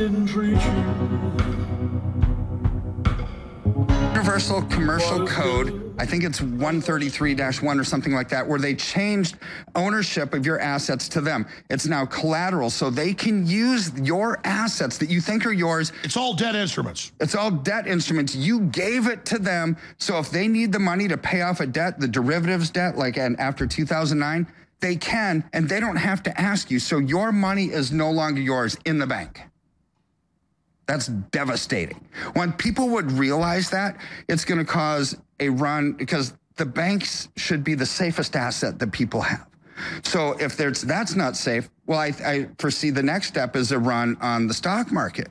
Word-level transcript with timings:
didn't 0.00 0.26
treat 0.28 0.52
you. 0.52 0.56
Universal 4.14 4.62
Commercial 4.62 5.26
Code, 5.26 5.94
I 5.98 6.06
think 6.06 6.24
it's 6.24 6.40
133-1 6.40 7.78
or 7.78 7.84
something 7.84 8.14
like 8.14 8.30
that, 8.30 8.48
where 8.48 8.58
they 8.58 8.74
changed 8.74 9.36
ownership 9.74 10.32
of 10.32 10.46
your 10.46 10.58
assets 10.58 11.06
to 11.10 11.20
them. 11.20 11.46
It's 11.68 11.86
now 11.86 12.06
collateral, 12.06 12.70
so 12.70 12.88
they 12.88 13.12
can 13.12 13.46
use 13.46 13.92
your 14.00 14.40
assets 14.44 14.96
that 14.96 15.10
you 15.10 15.20
think 15.20 15.44
are 15.44 15.52
yours. 15.52 15.92
It's 16.02 16.16
all 16.16 16.32
debt 16.32 16.56
instruments. 16.56 17.12
It's 17.20 17.34
all 17.34 17.50
debt 17.50 17.86
instruments. 17.86 18.34
You 18.34 18.60
gave 18.60 19.06
it 19.06 19.26
to 19.26 19.38
them, 19.38 19.76
so 19.98 20.18
if 20.18 20.30
they 20.30 20.48
need 20.48 20.72
the 20.72 20.78
money 20.78 21.08
to 21.08 21.18
pay 21.18 21.42
off 21.42 21.60
a 21.60 21.66
debt, 21.66 22.00
the 22.00 22.08
derivatives 22.08 22.70
debt, 22.70 22.96
like 22.96 23.18
after 23.18 23.66
2009, 23.66 24.46
they 24.80 24.96
can, 24.96 25.44
and 25.52 25.68
they 25.68 25.78
don't 25.78 25.96
have 25.96 26.22
to 26.22 26.40
ask 26.40 26.70
you. 26.70 26.78
So 26.78 26.96
your 26.96 27.32
money 27.32 27.66
is 27.66 27.92
no 27.92 28.10
longer 28.10 28.40
yours 28.40 28.78
in 28.86 28.98
the 28.98 29.06
bank. 29.06 29.42
That's 30.90 31.06
devastating. 31.06 32.04
When 32.32 32.52
people 32.52 32.88
would 32.88 33.12
realize 33.12 33.70
that, 33.70 33.96
it's 34.26 34.44
going 34.44 34.58
to 34.58 34.64
cause 34.64 35.16
a 35.38 35.48
run 35.48 35.92
because 35.92 36.34
the 36.56 36.66
banks 36.66 37.28
should 37.36 37.62
be 37.62 37.74
the 37.74 37.86
safest 37.86 38.34
asset 38.34 38.80
that 38.80 38.90
people 38.90 39.20
have. 39.20 39.46
So 40.02 40.32
if 40.40 40.56
there's 40.56 40.82
that's 40.82 41.14
not 41.14 41.36
safe, 41.36 41.70
well, 41.86 42.00
I, 42.00 42.12
I 42.26 42.48
foresee 42.58 42.90
the 42.90 43.04
next 43.04 43.28
step 43.28 43.54
is 43.54 43.70
a 43.70 43.78
run 43.78 44.16
on 44.20 44.48
the 44.48 44.54
stock 44.54 44.90
market 44.90 45.28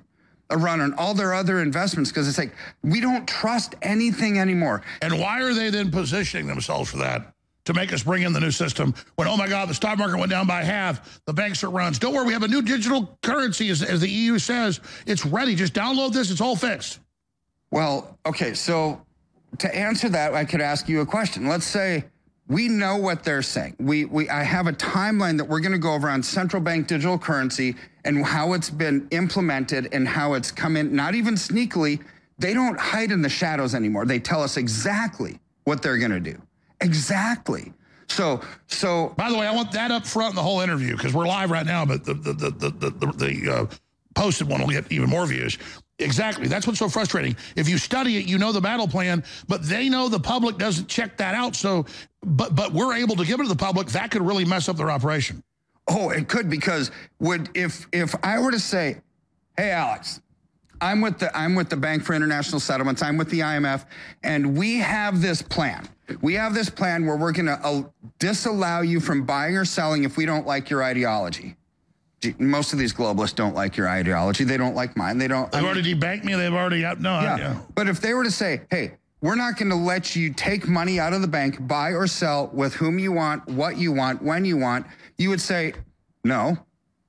a 0.49 0.57
run 0.57 0.81
on 0.81 0.93
all 0.95 1.13
their 1.13 1.33
other 1.33 1.61
investments 1.61 2.09
because 2.09 2.27
it's 2.27 2.39
like 2.39 2.55
we 2.81 3.01
don't 3.01 3.27
trust 3.27 3.75
anything 3.83 4.39
anymore. 4.39 4.81
And 5.01 5.19
why 5.19 5.41
are 5.41 5.53
they 5.53 5.69
then 5.69 5.91
positioning 5.91 6.47
themselves 6.47 6.89
for 6.89 6.97
that? 6.97 7.33
To 7.69 7.73
make 7.75 7.93
us 7.93 8.01
bring 8.01 8.23
in 8.23 8.33
the 8.33 8.39
new 8.39 8.49
system 8.49 8.95
when, 9.15 9.27
oh 9.27 9.37
my 9.37 9.47
God, 9.47 9.69
the 9.69 9.75
stock 9.75 9.99
market 9.99 10.17
went 10.17 10.31
down 10.31 10.47
by 10.47 10.63
half, 10.63 11.21
the 11.25 11.33
banks 11.33 11.63
are 11.63 11.69
runs. 11.69 11.99
Don't 11.99 12.15
worry, 12.15 12.25
we 12.25 12.33
have 12.33 12.41
a 12.41 12.47
new 12.47 12.63
digital 12.63 13.15
currency, 13.21 13.69
as, 13.69 13.83
as 13.83 14.01
the 14.01 14.09
EU 14.09 14.39
says. 14.39 14.79
It's 15.05 15.23
ready. 15.23 15.53
Just 15.53 15.75
download 15.75 16.11
this. 16.11 16.31
It's 16.31 16.41
all 16.41 16.55
fixed. 16.55 16.99
Well, 17.69 18.17
okay, 18.25 18.55
so 18.55 19.05
to 19.59 19.75
answer 19.75 20.09
that, 20.09 20.33
I 20.33 20.45
could 20.45 20.61
ask 20.61 20.89
you 20.89 21.01
a 21.01 21.05
question. 21.05 21.47
Let's 21.47 21.67
say 21.67 22.05
we 22.47 22.67
know 22.67 22.97
what 22.97 23.23
they're 23.23 23.43
saying. 23.43 23.75
We, 23.79 24.05
we, 24.05 24.27
I 24.29 24.41
have 24.41 24.65
a 24.65 24.73
timeline 24.73 25.37
that 25.37 25.45
we're 25.45 25.59
going 25.59 25.73
to 25.73 25.77
go 25.77 25.93
over 25.93 26.09
on 26.09 26.23
central 26.23 26.63
bank 26.63 26.87
digital 26.87 27.19
currency 27.19 27.75
and 28.03 28.25
how 28.25 28.53
it's 28.53 28.71
been 28.71 29.07
implemented 29.11 29.89
and 29.91 30.07
how 30.07 30.33
it's 30.33 30.49
come 30.49 30.75
in, 30.75 30.95
not 30.95 31.13
even 31.13 31.35
sneakily. 31.35 32.03
They 32.39 32.55
don't 32.55 32.79
hide 32.79 33.11
in 33.11 33.21
the 33.21 33.29
shadows 33.29 33.75
anymore. 33.75 34.07
They 34.07 34.17
tell 34.17 34.41
us 34.41 34.57
exactly 34.57 35.37
what 35.65 35.83
they're 35.83 35.99
going 35.99 36.11
to 36.11 36.19
do. 36.19 36.41
Exactly. 36.81 37.73
So, 38.07 38.41
so. 38.67 39.13
By 39.17 39.29
the 39.29 39.37
way, 39.37 39.45
I 39.47 39.53
want 39.53 39.71
that 39.73 39.91
up 39.91 40.05
front 40.05 40.31
in 40.31 40.35
the 40.35 40.41
whole 40.43 40.61
interview 40.61 40.95
because 40.95 41.13
we're 41.13 41.27
live 41.27 41.51
right 41.51 41.65
now, 41.65 41.85
but 41.85 42.03
the 42.05 42.13
the 42.13 42.33
the 42.33 42.49
the 42.51 42.89
the, 42.89 43.13
the 43.13 43.53
uh, 43.53 43.65
posted 44.15 44.47
one 44.47 44.61
will 44.61 44.69
get 44.69 44.91
even 44.91 45.09
more 45.09 45.25
views. 45.25 45.57
Exactly. 45.99 46.47
That's 46.47 46.65
what's 46.65 46.79
so 46.79 46.87
frustrating. 46.87 47.35
If 47.55 47.67
you 47.67 47.77
study 47.77 48.17
it, 48.17 48.25
you 48.25 48.37
know 48.37 48.51
the 48.51 48.61
battle 48.61 48.87
plan, 48.87 49.23
but 49.47 49.63
they 49.63 49.89
know 49.89 50.07
the 50.07 50.19
public 50.19 50.57
doesn't 50.57 50.87
check 50.87 51.17
that 51.17 51.35
out. 51.35 51.55
So, 51.55 51.85
but 52.23 52.55
but 52.55 52.73
we're 52.73 52.95
able 52.95 53.15
to 53.17 53.25
give 53.25 53.39
it 53.39 53.43
to 53.43 53.49
the 53.49 53.55
public. 53.55 53.87
That 53.89 54.09
could 54.09 54.21
really 54.21 54.45
mess 54.45 54.69
up 54.69 54.77
their 54.77 54.91
operation. 54.91 55.43
Oh, 55.87 56.09
it 56.09 56.27
could 56.29 56.49
because 56.49 56.91
would 57.19 57.49
if 57.55 57.85
if 57.91 58.15
I 58.23 58.39
were 58.39 58.51
to 58.51 58.59
say, 58.59 59.01
"Hey, 59.57 59.71
Alex, 59.71 60.21
I'm 60.81 61.01
with 61.01 61.19
the 61.19 61.35
I'm 61.37 61.55
with 61.55 61.69
the 61.69 61.77
Bank 61.77 62.03
for 62.03 62.13
International 62.13 62.59
Settlements. 62.59 63.01
I'm 63.01 63.17
with 63.17 63.29
the 63.29 63.41
IMF, 63.41 63.85
and 64.23 64.57
we 64.57 64.77
have 64.77 65.21
this 65.21 65.41
plan. 65.41 65.87
We 66.21 66.33
have 66.35 66.53
this 66.53 66.69
plan 66.69 67.05
where 67.05 67.15
we're 67.15 67.31
going 67.31 67.45
to 67.45 67.59
uh, 67.63 67.83
disallow 68.17 68.81
you 68.81 68.99
from 68.99 69.25
buying 69.25 69.55
or 69.55 69.65
selling 69.65 70.03
if 70.03 70.17
we 70.17 70.25
don't 70.25 70.47
like 70.47 70.69
your 70.69 70.83
ideology. 70.83 71.55
Most 72.37 72.73
of 72.73 72.79
these 72.79 72.93
globalists 72.93 73.35
don't 73.35 73.55
like 73.55 73.77
your 73.77 73.87
ideology. 73.87 74.43
They 74.43 74.57
don't 74.57 74.75
like 74.75 74.97
mine. 74.97 75.17
They 75.17 75.27
don't. 75.27 75.51
They've 75.51 75.59
I 75.59 75.61
mean, 75.61 75.73
already 75.73 75.95
debanked 75.95 76.23
me. 76.23 76.35
They've 76.35 76.53
already 76.53 76.81
no. 76.81 77.21
Yeah. 77.21 77.37
yeah. 77.37 77.59
But 77.75 77.87
if 77.87 78.01
they 78.01 78.13
were 78.13 78.23
to 78.23 78.31
say, 78.31 78.61
"Hey, 78.69 78.93
we're 79.21 79.35
not 79.35 79.57
going 79.57 79.69
to 79.69 79.75
let 79.75 80.15
you 80.15 80.33
take 80.33 80.67
money 80.67 80.99
out 80.99 81.13
of 81.13 81.21
the 81.21 81.27
bank, 81.27 81.65
buy 81.67 81.89
or 81.91 82.07
sell 82.07 82.49
with 82.53 82.73
whom 82.73 82.99
you 82.99 83.11
want, 83.11 83.47
what 83.47 83.77
you 83.77 83.91
want, 83.91 84.21
when 84.21 84.43
you 84.45 84.57
want," 84.57 84.85
you 85.17 85.29
would 85.29 85.41
say, 85.41 85.73
"No." 86.23 86.57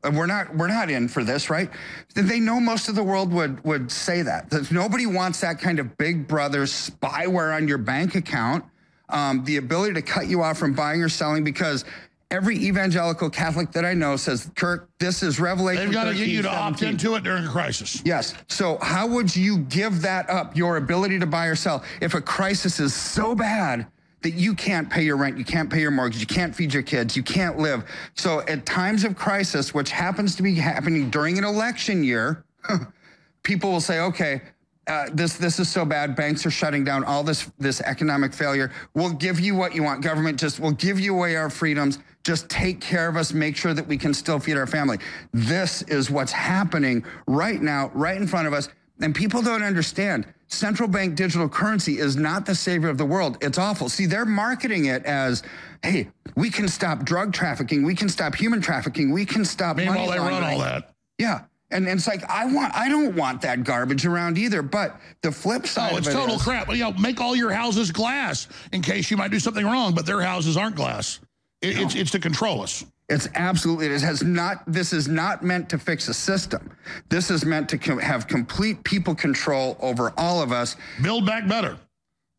We're 0.03 0.27
not 0.27 0.57
we're 0.57 0.69
not 0.69 0.89
in 0.89 1.09
for 1.09 1.25
this, 1.25 1.51
right? 1.51 1.69
They 2.15 2.41
know 2.41 2.59
most 2.59 2.89
of 2.89 2.95
the 2.95 3.03
world 3.03 3.33
would 3.33 3.63
would 3.65 3.91
say 3.91 4.23
that. 4.23 4.49
That 4.49 4.73
nobody 4.73 5.07
wants 5.07 5.41
that 5.41 5.61
kind 5.61 5.79
of 5.79 5.99
big 5.99 6.27
brother 6.27 6.63
spyware 6.63 7.55
on 7.55 7.69
your 7.69 7.79
bank 7.79 8.15
account. 8.15 8.65
Um, 9.11 9.45
the 9.45 9.59
ability 9.59 9.95
to 9.95 10.03
cut 10.03 10.29
you 10.29 10.43
off 10.43 10.57
from 10.57 10.73
buying 10.73 11.03
or 11.03 11.09
selling 11.09 11.45
because 11.45 11.85
every 12.31 12.57
evangelical 12.57 13.29
Catholic 13.29 13.73
that 13.73 13.85
I 13.85 13.93
know 13.93 14.17
says, 14.17 14.51
Kirk, 14.55 14.89
this 14.99 15.23
is 15.23 15.41
Revelation. 15.41 15.85
They've 15.85 15.93
got 15.93 16.05
to 16.05 16.15
get 16.15 16.29
you 16.29 16.43
to 16.43 16.49
17. 16.49 16.73
opt 16.73 16.83
into 16.83 17.17
it 17.17 17.25
during 17.25 17.45
a 17.45 17.49
crisis. 17.49 18.01
Yes. 18.05 18.35
So 18.49 18.79
how 18.81 19.07
would 19.09 19.35
you 19.35 19.59
give 19.59 20.01
that 20.03 20.31
up, 20.31 20.57
your 20.57 20.77
ability 20.77 21.19
to 21.19 21.27
buy 21.27 21.47
or 21.47 21.57
sell, 21.57 21.83
if 22.01 22.15
a 22.15 22.21
crisis 22.21 22.79
is 22.79 22.95
so 22.95 23.35
bad 23.35 23.87
that 24.23 24.33
you 24.33 24.55
can't 24.55 24.91
pay 24.91 25.03
your 25.03 25.17
rent, 25.17 25.39
you 25.39 25.45
can't 25.45 25.71
pay 25.71 25.81
your 25.81 25.91
mortgage, 25.91 26.21
you 26.21 26.27
can't 26.27 26.55
feed 26.55 26.75
your 26.75 26.83
kids, 26.83 27.17
you 27.17 27.23
can't 27.23 27.59
live. 27.59 27.85
So 28.15 28.41
at 28.43 28.67
times 28.67 29.05
of 29.05 29.17
crisis, 29.17 29.73
which 29.73 29.91
happens 29.91 30.37
to 30.37 30.43
be 30.43 30.55
happening 30.55 31.11
during 31.11 31.39
an 31.39 31.45
election 31.45 32.05
year, 32.05 32.45
people 33.43 33.71
will 33.71 33.81
say, 33.81 34.01
okay, 34.01 34.43
uh, 34.87 35.09
this 35.13 35.37
this 35.37 35.61
is 35.61 35.69
so 35.69 35.85
bad. 35.85 36.17
Banks 36.17 36.45
are 36.45 36.51
shutting 36.51 36.83
down. 36.83 37.05
All 37.05 37.23
this 37.23 37.51
this 37.59 37.81
economic 37.83 38.33
failure. 38.33 38.73
We'll 38.95 39.13
give 39.13 39.39
you 39.39 39.55
what 39.55 39.75
you 39.75 39.85
want. 39.85 40.03
Government 40.03 40.41
just 40.41 40.59
will 40.59 40.73
give 40.73 40.99
you 40.99 41.15
away 41.15 41.37
our 41.37 41.49
freedoms. 41.49 42.01
Just 42.25 42.49
take 42.49 42.81
care 42.81 43.09
of 43.09 43.17
us. 43.17 43.33
Make 43.33 43.57
sure 43.57 43.73
that 43.73 43.87
we 43.87 43.97
can 43.97 44.13
still 44.13 44.41
feed 44.41 44.57
our 44.57 44.67
family. 44.67 44.99
This 45.33 45.83
is 45.83 46.11
what's 46.11 46.33
happening 46.33 47.05
right 47.27 47.63
now, 47.63 47.91
right 47.95 48.17
in 48.17 48.27
front 48.27 48.49
of 48.49 48.53
us. 48.53 48.69
And 49.01 49.15
people 49.15 49.43
don't 49.43 49.63
understand 49.63 50.27
central 50.51 50.89
bank 50.89 51.15
digital 51.15 51.49
currency 51.49 51.99
is 51.99 52.17
not 52.17 52.45
the 52.45 52.55
savior 52.55 52.89
of 52.89 52.99
the 52.99 53.05
world. 53.05 53.39
It's 53.41 53.59
awful. 53.59 53.89
See, 53.89 54.07
they're 54.07 54.25
marketing 54.25 54.87
it 54.87 55.05
as, 55.05 55.43
hey, 55.83 56.09
we 56.37 56.51
can 56.51 56.69
stop 56.69 57.05
drug 57.05 57.33
trafficking, 57.33 57.85
we 57.85 57.95
can 57.95 58.09
stop 58.09 58.35
human 58.35 58.61
trafficking, 58.61 59.13
we 59.13 59.25
can 59.25 59.45
stop 59.45 59.77
Meanwhile, 59.77 60.07
money 60.07 60.11
they 60.11 60.19
run 60.19 60.43
all 60.43 60.59
that. 60.59 60.93
Yeah. 61.19 61.43
And, 61.73 61.87
and, 61.87 61.99
it's 61.99 62.09
like 62.09 62.29
I 62.29 62.53
want 62.53 62.75
I 62.75 62.89
don't 62.89 63.15
want 63.15 63.43
that 63.43 63.63
garbage 63.63 64.05
around 64.05 64.39
either. 64.39 64.61
But 64.61 65.01
the 65.23 65.31
flip 65.31 65.69
side 65.69 65.93
oh, 65.93 65.99
it's 65.99 66.09
it 66.09 66.13
total 66.13 66.35
is, 66.35 66.43
crap. 66.43 66.69
You 66.69 66.79
know, 66.79 66.93
make 66.95 67.21
all 67.21 67.37
your 67.37 67.53
houses 67.53 67.93
glass 67.93 68.49
in 68.73 68.83
case 68.83 69.09
you 69.09 69.17
might 69.17 69.31
do 69.31 69.39
something 69.39 69.65
wrong, 69.65 69.95
but 69.95 70.05
their 70.05 70.21
houses 70.21 70.57
aren't 70.57 70.75
glass. 70.75 71.21
It, 71.63 71.77
no. 71.77 71.83
It's 71.83 71.95
it's 71.95 72.11
to 72.11 72.19
control 72.19 72.63
us. 72.63 72.85
It's 73.11 73.29
absolutely, 73.35 73.87
it 73.87 74.01
has 74.03 74.23
not, 74.23 74.63
this 74.67 74.93
is 74.93 75.09
not 75.09 75.43
meant 75.43 75.69
to 75.71 75.79
fix 75.79 76.07
a 76.07 76.15
system. 76.15 76.71
This 77.09 77.29
is 77.29 77.45
meant 77.45 77.69
to 77.71 77.79
com 77.79 77.99
have 77.99 78.29
complete 78.29 78.85
people 78.85 79.17
control 79.17 79.77
over 79.81 80.13
all 80.17 80.41
of 80.41 80.53
us. 80.53 80.77
Build 81.03 81.27
back 81.27 81.49
better. 81.49 81.77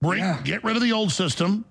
Bring, 0.01 0.19
yeah. 0.19 0.39
Get 0.43 0.63
rid 0.63 0.77
of 0.77 0.81
the 0.81 0.93
old 0.93 1.11
system, 1.11 1.65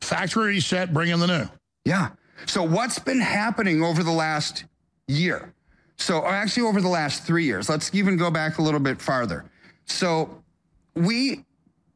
factory 0.00 0.54
reset, 0.54 0.94
bring 0.94 1.10
in 1.10 1.18
the 1.18 1.26
new. 1.26 1.48
Yeah. 1.84 2.10
So 2.46 2.62
what's 2.62 3.00
been 3.00 3.20
happening 3.20 3.82
over 3.82 4.04
the 4.04 4.12
last 4.12 4.64
year? 5.08 5.52
So 5.96 6.24
actually 6.24 6.68
over 6.68 6.80
the 6.80 6.88
last 6.88 7.24
three 7.24 7.44
years, 7.44 7.68
let's 7.68 7.92
even 7.94 8.16
go 8.16 8.30
back 8.30 8.58
a 8.58 8.62
little 8.62 8.80
bit 8.80 9.02
farther. 9.02 9.44
So 9.86 10.42
we, 10.94 11.44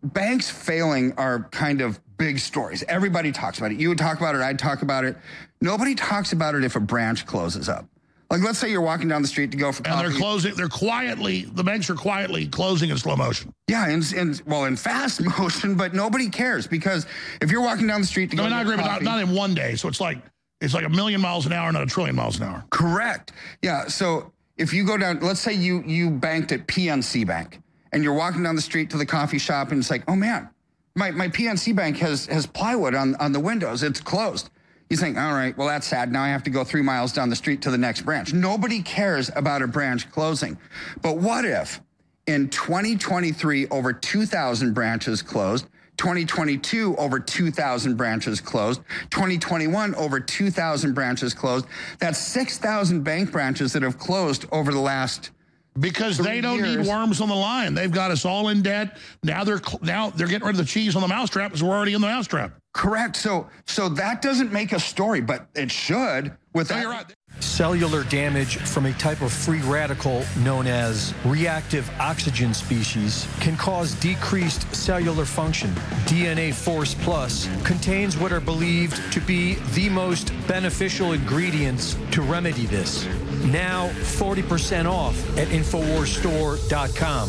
banks 0.03 0.51
failing 0.51 1.13
are 1.17 1.45
kind 1.51 1.81
of 1.81 2.01
big 2.19 2.41
stories. 2.41 2.83
Everybody 2.89 3.31
talks 3.31 3.59
about 3.59 3.71
it. 3.71 3.79
You 3.79 3.89
would 3.89 3.99
talk 3.99 4.19
about 4.19 4.35
it, 4.35 4.41
I'd 4.41 4.59
talk 4.59 4.83
about 4.83 5.05
it. 5.05 5.17
Nobody 5.61 5.95
talks 5.95 6.33
about 6.33 6.55
it 6.55 6.65
if 6.65 6.77
a 6.77 6.81
branch 6.81 7.27
closes 7.27 7.69
up. 7.69 7.87
Like, 8.31 8.43
let's 8.43 8.59
say 8.59 8.71
you're 8.71 8.83
walking 8.83 9.09
down 9.09 9.23
the 9.23 9.29
street 9.29 9.51
to 9.53 9.57
go 9.57 9.73
for 9.73 9.83
coffee. 9.83 10.05
And 10.05 10.13
they're 10.13 10.21
closing, 10.21 10.55
they're 10.55 10.69
quietly, 10.69 11.47
the 11.55 11.65
banks 11.65 11.89
are 11.89 11.95
quietly 11.95 12.47
closing 12.47 12.91
in 12.91 12.99
slow 12.99 13.17
motion. 13.17 13.55
Yeah, 13.69 13.89
in, 13.89 14.03
in 14.15 14.35
well, 14.45 14.67
in 14.67 14.77
fast 14.77 15.23
motion, 15.39 15.77
but 15.77 15.95
nobody 15.95 16.29
cares 16.29 16.67
because 16.67 17.07
if 17.41 17.51
you're 17.51 17.63
walking 17.63 17.87
down 17.87 18.03
the 18.03 18.07
street 18.07 18.31
to 18.31 18.37
no, 18.37 18.43
go 18.43 18.49
not, 18.51 18.63
agree, 18.63 18.77
not, 18.77 19.03
not 19.03 19.21
in 19.23 19.35
one 19.35 19.55
day. 19.55 19.77
So 19.77 19.89
it's 19.89 20.01
like, 20.01 20.19
it's 20.61 20.75
like 20.75 20.85
a 20.85 20.91
million 20.91 21.23
miles 21.23 21.47
an 21.47 21.53
hour, 21.53 21.73
not 21.73 21.83
a 21.83 21.87
trillion 21.87 22.17
miles 22.17 22.37
an 22.39 22.43
hour. 22.43 22.65
Correct. 22.71 23.33
Yeah, 23.63 23.87
so 23.87 24.31
if 24.59 24.75
you 24.75 24.85
go 24.85 24.99
down, 24.99 25.21
let's 25.21 25.41
say 25.41 25.55
you 25.55 25.83
you 25.87 26.11
banked 26.11 26.53
at 26.53 26.67
PNC 26.67 27.27
Bank 27.27 27.61
and 27.93 28.05
you're 28.05 28.15
walking 28.15 28.43
down 28.43 28.57
the 28.57 28.63
street 28.63 28.91
to 28.91 28.99
the 28.99 29.07
coffee 29.07 29.39
shop 29.39 29.71
and 29.71 29.81
it's 29.81 29.91
like, 29.91 30.05
oh 30.07 30.17
man, 30.17 30.51
my, 30.95 31.13
my 31.13 31.29
PNC 31.29 31.75
Bank 31.75 31.97
has, 31.99 32.27
has 32.27 32.45
plywood 32.45 32.95
on, 32.95 33.15
on 33.17 33.33
the 33.33 33.41
windows. 33.41 33.83
It's 33.83 34.01
closed. 34.01 34.51
You 34.91 34.97
think, 34.97 35.19
all 35.19 35.33
right, 35.33 35.57
well, 35.57 35.69
that's 35.69 35.87
sad. 35.87 36.11
Now 36.11 36.23
I 36.23 36.29
have 36.29 36.45
to 36.45 36.51
go 36.51 36.65
three 36.65 36.83
miles 36.83 37.13
down 37.13 37.29
the 37.29 37.37
street 37.37 37.63
to 37.63 37.71
the 37.71 37.79
next 37.79 38.03
branch. 38.03 38.33
Nobody 38.33 38.83
cares 38.83 39.31
about 39.37 39.61
a 39.63 39.67
branch 39.67 40.11
closing. 40.11 40.57
But 41.03 41.19
what 41.19 41.45
if 41.45 41.81
in 42.27 42.49
2023, 42.49 43.69
over 43.69 43.93
2,000 43.93 44.73
branches 44.73 45.21
closed, 45.21 45.67
2022, 45.99 46.97
over 46.97 47.19
2,000 47.19 47.97
branches 47.97 48.41
closed. 48.41 48.81
2021, 49.11 49.95
over 49.97 50.21
2,000 50.21 50.95
branches 50.95 51.35
closed. 51.35 51.67
That's 51.99 52.19
6,000 52.19 53.03
bank 53.03 53.33
branches 53.33 53.73
that 53.73 53.83
have 53.83 53.99
closed 53.99 54.47
over 54.53 54.73
the 54.73 54.81
last 54.81 55.33
because 55.81 56.19
they 56.19 56.41
don't 56.41 56.59
years. 56.59 56.77
need 56.79 56.87
worms 56.87 57.21
on 57.21 57.29
the 57.29 57.35
line. 57.35 57.75
They've 57.75 57.91
got 57.91 58.11
us 58.11 58.25
all 58.25 58.49
in 58.49 58.63
debt. 58.63 58.99
Now 59.23 59.45
they're 59.45 59.61
now 59.83 60.11
they're 60.11 60.27
getting 60.27 60.47
rid 60.47 60.55
of 60.55 60.59
the 60.59 60.65
cheese 60.65 60.97
on 60.97 61.03
the 61.03 61.09
mousetrap 61.09 61.51
because 61.51 61.63
we're 61.63 61.75
already 61.77 61.95
in 61.95 62.01
the 62.01 62.07
mousetrap. 62.07 62.53
Correct. 62.75 63.17
So 63.17 63.49
so 63.67 63.89
that 63.91 64.23
doesn't 64.23 64.53
make 64.53 64.73
a 64.73 64.81
story, 64.81 65.21
but 65.21 65.47
it 65.55 65.71
should. 65.71 66.33
With 66.55 66.71
No, 66.71 66.77
that, 66.77 66.83
you're 66.83 66.91
right. 66.91 67.15
Cellular 67.41 68.05
damage 68.05 68.57
from 68.57 68.87
a 68.87 68.93
type 68.95 69.21
of 69.21 69.33
free 69.33 69.61
radical 69.63 70.25
known 70.45 70.67
as 70.67 71.15
reactive 71.25 71.89
oxygen 72.01 72.53
species 72.53 73.29
can 73.41 73.57
cause 73.57 73.95
decreased 73.95 74.75
cellular 74.75 75.25
function. 75.25 75.71
DNA 76.07 76.53
Force 76.53 76.95
Plus 76.95 77.49
contains 77.65 78.17
what 78.17 78.33
are 78.33 78.41
believed 78.41 79.13
to 79.13 79.21
be 79.21 79.55
the 79.75 79.89
most 79.89 80.33
beneficial 80.49 81.13
ingredients 81.13 81.97
to 82.11 82.23
remedy 82.23 82.67
this. 82.67 83.07
Now 83.45 83.89
40% 83.89 84.87
off 84.87 85.17
at 85.39 85.49
InfoWarsStore.com. 85.49 87.29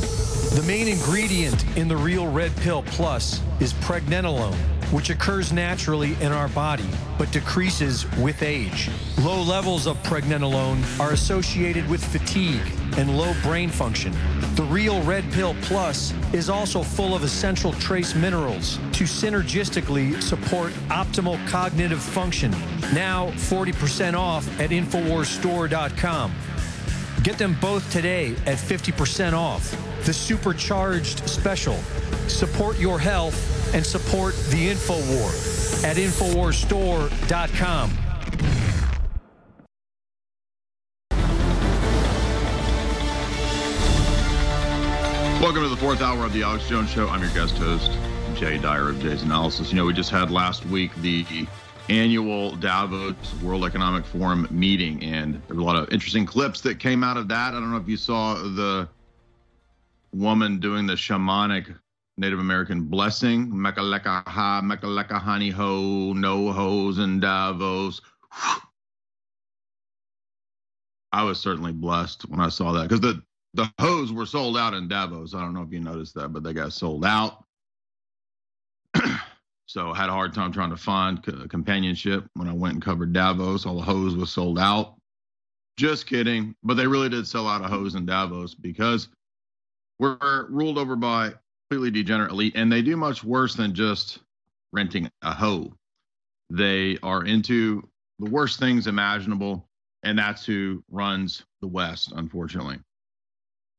The 0.55 0.63
main 0.67 0.87
ingredient 0.87 1.77
in 1.77 1.87
the 1.87 1.97
Real 1.97 2.27
Red 2.31 2.55
Pill 2.57 2.83
Plus 2.83 3.41
is 3.59 3.73
pregnenolone 3.73 4.57
which 4.91 5.11
occurs 5.11 5.53
naturally 5.53 6.15
in 6.21 6.31
our 6.31 6.47
body 6.49 6.87
but 7.17 7.31
decreases 7.31 8.09
with 8.17 8.41
age. 8.41 8.89
Low 9.19 9.41
levels 9.41 9.85
of 9.89 10.01
pregnenolone 10.03 10.83
are 10.99 11.11
associated 11.11 11.87
with 11.89 12.03
fatigue 12.03 12.61
and 12.97 13.17
low 13.17 13.33
brain 13.41 13.69
function. 13.69 14.13
The 14.55 14.63
Real 14.63 15.01
Red 15.03 15.29
Pill 15.31 15.55
Plus 15.63 16.13
is 16.33 16.49
also 16.49 16.83
full 16.83 17.15
of 17.15 17.23
essential 17.23 17.73
trace 17.73 18.15
minerals 18.15 18.77
to 18.93 19.05
synergistically 19.05 20.21
support 20.21 20.71
optimal 20.89 21.45
cognitive 21.47 22.01
function. 22.01 22.51
Now 22.93 23.31
40% 23.31 24.13
off 24.13 24.47
at 24.59 24.69
InfoWarsStore.com. 24.69 26.33
Get 27.23 27.37
them 27.37 27.57
both 27.59 27.91
today 27.91 28.31
at 28.45 28.57
50% 28.57 29.33
off. 29.33 29.75
The 30.05 30.13
supercharged 30.13 31.27
special. 31.27 31.75
Support 32.27 32.79
your 32.79 32.99
health 32.99 33.73
and 33.73 33.85
support 33.85 34.35
the 34.49 34.69
InfoWar 34.69 35.83
at 35.83 35.97
InfoWarsStore.com. 35.97 38.08
Welcome 45.49 45.63
to 45.63 45.69
the 45.69 45.81
fourth 45.81 46.01
hour 46.03 46.25
of 46.25 46.31
the 46.31 46.43
Alex 46.43 46.69
Jones 46.69 46.91
Show. 46.91 47.07
I'm 47.07 47.23
your 47.23 47.31
guest 47.31 47.57
host, 47.57 47.91
Jay 48.35 48.59
Dyer 48.59 48.89
of 48.89 48.99
Jay's 48.99 49.23
Analysis. 49.23 49.71
You 49.71 49.77
know, 49.77 49.85
we 49.85 49.93
just 49.93 50.11
had 50.11 50.29
last 50.29 50.63
week 50.67 50.93
the 50.97 51.25
annual 51.89 52.55
Davos 52.57 53.15
World 53.41 53.65
Economic 53.65 54.05
Forum 54.05 54.47
meeting, 54.51 55.03
and 55.03 55.41
there 55.47 55.55
were 55.55 55.63
a 55.63 55.65
lot 55.65 55.75
of 55.75 55.91
interesting 55.91 56.23
clips 56.23 56.61
that 56.61 56.77
came 56.77 57.03
out 57.03 57.17
of 57.17 57.27
that. 57.29 57.55
I 57.55 57.59
don't 57.59 57.71
know 57.71 57.77
if 57.77 57.89
you 57.89 57.97
saw 57.97 58.35
the 58.35 58.87
woman 60.13 60.59
doing 60.59 60.85
the 60.85 60.93
shamanic 60.93 61.75
Native 62.19 62.37
American 62.37 62.83
blessing, 62.83 63.47
Mekaleka 63.47 64.27
ha, 64.27 64.61
Mekaleka 64.63 65.19
honey 65.19 65.49
ho, 65.49 66.13
no 66.13 66.51
hoes 66.51 66.99
in 66.99 67.19
Davos. 67.19 68.01
I 71.11 71.23
was 71.23 71.39
certainly 71.39 71.71
blessed 71.71 72.29
when 72.29 72.39
I 72.39 72.49
saw 72.49 72.71
that 72.73 72.83
because 72.87 73.01
the 73.01 73.23
the 73.59 73.73
hose 73.77 74.13
were 74.13 74.25
sold 74.25 74.57
out 74.57 74.73
in 74.73 74.87
Davos. 74.87 75.33
I 75.33 75.41
don't 75.41 75.53
know 75.53 75.63
if 75.63 75.73
you 75.73 75.81
noticed 75.81 76.15
that, 76.15 76.29
but 76.29 76.43
they 76.43 76.53
got 76.53 76.71
sold 76.71 77.03
out. 77.03 77.43
so 79.65 79.91
I 79.91 79.97
had 79.97 80.07
a 80.07 80.13
hard 80.13 80.33
time 80.33 80.53
trying 80.53 80.69
to 80.69 80.77
find 80.77 81.21
companionship 81.49 82.25
when 82.35 82.47
I 82.47 82.53
went 82.53 82.75
and 82.75 82.83
covered 82.83 83.11
Davos. 83.11 83.65
All 83.65 83.75
the 83.75 83.81
hose 83.81 84.15
was 84.15 84.31
sold 84.31 84.59
out. 84.59 84.95
Just 85.77 86.07
kidding, 86.07 86.55
but 86.63 86.75
they 86.75 86.87
really 86.87 87.09
did 87.09 87.27
sell 87.27 87.47
out 87.47 87.63
a 87.63 87.67
hose 87.67 87.95
in 87.95 88.05
Davos 88.05 88.55
because 88.55 89.09
we're 89.99 90.47
ruled 90.47 90.77
over 90.77 90.95
by 90.95 91.33
completely 91.69 91.91
degenerate 91.91 92.31
elite, 92.31 92.53
and 92.55 92.71
they 92.71 92.81
do 92.81 92.95
much 92.95 93.25
worse 93.25 93.55
than 93.55 93.75
just 93.75 94.19
renting 94.71 95.09
a 95.21 95.33
hoe. 95.33 95.73
They 96.49 96.97
are 97.03 97.25
into 97.25 97.87
the 98.19 98.29
worst 98.29 98.59
things 98.59 98.87
imaginable, 98.87 99.67
and 100.03 100.17
that's 100.17 100.45
who 100.45 100.81
runs 100.89 101.43
the 101.61 101.67
West, 101.67 102.13
unfortunately. 102.15 102.79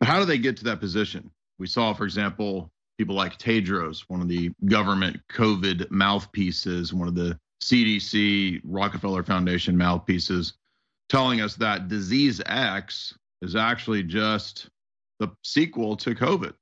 But 0.00 0.08
how 0.08 0.18
do 0.18 0.24
they 0.24 0.38
get 0.38 0.56
to 0.58 0.64
that 0.64 0.80
position? 0.80 1.30
We 1.58 1.66
saw, 1.66 1.92
for 1.92 2.04
example, 2.04 2.70
people 2.98 3.14
like 3.14 3.38
Tedros, 3.38 4.04
one 4.08 4.20
of 4.20 4.28
the 4.28 4.50
government 4.64 5.20
COVID 5.30 5.90
mouthpieces, 5.90 6.92
one 6.92 7.06
of 7.06 7.14
the 7.14 7.38
CDC, 7.62 8.60
Rockefeller 8.64 9.22
Foundation 9.22 9.76
mouthpieces, 9.76 10.54
telling 11.10 11.42
us 11.42 11.54
that 11.56 11.88
disease 11.88 12.40
X 12.46 13.14
is 13.42 13.54
actually 13.54 14.02
just 14.02 14.68
the 15.18 15.28
sequel 15.44 15.96
to 15.98 16.14
COVID. 16.14 16.54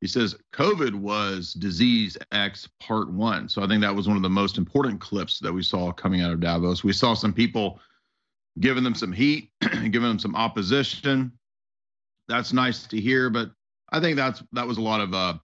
He 0.00 0.06
says 0.08 0.36
COVID 0.52 0.94
was 0.94 1.54
disease 1.54 2.16
X 2.32 2.68
part 2.80 3.10
one. 3.12 3.48
So 3.48 3.62
I 3.62 3.68
think 3.68 3.82
that 3.82 3.94
was 3.94 4.08
one 4.08 4.16
of 4.16 4.22
the 4.22 4.30
most 4.30 4.58
important 4.58 5.00
clips 5.00 5.38
that 5.40 5.52
we 5.52 5.62
saw 5.62 5.92
coming 5.92 6.20
out 6.22 6.32
of 6.32 6.40
Davos. 6.40 6.82
We 6.82 6.92
saw 6.92 7.14
some 7.14 7.32
people 7.32 7.80
giving 8.58 8.84
them 8.84 8.94
some 8.94 9.12
heat, 9.12 9.50
giving 9.60 10.02
them 10.02 10.18
some 10.18 10.34
opposition, 10.34 11.32
that's 12.32 12.52
nice 12.52 12.86
to 12.86 13.00
hear. 13.00 13.28
But 13.30 13.50
I 13.90 14.00
think 14.00 14.16
that's 14.16 14.42
that 14.52 14.66
was 14.66 14.78
a 14.78 14.82
lot 14.82 15.00
of 15.00 15.12
uh, 15.14 15.34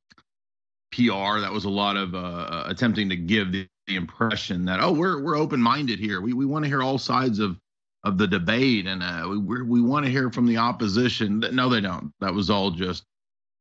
PR. 0.93 1.41
That 1.41 1.53
was 1.53 1.65
a 1.65 1.71
lot 1.71 1.97
of 1.97 2.15
uh, 2.15 2.19
uh, 2.19 2.65
attempting 2.67 3.11
to 3.11 3.17
give 3.17 3.53
the, 3.53 3.69
the 3.87 3.97
impression 3.97 4.65
that 4.65 4.81
oh 4.81 4.93
we're 4.93 5.23
we're 5.23 5.37
open 5.37 5.61
minded 5.61 5.99
here. 5.99 6.21
We 6.21 6.33
we 6.33 6.47
want 6.47 6.65
to 6.65 6.69
hear 6.69 6.83
all 6.83 6.99
sides 6.99 7.39
of 7.39 7.59
of 8.05 8.17
the 8.17 8.27
debate 8.27 8.87
and 8.87 9.03
uh, 9.03 9.27
we 9.29 9.63
we 9.63 9.83
want 9.83 10.07
to 10.07 10.11
hear 10.11 10.31
from 10.31 10.47
the 10.47 10.57
opposition. 10.57 11.45
No, 11.53 11.69
they 11.69 11.81
don't. 11.81 12.13
That 12.21 12.33
was 12.33 12.49
all 12.49 12.71
just 12.71 13.05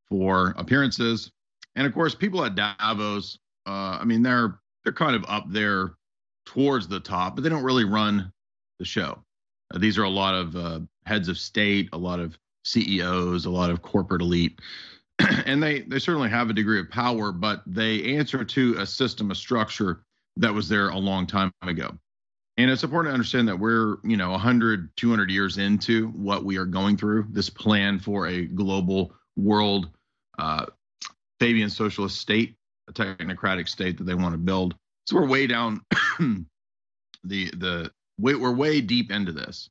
for 0.08 0.54
appearances. 0.56 1.30
And 1.76 1.86
of 1.86 1.92
course, 1.92 2.14
people 2.14 2.44
at 2.44 2.54
Davos. 2.54 3.38
Uh, 3.66 3.98
I 4.00 4.04
mean, 4.04 4.22
they're 4.22 4.58
they're 4.84 4.92
kind 4.94 5.14
of 5.14 5.24
up 5.28 5.44
there 5.48 5.90
towards 6.46 6.88
the 6.88 7.00
top, 7.00 7.34
but 7.34 7.44
they 7.44 7.50
don't 7.50 7.62
really 7.62 7.84
run 7.84 8.32
the 8.78 8.86
show. 8.86 9.22
Uh, 9.74 9.78
these 9.78 9.98
are 9.98 10.04
a 10.04 10.08
lot 10.08 10.34
of 10.34 10.56
uh, 10.56 10.80
heads 11.04 11.28
of 11.28 11.36
state, 11.36 11.90
a 11.92 11.98
lot 11.98 12.20
of 12.20 12.38
CEOs, 12.72 13.46
a 13.46 13.50
lot 13.50 13.70
of 13.70 13.82
corporate 13.82 14.22
elite. 14.22 14.60
and 15.46 15.62
they 15.62 15.80
they 15.80 15.98
certainly 15.98 16.28
have 16.28 16.50
a 16.50 16.54
degree 16.54 16.80
of 16.80 16.90
power, 16.90 17.32
but 17.32 17.62
they 17.66 18.16
answer 18.16 18.44
to 18.44 18.76
a 18.78 18.86
system, 18.86 19.30
a 19.30 19.34
structure 19.34 20.04
that 20.36 20.54
was 20.54 20.68
there 20.68 20.90
a 20.90 20.98
long 20.98 21.26
time 21.26 21.52
ago. 21.62 21.90
And 22.56 22.70
it's 22.70 22.82
important 22.82 23.10
to 23.10 23.14
understand 23.14 23.46
that 23.48 23.58
we're, 23.58 23.98
you 24.02 24.16
know, 24.16 24.30
100, 24.32 24.90
200 24.96 25.30
years 25.30 25.58
into 25.58 26.08
what 26.08 26.44
we 26.44 26.56
are 26.56 26.64
going 26.64 26.96
through, 26.96 27.26
this 27.30 27.48
plan 27.48 28.00
for 28.00 28.26
a 28.26 28.46
global 28.46 29.12
world 29.36 29.90
uh, 30.38 30.66
Fabian 31.38 31.70
socialist 31.70 32.20
state, 32.20 32.56
a 32.88 32.92
technocratic 32.92 33.68
state 33.68 33.96
that 33.98 34.04
they 34.04 34.14
want 34.14 34.32
to 34.32 34.38
build. 34.38 34.74
So 35.06 35.16
we're 35.16 35.28
way 35.28 35.46
down 35.46 35.80
the 36.18 36.46
the 37.24 37.90
we're 38.18 38.54
way 38.54 38.80
deep 38.80 39.10
into 39.10 39.32
this. 39.32 39.70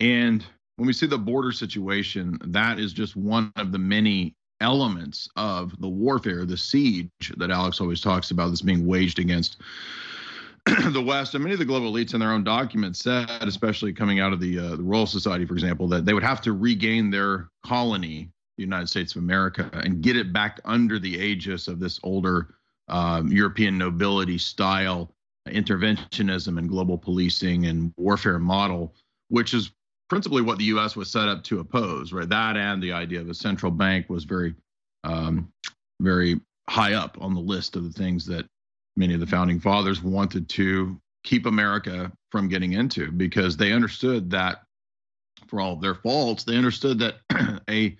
And 0.00 0.44
when 0.76 0.86
we 0.86 0.92
see 0.92 1.06
the 1.06 1.18
border 1.18 1.52
situation, 1.52 2.38
that 2.44 2.78
is 2.78 2.92
just 2.92 3.16
one 3.16 3.52
of 3.56 3.72
the 3.72 3.78
many 3.78 4.34
elements 4.60 5.28
of 5.36 5.78
the 5.80 5.88
warfare, 5.88 6.44
the 6.44 6.56
siege 6.56 7.10
that 7.36 7.50
Alex 7.50 7.80
always 7.80 8.00
talks 8.00 8.30
about 8.30 8.48
that's 8.48 8.62
being 8.62 8.86
waged 8.86 9.18
against 9.18 9.58
the 10.66 11.02
West. 11.02 11.34
And 11.34 11.42
many 11.42 11.54
of 11.54 11.58
the 11.58 11.64
global 11.64 11.92
elites 11.92 12.14
in 12.14 12.20
their 12.20 12.32
own 12.32 12.44
documents 12.44 13.00
said, 13.00 13.28
especially 13.40 13.92
coming 13.92 14.20
out 14.20 14.32
of 14.32 14.40
the, 14.40 14.58
uh, 14.58 14.76
the 14.76 14.82
Royal 14.82 15.06
Society, 15.06 15.44
for 15.46 15.54
example, 15.54 15.88
that 15.88 16.04
they 16.04 16.14
would 16.14 16.22
have 16.22 16.40
to 16.42 16.52
regain 16.52 17.10
their 17.10 17.48
colony, 17.64 18.30
the 18.56 18.62
United 18.62 18.88
States 18.88 19.14
of 19.14 19.22
America, 19.22 19.70
and 19.72 20.02
get 20.02 20.16
it 20.16 20.32
back 20.32 20.60
under 20.64 20.98
the 20.98 21.16
aegis 21.16 21.68
of 21.68 21.80
this 21.80 22.00
older 22.02 22.54
um, 22.88 23.28
European 23.28 23.78
nobility 23.78 24.38
style 24.38 25.10
interventionism 25.48 26.58
and 26.58 26.68
global 26.68 26.98
policing 26.98 27.66
and 27.66 27.92
warfare 27.96 28.38
model, 28.38 28.94
which 29.28 29.54
is 29.54 29.70
principally 30.08 30.42
what 30.42 30.58
the 30.58 30.64
U.S. 30.64 30.96
was 30.96 31.10
set 31.10 31.28
up 31.28 31.42
to 31.44 31.60
oppose, 31.60 32.12
right? 32.12 32.28
That 32.28 32.56
and 32.56 32.82
the 32.82 32.92
idea 32.92 33.20
of 33.20 33.28
a 33.28 33.34
central 33.34 33.72
bank 33.72 34.08
was 34.08 34.24
very, 34.24 34.54
um, 35.04 35.52
very 36.00 36.40
high 36.68 36.94
up 36.94 37.16
on 37.20 37.34
the 37.34 37.40
list 37.40 37.76
of 37.76 37.84
the 37.84 37.92
things 37.98 38.26
that 38.26 38.46
many 38.96 39.14
of 39.14 39.20
the 39.20 39.26
founding 39.26 39.60
fathers 39.60 40.02
wanted 40.02 40.48
to 40.48 41.00
keep 41.24 41.46
America 41.46 42.10
from 42.30 42.48
getting 42.48 42.72
into 42.72 43.10
because 43.10 43.56
they 43.56 43.72
understood 43.72 44.30
that, 44.30 44.62
for 45.48 45.60
all 45.60 45.76
their 45.76 45.94
faults, 45.94 46.44
they 46.44 46.56
understood 46.56 46.98
that 46.98 47.16
a 47.70 47.96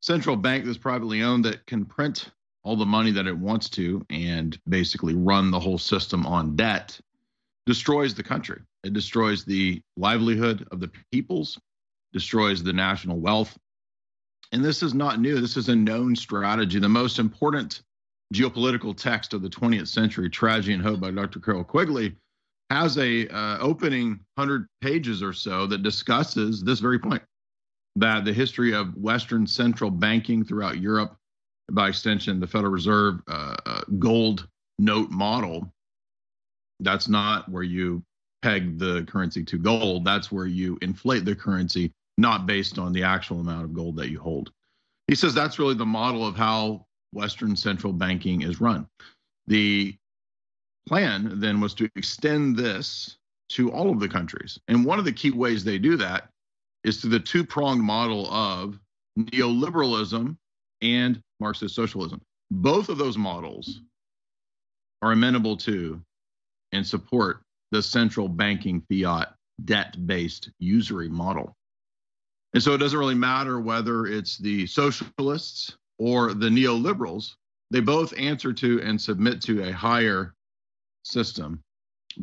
central 0.00 0.36
bank 0.36 0.64
that's 0.64 0.78
privately 0.78 1.22
owned 1.22 1.44
that 1.44 1.64
can 1.66 1.84
print 1.84 2.30
all 2.64 2.76
the 2.76 2.86
money 2.86 3.10
that 3.10 3.26
it 3.26 3.36
wants 3.36 3.68
to 3.68 4.04
and 4.10 4.58
basically 4.68 5.14
run 5.14 5.50
the 5.50 5.58
whole 5.58 5.78
system 5.78 6.26
on 6.26 6.54
debt 6.54 6.98
destroys 7.66 8.14
the 8.14 8.22
country. 8.22 8.60
It 8.84 8.92
destroys 8.92 9.44
the 9.44 9.80
livelihood 9.96 10.66
of 10.72 10.80
the 10.80 10.90
peoples, 11.12 11.58
destroys 12.12 12.62
the 12.62 12.72
national 12.72 13.18
wealth. 13.18 13.56
And 14.52 14.64
this 14.64 14.82
is 14.82 14.92
not 14.94 15.20
new. 15.20 15.40
This 15.40 15.56
is 15.56 15.68
a 15.68 15.76
known 15.76 16.14
strategy. 16.14 16.78
The 16.78 16.88
most 16.88 17.18
important 17.18 17.82
geopolitical 18.34 18.96
text 18.96 19.34
of 19.34 19.42
the 19.42 19.48
20th 19.48 19.88
century, 19.88 20.28
Tragedy 20.28 20.74
and 20.74 20.82
Hope 20.82 21.00
by 21.00 21.10
Dr. 21.10 21.40
Carroll 21.40 21.64
Quigley, 21.64 22.16
has 22.70 22.96
a 22.98 23.28
uh, 23.28 23.58
opening 23.58 24.18
100 24.36 24.66
pages 24.80 25.22
or 25.22 25.32
so 25.32 25.66
that 25.66 25.82
discusses 25.82 26.62
this 26.62 26.80
very 26.80 26.98
point 26.98 27.22
that 27.96 28.24
the 28.24 28.32
history 28.32 28.72
of 28.72 28.96
Western 28.96 29.46
central 29.46 29.90
banking 29.90 30.44
throughout 30.44 30.78
Europe, 30.78 31.16
by 31.70 31.88
extension, 31.88 32.40
the 32.40 32.46
Federal 32.46 32.72
Reserve, 32.72 33.20
uh, 33.28 33.54
uh, 33.66 33.80
gold 33.98 34.48
note 34.78 35.10
model, 35.10 35.70
that's 36.82 37.08
not 37.08 37.48
where 37.48 37.62
you 37.62 38.02
peg 38.42 38.78
the 38.78 39.04
currency 39.04 39.44
to 39.44 39.58
gold. 39.58 40.04
That's 40.04 40.30
where 40.30 40.46
you 40.46 40.78
inflate 40.82 41.24
the 41.24 41.34
currency, 41.34 41.92
not 42.18 42.46
based 42.46 42.78
on 42.78 42.92
the 42.92 43.04
actual 43.04 43.40
amount 43.40 43.64
of 43.64 43.74
gold 43.74 43.96
that 43.96 44.10
you 44.10 44.18
hold. 44.20 44.52
He 45.06 45.14
says 45.14 45.34
that's 45.34 45.58
really 45.58 45.74
the 45.74 45.86
model 45.86 46.26
of 46.26 46.36
how 46.36 46.86
Western 47.12 47.56
central 47.56 47.92
banking 47.92 48.42
is 48.42 48.60
run. 48.60 48.86
The 49.46 49.96
plan 50.88 51.40
then 51.40 51.60
was 51.60 51.74
to 51.74 51.88
extend 51.96 52.56
this 52.56 53.16
to 53.50 53.70
all 53.70 53.90
of 53.90 54.00
the 54.00 54.08
countries. 54.08 54.58
And 54.68 54.84
one 54.84 54.98
of 54.98 55.04
the 55.04 55.12
key 55.12 55.30
ways 55.30 55.62
they 55.62 55.78
do 55.78 55.96
that 55.98 56.28
is 56.84 57.00
through 57.00 57.10
the 57.10 57.20
two 57.20 57.44
pronged 57.44 57.82
model 57.82 58.32
of 58.32 58.78
neoliberalism 59.18 60.36
and 60.80 61.20
Marxist 61.38 61.74
socialism. 61.74 62.20
Both 62.50 62.88
of 62.88 62.98
those 62.98 63.18
models 63.18 63.80
are 65.02 65.12
amenable 65.12 65.56
to 65.58 66.00
and 66.72 66.86
support 66.86 67.42
the 67.70 67.82
central 67.82 68.28
banking 68.28 68.82
fiat 68.88 69.34
debt 69.64 70.06
based 70.06 70.50
usury 70.58 71.08
model. 71.08 71.54
And 72.54 72.62
so 72.62 72.74
it 72.74 72.78
doesn't 72.78 72.98
really 72.98 73.14
matter 73.14 73.60
whether 73.60 74.06
it's 74.06 74.36
the 74.38 74.66
socialists 74.66 75.76
or 75.98 76.34
the 76.34 76.48
neoliberals, 76.48 77.34
they 77.70 77.80
both 77.80 78.12
answer 78.18 78.52
to 78.52 78.82
and 78.82 79.00
submit 79.00 79.40
to 79.42 79.62
a 79.62 79.72
higher 79.72 80.34
system 81.04 81.62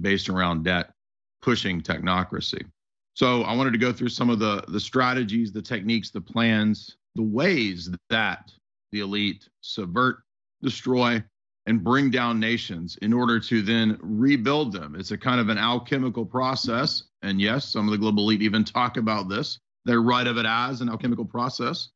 based 0.02 0.30
around 0.30 0.64
debt 0.64 0.92
pushing 1.42 1.82
technocracy. 1.82 2.64
So 3.16 3.44
I 3.44 3.56
wanted 3.56 3.72
to 3.72 3.80
go 3.80 3.92
through 3.92 4.10
some 4.10 4.30
of 4.30 4.40
the 4.40 4.64
the 4.68 4.80
strategies, 4.80 5.52
the 5.52 5.62
techniques, 5.62 6.12
the 6.12 6.22
plans, 6.22 6.96
the 7.16 7.24
ways 7.24 7.90
that 8.10 8.52
the 8.92 9.00
elite 9.00 9.48
subvert, 9.62 10.24
destroy, 10.62 11.24
and 11.70 11.84
bring 11.84 12.10
down 12.10 12.40
nations 12.40 12.98
in 13.04 13.14
order 13.14 13.40
to 13.40 13.62
then 13.62 13.96
rebuild 14.02 14.74
them. 14.74 14.96
It's 14.98 15.12
a 15.12 15.18
kind 15.18 15.40
of 15.40 15.50
an 15.50 15.60
alchemical 15.60 16.26
process. 16.26 17.04
And 17.22 17.40
yes, 17.40 17.70
some 17.70 17.86
of 17.86 17.92
the 17.92 17.98
global 17.98 18.24
elite 18.24 18.42
even 18.42 18.64
talk 18.64 18.98
about 18.98 19.30
this. 19.30 19.60
They 19.86 19.96
write 19.96 20.26
of 20.26 20.38
it 20.38 20.48
as 20.48 20.82
an 20.82 20.90
alchemical 20.90 21.26
process. 21.26 21.90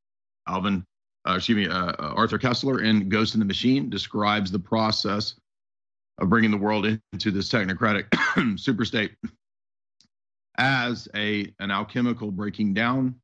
Alvin, 0.48 0.86
uh, 1.28 1.38
excuse 1.38 1.56
me, 1.56 1.68
uh, 1.68 1.92
uh 1.92 2.14
Arthur 2.16 2.38
Koestler 2.38 2.86
in 2.86 3.10
Ghost 3.10 3.34
in 3.34 3.40
the 3.40 3.48
Machine 3.48 3.90
describes 3.90 4.52
the 4.52 4.60
process 4.60 5.34
of 6.20 6.30
bringing 6.30 6.52
the 6.52 6.58
world 6.58 6.86
into 6.86 7.32
this 7.32 7.50
technocratic 7.50 8.10
superstate 8.60 9.16
as 10.60 11.08
a 11.16 11.52
an 11.60 11.72
alchemical 11.72 12.30
breaking 12.30 12.76
down, 12.76 13.16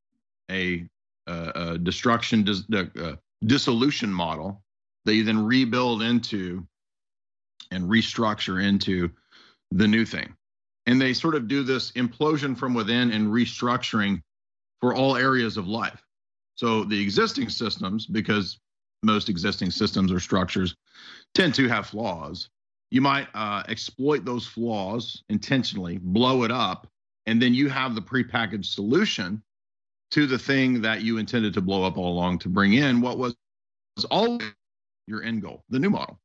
a, 0.50 0.88
a, 1.28 1.52
a 1.56 1.78
destruction, 1.78 2.44
dis, 2.44 2.64
uh, 2.74 3.16
dissolution 3.46 4.12
model 4.12 4.64
that 5.10 5.16
you 5.16 5.24
then 5.24 5.44
rebuild 5.44 6.04
into 6.04 6.68
and 7.72 7.90
restructure 7.90 8.64
into 8.64 9.10
the 9.72 9.88
new 9.88 10.06
thing. 10.06 10.36
And 10.86 11.02
they 11.02 11.14
sort 11.14 11.34
of 11.34 11.48
do 11.48 11.64
this 11.64 11.92
implosion 11.94 12.56
from 12.56 12.76
within 12.76 13.12
and 13.12 13.28
restructuring 13.28 14.22
for 14.80 14.94
all 14.94 15.16
areas 15.16 15.58
of 15.58 15.68
life. 15.68 16.00
So 16.54 16.84
the 16.84 17.02
existing 17.02 17.50
systems, 17.50 18.06
because 18.06 18.60
most 19.02 19.30
existing 19.30 19.72
systems 19.72 20.12
or 20.12 20.20
structures 20.20 20.76
tend 21.34 21.56
to 21.56 21.68
have 21.68 21.88
flaws, 21.88 22.50
you 22.92 23.02
might 23.02 23.30
uh, 23.34 23.64
exploit 23.68 24.26
those 24.26 24.46
flaws 24.46 25.24
intentionally, 25.30 25.98
blow 25.98 26.44
it 26.44 26.52
up, 26.52 26.88
and 27.26 27.42
then 27.42 27.56
you 27.56 27.68
have 27.68 27.96
the 27.96 28.02
prepackaged 28.02 28.66
solution 28.66 29.42
to 30.12 30.28
the 30.28 30.38
thing 30.38 30.82
that 30.84 31.02
you 31.02 31.18
intended 31.18 31.56
to 31.56 31.62
blow 31.62 31.84
up 31.84 31.98
all 31.98 32.14
along 32.14 32.40
to 32.40 32.50
bring 32.50 32.74
in 32.74 33.02
what 33.02 33.18
was, 33.18 33.36
always 34.12 34.54
your 35.10 35.24
end 35.24 35.42
goal, 35.42 35.64
the 35.70 35.80
new 35.80 35.90
model. 35.90 36.20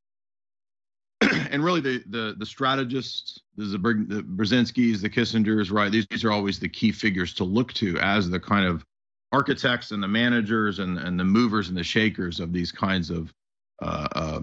and 1.21 1.63
really, 1.63 1.81
the 1.81 2.03
the 2.07 2.35
the 2.37 2.45
strategists, 2.45 3.39
the, 3.57 3.65
the 3.65 3.77
Brzezinskis, 3.77 5.01
the 5.01 5.09
Kissingers, 5.09 5.71
right? 5.71 5.91
These, 5.91 6.07
these 6.09 6.23
are 6.23 6.31
always 6.31 6.59
the 6.59 6.69
key 6.69 6.91
figures 6.91 7.33
to 7.35 7.43
look 7.43 7.73
to 7.73 7.97
as 7.99 8.29
the 8.29 8.39
kind 8.39 8.65
of 8.65 8.85
architects 9.31 9.91
and 9.91 10.01
the 10.01 10.07
managers 10.07 10.79
and, 10.79 10.97
and 10.97 11.19
the 11.19 11.23
movers 11.23 11.67
and 11.69 11.77
the 11.77 11.83
shakers 11.83 12.39
of 12.39 12.53
these 12.53 12.71
kinds 12.71 13.09
of 13.09 13.33
uh, 13.81 14.07
uh, 14.15 14.39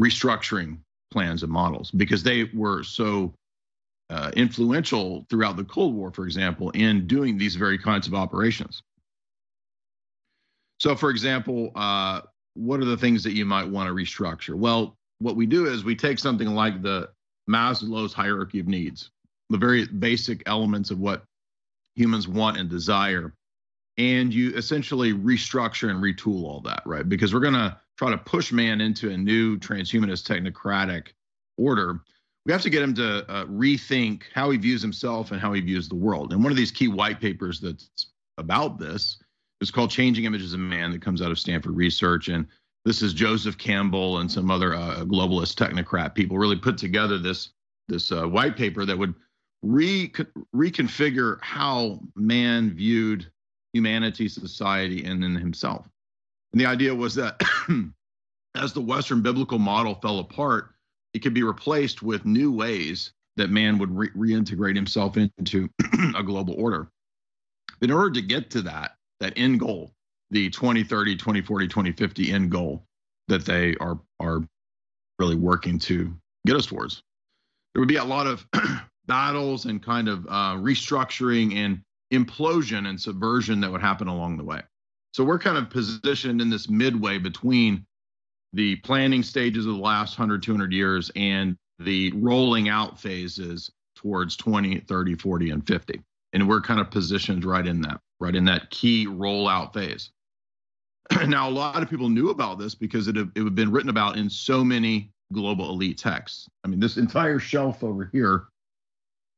restructuring 0.00 0.78
plans 1.12 1.42
and 1.42 1.52
models 1.52 1.90
because 1.90 2.22
they 2.22 2.44
were 2.54 2.82
so 2.82 3.32
uh, 4.08 4.30
influential 4.34 5.26
throughout 5.30 5.56
the 5.56 5.64
Cold 5.64 5.94
War, 5.94 6.10
for 6.10 6.24
example, 6.24 6.70
in 6.70 7.06
doing 7.06 7.38
these 7.38 7.54
very 7.54 7.78
kinds 7.78 8.06
of 8.06 8.14
operations. 8.14 8.82
So, 10.80 10.96
for 10.96 11.10
example, 11.10 11.70
uh, 11.74 12.22
what 12.54 12.80
are 12.80 12.84
the 12.84 12.96
things 12.96 13.22
that 13.24 13.32
you 13.32 13.44
might 13.44 13.68
want 13.68 13.88
to 13.88 13.94
restructure? 13.94 14.54
Well, 14.54 14.96
what 15.20 15.36
we 15.36 15.46
do 15.46 15.66
is 15.66 15.84
we 15.84 15.94
take 15.94 16.18
something 16.18 16.48
like 16.48 16.82
the 16.82 17.10
Maslow's 17.48 18.12
hierarchy 18.12 18.60
of 18.60 18.68
needs, 18.68 19.10
the 19.50 19.58
very 19.58 19.86
basic 19.86 20.42
elements 20.46 20.90
of 20.90 20.98
what 20.98 21.24
humans 21.94 22.26
want 22.26 22.56
and 22.56 22.68
desire, 22.68 23.34
and 23.98 24.32
you 24.32 24.54
essentially 24.54 25.12
restructure 25.12 25.90
and 25.90 26.02
retool 26.02 26.44
all 26.44 26.60
that, 26.62 26.82
right? 26.86 27.08
Because 27.08 27.34
we're 27.34 27.40
going 27.40 27.54
to 27.54 27.76
try 27.98 28.10
to 28.10 28.18
push 28.18 28.52
man 28.52 28.80
into 28.80 29.10
a 29.10 29.16
new 29.16 29.58
transhumanist 29.58 30.26
technocratic 30.26 31.08
order. 31.58 32.00
We 32.46 32.52
have 32.52 32.62
to 32.62 32.70
get 32.70 32.82
him 32.82 32.94
to 32.94 33.30
uh, 33.30 33.44
rethink 33.44 34.22
how 34.32 34.50
he 34.50 34.56
views 34.56 34.80
himself 34.80 35.32
and 35.32 35.40
how 35.40 35.52
he 35.52 35.60
views 35.60 35.88
the 35.88 35.96
world. 35.96 36.32
And 36.32 36.42
one 36.42 36.50
of 36.50 36.56
these 36.56 36.70
key 36.70 36.88
white 36.88 37.20
papers 37.20 37.60
that's 37.60 37.90
about 38.38 38.78
this 38.78 39.18
is 39.60 39.70
called 39.70 39.90
Changing 39.90 40.24
Images 40.24 40.54
of 40.54 40.60
Man 40.60 40.90
that 40.92 41.02
comes 41.02 41.22
out 41.22 41.30
of 41.30 41.38
Stanford 41.38 41.76
Research. 41.76 42.28
And 42.28 42.46
this 42.84 43.02
is 43.02 43.12
Joseph 43.12 43.58
Campbell 43.58 44.18
and 44.18 44.30
some 44.30 44.50
other 44.50 44.74
uh, 44.74 45.04
globalist 45.04 45.54
technocrat 45.54 46.14
people 46.14 46.38
really 46.38 46.56
put 46.56 46.78
together 46.78 47.18
this 47.18 47.50
this 47.88 48.12
uh, 48.12 48.26
white 48.26 48.56
paper 48.56 48.84
that 48.84 48.96
would 48.96 49.14
re- 49.62 50.12
reconfigure 50.54 51.38
how 51.42 52.00
man 52.14 52.70
viewed 52.70 53.26
humanity, 53.72 54.28
society, 54.28 55.04
and 55.04 55.22
then 55.22 55.34
himself. 55.34 55.86
And 56.52 56.60
the 56.60 56.66
idea 56.66 56.94
was 56.94 57.14
that 57.16 57.40
as 58.54 58.72
the 58.72 58.80
Western 58.80 59.22
biblical 59.22 59.58
model 59.58 59.96
fell 59.96 60.20
apart, 60.20 60.74
it 61.14 61.20
could 61.20 61.34
be 61.34 61.42
replaced 61.42 62.02
with 62.02 62.24
new 62.24 62.52
ways 62.52 63.12
that 63.36 63.50
man 63.50 63.78
would 63.78 63.96
re- 63.96 64.10
reintegrate 64.10 64.76
himself 64.76 65.16
into 65.16 65.68
a 66.16 66.22
global 66.22 66.54
order. 66.54 66.90
In 67.80 67.90
order 67.90 68.10
to 68.12 68.22
get 68.22 68.50
to 68.50 68.62
that, 68.62 68.96
that 69.20 69.34
end 69.36 69.60
goal, 69.60 69.92
the 70.30 70.50
2030, 70.50 71.16
2040, 71.16 71.68
2050 71.68 72.32
end 72.32 72.50
goal 72.50 72.84
that 73.28 73.44
they 73.44 73.76
are 73.76 73.98
are 74.18 74.42
really 75.18 75.36
working 75.36 75.78
to 75.78 76.12
get 76.46 76.56
us 76.56 76.66
towards. 76.66 77.02
There 77.74 77.80
would 77.80 77.88
be 77.88 77.96
a 77.96 78.04
lot 78.04 78.26
of 78.26 78.46
battles 79.06 79.66
and 79.66 79.82
kind 79.82 80.08
of 80.08 80.26
uh, 80.26 80.56
restructuring 80.56 81.54
and 81.54 81.80
implosion 82.12 82.88
and 82.88 83.00
subversion 83.00 83.60
that 83.60 83.70
would 83.70 83.80
happen 83.80 84.08
along 84.08 84.36
the 84.36 84.44
way. 84.44 84.62
So 85.12 85.24
we're 85.24 85.38
kind 85.38 85.58
of 85.58 85.70
positioned 85.70 86.40
in 86.40 86.50
this 86.50 86.68
midway 86.68 87.18
between 87.18 87.84
the 88.52 88.76
planning 88.76 89.22
stages 89.22 89.66
of 89.66 89.74
the 89.74 89.80
last 89.80 90.18
100, 90.18 90.42
200 90.42 90.72
years 90.72 91.10
and 91.14 91.56
the 91.78 92.12
rolling 92.12 92.68
out 92.68 92.98
phases 92.98 93.70
towards 93.96 94.36
20, 94.36 94.80
30, 94.80 95.14
40, 95.14 95.50
and 95.50 95.66
50. 95.66 96.00
And 96.32 96.48
we're 96.48 96.60
kind 96.60 96.80
of 96.80 96.90
positioned 96.90 97.44
right 97.44 97.66
in 97.66 97.80
that 97.82 98.00
right 98.20 98.36
in 98.36 98.44
that 98.44 98.70
key 98.70 99.06
rollout 99.06 99.74
phase. 99.74 100.10
now, 101.26 101.48
a 101.48 101.50
lot 101.50 101.82
of 101.82 101.90
people 101.90 102.08
knew 102.08 102.30
about 102.30 102.58
this 102.58 102.74
because 102.74 103.08
it 103.08 103.16
had, 103.16 103.30
it 103.34 103.42
had 103.42 103.54
been 103.54 103.72
written 103.72 103.90
about 103.90 104.16
in 104.16 104.30
so 104.30 104.62
many 104.62 105.10
global 105.32 105.70
elite 105.70 105.98
texts. 105.98 106.48
I 106.64 106.68
mean, 106.68 106.80
this 106.80 106.96
entire 106.96 107.38
shelf 107.38 107.82
over 107.82 108.08
here 108.12 108.44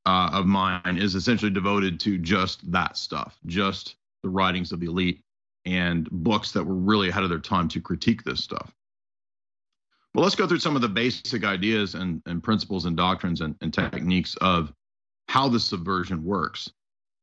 uh, 0.05 0.31
of 0.33 0.47
mine 0.47 0.99
is 0.99 1.15
essentially 1.15 1.51
devoted 1.51 2.01
to 2.01 2.19
just 2.19 2.71
that 2.73 2.97
stuff, 2.97 3.39
just 3.47 3.97
the 4.23 4.29
writings 4.29 4.73
of 4.73 4.81
the 4.81 4.87
elite 4.87 5.21
and 5.65 6.11
books 6.11 6.53
that 6.53 6.65
were 6.65 6.75
really 6.75 7.09
ahead 7.09 7.23
of 7.23 7.29
their 7.29 7.39
time 7.39 7.69
to 7.69 7.81
critique 7.81 8.25
this 8.25 8.43
stuff. 8.43 8.75
Well, 10.15 10.25
let's 10.25 10.35
go 10.35 10.47
through 10.47 10.59
some 10.59 10.77
of 10.77 10.83
the 10.83 10.89
basic 10.89 11.45
ideas 11.45 11.95
and, 11.95 12.21
and 12.27 12.43
principles 12.43 12.85
and 12.85 12.97
doctrines 12.97 13.41
and, 13.41 13.55
and 13.63 13.73
techniques 13.73 14.37
of 14.41 14.73
how 15.29 15.49
the 15.49 15.61
subversion 15.61 16.23
works. 16.25 16.71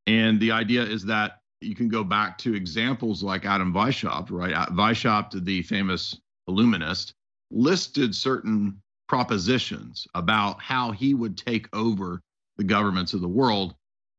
And 0.09 0.39
the 0.39 0.51
idea 0.51 0.81
is 0.81 1.05
that 1.05 1.41
you 1.61 1.75
can 1.75 1.87
go 1.87 2.03
back 2.03 2.39
to 2.39 2.55
examples 2.55 3.21
like 3.21 3.45
Adam 3.45 3.71
Weishaupt, 3.71 4.31
right? 4.31 4.55
Weishaupt, 4.69 5.45
the 5.45 5.61
famous 5.61 6.19
illuminist, 6.47 7.13
listed 7.51 8.15
certain 8.15 8.81
propositions 9.07 10.07
about 10.15 10.59
how 10.59 10.89
he 10.89 11.13
would 11.13 11.37
take 11.37 11.67
over 11.75 12.21
the 12.57 12.63
governments 12.63 13.13
of 13.13 13.21
the 13.21 13.27
world 13.27 13.75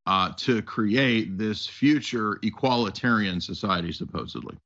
uh, 0.06 0.32
to 0.36 0.62
create 0.62 1.36
this 1.36 1.66
future 1.66 2.38
equalitarian 2.44 3.42
society, 3.42 3.90
supposedly. 3.90 4.56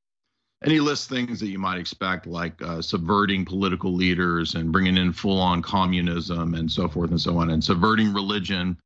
And 0.61 0.71
he 0.71 0.79
lists 0.79 1.07
things 1.07 1.39
that 1.39 1.47
you 1.47 1.57
might 1.57 1.79
expect, 1.79 2.27
like 2.27 2.61
uh, 2.61 2.83
subverting 2.83 3.45
political 3.45 3.93
leaders 3.95 4.53
and 4.53 4.71
bringing 4.71 4.97
in 4.97 5.11
full 5.11 5.39
on 5.39 5.63
communism 5.63 6.53
and 6.53 6.71
so 6.71 6.87
forth 6.87 7.09
and 7.09 7.19
so 7.19 7.39
on, 7.39 7.49
and 7.49 7.63
subverting 7.63 8.13
religion, 8.13 8.77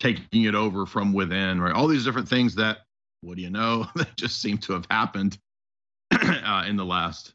taking 0.00 0.44
it 0.44 0.54
over 0.54 0.86
from 0.86 1.12
within, 1.12 1.60
right? 1.60 1.74
All 1.74 1.88
these 1.88 2.04
different 2.04 2.28
things 2.28 2.54
that 2.56 2.78
what 3.20 3.36
do 3.36 3.42
you 3.42 3.50
know? 3.50 3.86
that 3.96 4.16
just 4.16 4.40
seem 4.40 4.58
to 4.58 4.72
have 4.72 4.86
happened 4.90 5.38
uh, 6.12 6.64
in 6.66 6.76
the 6.76 6.84
last 6.84 7.34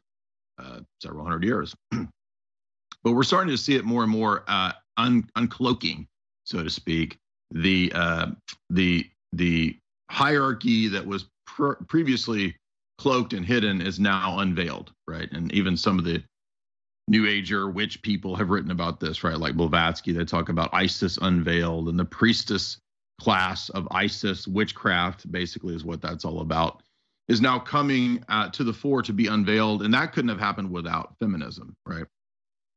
uh, 0.58 0.80
several 1.02 1.24
hundred 1.24 1.44
years. 1.44 1.74
but 1.90 3.12
we're 3.12 3.22
starting 3.22 3.50
to 3.50 3.58
see 3.58 3.76
it 3.76 3.84
more 3.84 4.02
and 4.02 4.12
more 4.12 4.44
uh, 4.48 4.72
un- 4.96 5.28
uncloaking, 5.36 6.06
so 6.44 6.62
to 6.62 6.70
speak, 6.70 7.18
the 7.50 7.92
uh, 7.94 8.26
the 8.70 9.08
the 9.32 9.76
hierarchy 10.10 10.88
that 10.88 11.04
was 11.04 11.26
pr- 11.46 11.72
previously 11.88 12.56
cloaked 12.98 13.32
and 13.32 13.44
hidden 13.44 13.80
is 13.80 13.98
now 13.98 14.38
unveiled, 14.38 14.92
right? 15.08 15.30
And 15.32 15.52
even 15.52 15.76
some 15.76 15.98
of 15.98 16.04
the 16.04 16.22
New 17.06 17.26
Ager 17.26 17.68
witch 17.68 18.00
people 18.02 18.34
have 18.36 18.50
written 18.50 18.70
about 18.70 18.98
this, 18.98 19.22
right? 19.22 19.36
Like 19.36 19.54
Blavatsky, 19.54 20.12
they 20.12 20.24
talk 20.24 20.48
about 20.48 20.70
Isis 20.72 21.18
unveiled 21.20 21.88
and 21.88 21.98
the 21.98 22.04
priestess 22.04 22.78
class 23.20 23.68
of 23.70 23.86
Isis 23.90 24.48
witchcraft, 24.48 25.30
basically, 25.30 25.74
is 25.74 25.84
what 25.84 26.00
that's 26.00 26.24
all 26.24 26.40
about, 26.40 26.82
is 27.28 27.40
now 27.40 27.58
coming 27.58 28.24
uh, 28.28 28.48
to 28.50 28.64
the 28.64 28.72
fore 28.72 29.02
to 29.02 29.12
be 29.12 29.26
unveiled. 29.26 29.82
And 29.82 29.92
that 29.94 30.12
couldn't 30.12 30.30
have 30.30 30.40
happened 30.40 30.70
without 30.70 31.14
feminism, 31.20 31.76
right? 31.86 32.06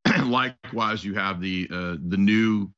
Likewise, 0.24 1.04
you 1.04 1.14
have 1.14 1.40
the 1.40 1.68
uh, 1.70 1.96
the 2.08 2.16
new 2.16 2.70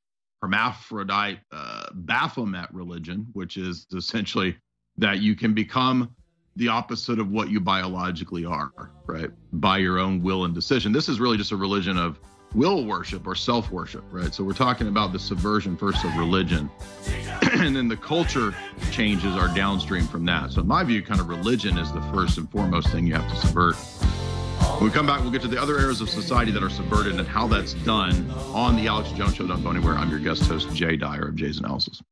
hermaphrodite 0.42 1.40
uh, 1.52 1.86
Baphomet 1.92 2.72
religion, 2.72 3.26
which 3.32 3.56
is 3.56 3.86
essentially 3.94 4.56
that 4.96 5.20
you 5.20 5.34
can 5.34 5.52
become 5.52 6.14
the 6.60 6.68
opposite 6.68 7.18
of 7.18 7.30
what 7.30 7.48
you 7.48 7.58
biologically 7.58 8.44
are, 8.44 8.70
right? 9.06 9.30
By 9.54 9.78
your 9.78 9.98
own 9.98 10.22
will 10.22 10.44
and 10.44 10.54
decision. 10.54 10.92
This 10.92 11.08
is 11.08 11.18
really 11.18 11.38
just 11.38 11.52
a 11.52 11.56
religion 11.56 11.96
of 11.96 12.20
will 12.54 12.84
worship 12.84 13.26
or 13.26 13.34
self 13.34 13.70
worship, 13.70 14.04
right? 14.10 14.34
So 14.34 14.44
we're 14.44 14.52
talking 14.52 14.86
about 14.86 15.12
the 15.12 15.18
subversion 15.18 15.74
first 15.74 16.04
of 16.04 16.14
religion. 16.16 16.70
and 17.54 17.74
then 17.74 17.88
the 17.88 17.96
culture 17.96 18.54
changes 18.92 19.36
are 19.36 19.48
downstream 19.54 20.06
from 20.06 20.26
that. 20.26 20.52
So, 20.52 20.60
in 20.60 20.66
my 20.66 20.84
view, 20.84 21.02
kind 21.02 21.18
of 21.18 21.30
religion 21.30 21.78
is 21.78 21.90
the 21.92 22.02
first 22.12 22.36
and 22.36 22.48
foremost 22.50 22.90
thing 22.90 23.06
you 23.06 23.14
have 23.14 23.28
to 23.30 23.36
subvert. 23.36 23.76
When 24.76 24.84
we 24.84 24.90
come 24.90 25.06
back, 25.06 25.22
we'll 25.22 25.30
get 25.30 25.42
to 25.42 25.48
the 25.48 25.60
other 25.60 25.78
areas 25.78 26.02
of 26.02 26.10
society 26.10 26.52
that 26.52 26.62
are 26.62 26.70
subverted 26.70 27.18
and 27.18 27.26
how 27.26 27.46
that's 27.46 27.72
done 27.72 28.30
on 28.52 28.76
the 28.76 28.86
Alex 28.86 29.12
Jones 29.12 29.34
Show. 29.34 29.46
Don't 29.46 29.62
go 29.62 29.70
anywhere. 29.70 29.94
I'm 29.94 30.10
your 30.10 30.20
guest 30.20 30.42
host, 30.42 30.74
Jay 30.74 30.96
Dyer 30.96 31.28
of 31.28 31.36
Jay's 31.36 31.58
Analysis. 31.58 32.02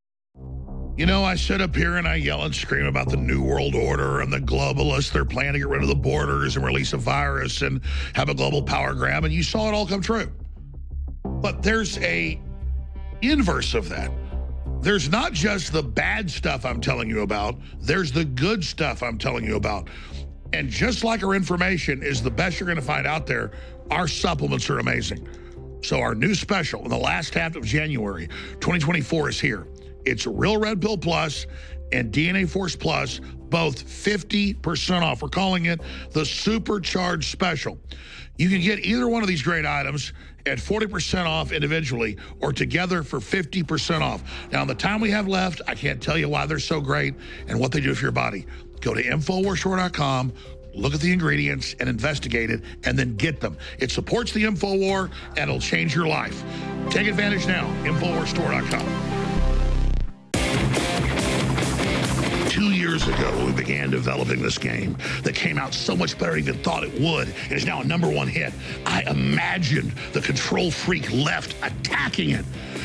You 0.98 1.06
know, 1.06 1.22
I 1.22 1.36
sit 1.36 1.60
up 1.60 1.76
here 1.76 1.98
and 1.98 2.08
I 2.08 2.16
yell 2.16 2.42
and 2.42 2.52
scream 2.52 2.86
about 2.86 3.08
the 3.08 3.16
New 3.16 3.40
World 3.40 3.76
Order 3.76 4.18
and 4.18 4.32
the 4.32 4.40
globalists. 4.40 5.12
They're 5.12 5.24
planning 5.24 5.52
to 5.52 5.58
get 5.60 5.68
rid 5.68 5.82
of 5.82 5.88
the 5.88 5.94
borders 5.94 6.56
and 6.56 6.64
release 6.64 6.92
a 6.92 6.96
virus 6.96 7.62
and 7.62 7.80
have 8.14 8.28
a 8.28 8.34
global 8.34 8.60
power 8.60 8.94
grab, 8.94 9.22
and 9.22 9.32
you 9.32 9.44
saw 9.44 9.68
it 9.68 9.74
all 9.74 9.86
come 9.86 10.00
true. 10.00 10.28
But 11.24 11.62
there's 11.62 11.98
a 11.98 12.40
inverse 13.22 13.74
of 13.74 13.88
that. 13.90 14.10
There's 14.80 15.08
not 15.08 15.32
just 15.32 15.72
the 15.72 15.84
bad 15.84 16.28
stuff 16.28 16.64
I'm 16.64 16.80
telling 16.80 17.08
you 17.08 17.20
about, 17.20 17.60
there's 17.80 18.10
the 18.10 18.24
good 18.24 18.64
stuff 18.64 19.00
I'm 19.00 19.18
telling 19.18 19.44
you 19.44 19.54
about. 19.54 19.90
And 20.52 20.68
just 20.68 21.04
like 21.04 21.22
our 21.22 21.34
information 21.34 22.02
is 22.02 22.24
the 22.24 22.30
best 22.32 22.58
you're 22.58 22.66
going 22.66 22.74
to 22.74 22.82
find 22.82 23.06
out 23.06 23.24
there, 23.24 23.52
our 23.92 24.08
supplements 24.08 24.68
are 24.68 24.80
amazing. 24.80 25.28
So 25.80 26.00
our 26.00 26.16
new 26.16 26.34
special 26.34 26.82
in 26.82 26.88
the 26.88 26.98
last 26.98 27.34
half 27.34 27.54
of 27.54 27.64
January 27.64 28.26
2024 28.58 29.28
is 29.28 29.40
here. 29.40 29.68
It's 30.08 30.26
Real 30.26 30.58
Red 30.58 30.80
Pill 30.80 30.96
Plus 30.96 31.46
and 31.92 32.12
DNA 32.12 32.48
Force 32.48 32.74
Plus, 32.74 33.20
both 33.50 33.84
50% 33.84 35.02
off. 35.02 35.22
We're 35.22 35.28
calling 35.28 35.66
it 35.66 35.80
the 36.12 36.24
Supercharged 36.24 37.30
Special. 37.30 37.78
You 38.36 38.48
can 38.48 38.60
get 38.60 38.80
either 38.80 39.08
one 39.08 39.22
of 39.22 39.28
these 39.28 39.42
great 39.42 39.66
items 39.66 40.12
at 40.46 40.58
40% 40.58 41.26
off 41.26 41.52
individually 41.52 42.16
or 42.40 42.52
together 42.52 43.02
for 43.02 43.18
50% 43.18 44.00
off. 44.00 44.22
Now, 44.50 44.62
in 44.62 44.68
the 44.68 44.74
time 44.74 45.00
we 45.00 45.10
have 45.10 45.28
left, 45.28 45.60
I 45.66 45.74
can't 45.74 46.02
tell 46.02 46.16
you 46.16 46.28
why 46.28 46.46
they're 46.46 46.58
so 46.58 46.80
great 46.80 47.14
and 47.48 47.58
what 47.58 47.72
they 47.72 47.80
do 47.80 47.94
for 47.94 48.02
your 48.02 48.12
body. 48.12 48.46
Go 48.80 48.94
to 48.94 49.02
InfoWarsStore.com, 49.02 50.32
look 50.74 50.94
at 50.94 51.00
the 51.00 51.12
ingredients 51.12 51.74
and 51.80 51.88
investigate 51.88 52.50
it, 52.50 52.62
and 52.84 52.98
then 52.98 53.16
get 53.16 53.40
them. 53.40 53.58
It 53.78 53.90
supports 53.90 54.32
the 54.32 54.44
InfoWar 54.44 55.10
and 55.30 55.38
it'll 55.38 55.60
change 55.60 55.94
your 55.94 56.06
life. 56.06 56.42
Take 56.90 57.08
advantage 57.08 57.46
now, 57.46 57.66
InfoWarsStore.com. 57.82 59.17
years 62.98 63.18
ago 63.18 63.30
when 63.36 63.46
we 63.46 63.52
began 63.52 63.90
developing 63.90 64.42
this 64.42 64.58
game 64.58 64.96
that 65.22 65.34
came 65.34 65.58
out 65.58 65.72
so 65.74 65.94
much 65.94 66.18
better 66.18 66.32
than 66.32 66.40
even 66.40 66.58
thought 66.62 66.82
it 66.82 67.00
would 67.00 67.28
and 67.44 67.52
is 67.52 67.64
now 67.64 67.80
a 67.80 67.84
number 67.84 68.08
one 68.08 68.26
hit. 68.26 68.52
I 68.86 69.02
imagined 69.02 69.92
the 70.12 70.20
control 70.20 70.70
freak 70.70 71.12
left 71.12 71.54
attacking 71.62 72.30
it. 72.30 72.44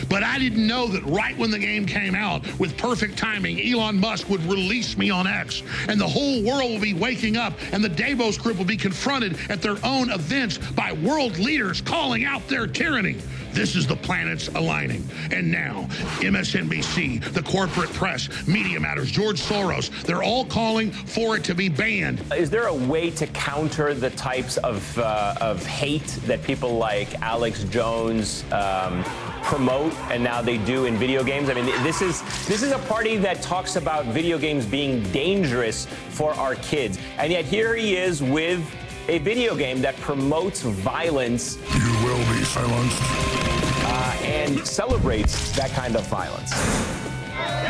But 0.09 0.23
I 0.23 0.37
didn't 0.37 0.67
know 0.67 0.87
that 0.87 1.03
right 1.05 1.37
when 1.37 1.49
the 1.49 1.59
game 1.59 1.85
came 1.85 2.13
out, 2.13 2.41
with 2.59 2.77
perfect 2.77 3.17
timing, 3.17 3.59
Elon 3.61 3.99
Musk 3.99 4.29
would 4.29 4.43
release 4.45 4.97
me 4.97 5.09
on 5.09 5.25
X, 5.25 5.63
and 5.87 5.99
the 5.99 6.07
whole 6.07 6.43
world 6.43 6.71
will 6.71 6.81
be 6.81 6.93
waking 6.93 7.37
up, 7.37 7.53
and 7.71 7.83
the 7.83 7.89
Davos 7.89 8.37
group 8.37 8.57
will 8.57 8.65
be 8.65 8.77
confronted 8.77 9.37
at 9.49 9.61
their 9.61 9.77
own 9.83 10.11
events 10.11 10.57
by 10.57 10.91
world 10.93 11.37
leaders 11.39 11.81
calling 11.81 12.25
out 12.25 12.45
their 12.47 12.67
tyranny. 12.67 13.17
This 13.53 13.75
is 13.75 13.85
the 13.85 13.95
planets 13.95 14.47
aligning. 14.49 15.07
And 15.31 15.51
now, 15.51 15.87
MSNBC, 16.21 17.33
the 17.33 17.43
corporate 17.43 17.91
press, 17.93 18.47
Media 18.47 18.79
Matters, 18.79 19.11
George 19.11 19.39
Soros, 19.39 19.91
they're 20.03 20.23
all 20.23 20.43
calling 20.45 20.91
for 20.91 21.37
it 21.37 21.43
to 21.45 21.53
be 21.53 21.69
banned. 21.69 22.23
Is 22.35 22.49
there 22.49 22.67
a 22.67 22.73
way 22.73 23.11
to 23.11 23.27
counter 23.27 23.93
the 23.93 24.09
types 24.11 24.57
of, 24.57 24.97
uh, 24.97 25.35
of 25.39 25.63
hate 25.65 26.07
that 26.25 26.41
people 26.43 26.77
like 26.77 27.21
Alex 27.21 27.63
Jones 27.65 28.43
um, 28.51 29.03
promote 29.43 29.93
and 30.09 30.23
now 30.23 30.41
they 30.41 30.57
do 30.57 30.85
in 30.85 30.97
video 30.97 31.23
games? 31.23 31.49
I 31.49 31.53
mean, 31.53 31.65
this 31.83 32.01
is 32.01 32.21
this 32.47 32.63
is 32.63 32.71
a 32.71 32.79
party 32.79 33.17
that 33.17 33.41
talks 33.41 33.75
about 33.75 34.05
video 34.05 34.37
games 34.39 34.65
being 34.65 35.03
dangerous 35.11 35.85
for 36.09 36.33
our 36.33 36.55
kids. 36.55 36.97
And 37.17 37.31
yet 37.31 37.45
here 37.45 37.75
he 37.75 37.95
is 37.95 38.23
with 38.23 38.63
a 39.07 39.17
video 39.19 39.55
game 39.55 39.81
that 39.81 39.97
promotes 39.97 40.61
violence. 40.61 41.57
You 41.73 41.91
will 42.05 42.17
be 42.33 42.43
silenced. 42.43 43.01
Uh, 43.85 44.17
and 44.23 44.65
celebrates 44.65 45.51
that 45.57 45.71
kind 45.71 45.95
of 45.95 46.07
violence. 46.07 47.02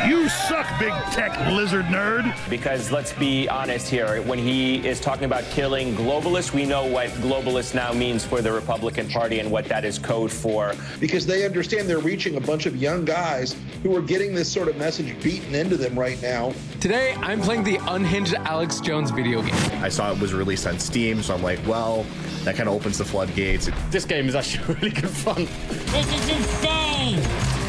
You 0.06 0.28
suck, 0.28 0.66
big 0.78 0.92
tech 1.12 1.38
lizard 1.52 1.86
nerd. 1.86 2.34
Because 2.50 2.92
let's 2.92 3.12
be 3.14 3.48
honest 3.48 3.88
here, 3.88 4.20
when 4.22 4.38
he 4.38 4.86
is 4.86 5.00
talking 5.00 5.24
about 5.24 5.44
killing 5.44 5.94
globalists, 5.94 6.52
we 6.52 6.66
know 6.66 6.84
what 6.84 7.08
globalist 7.22 7.74
now 7.74 7.92
means 7.92 8.24
for 8.24 8.42
the 8.42 8.52
Republican 8.52 9.08
Party 9.08 9.40
and 9.40 9.50
what 9.50 9.64
that 9.66 9.84
is 9.84 9.98
code 9.98 10.30
for. 10.30 10.74
Because 11.00 11.24
they 11.26 11.44
understand 11.44 11.88
they're 11.88 11.98
reaching 11.98 12.36
a 12.36 12.40
bunch 12.40 12.66
of 12.66 12.76
young 12.76 13.04
guys 13.04 13.56
who 13.82 13.96
are 13.96 14.02
getting 14.02 14.34
this 14.34 14.50
sort 14.52 14.68
of 14.68 14.76
message 14.76 15.20
beaten 15.22 15.54
into 15.54 15.76
them 15.76 15.98
right 15.98 16.20
now. 16.20 16.52
Today, 16.80 17.14
I'm 17.20 17.40
playing 17.40 17.64
the 17.64 17.78
unhinged 17.88 18.34
Alex 18.34 18.80
Jones 18.80 19.10
video 19.10 19.40
game. 19.40 19.82
I 19.82 19.88
saw 19.88 20.12
it 20.12 20.20
was 20.20 20.34
released 20.34 20.66
on 20.66 20.78
Steam, 20.78 21.22
so 21.22 21.34
I'm 21.34 21.42
like, 21.42 21.60
well, 21.66 22.04
that 22.44 22.56
kind 22.56 22.68
of 22.68 22.74
opens 22.74 22.98
the 22.98 23.04
floodgates. 23.04 23.70
This 23.90 24.04
game 24.04 24.28
is 24.28 24.34
actually 24.34 24.74
really 24.80 24.90
good 24.90 25.08
fun. 25.08 25.46
This 25.92 26.12
is 26.12 26.28
insane! 26.28 27.63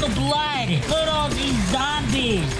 Look 0.00 0.10
at 0.12 0.16
all 0.16 0.16
the 0.16 0.20
blood! 0.20 0.68
Look 0.88 0.98
at 0.98 1.08
all 1.08 1.28
these 1.28 1.58
zombies! 1.68 2.54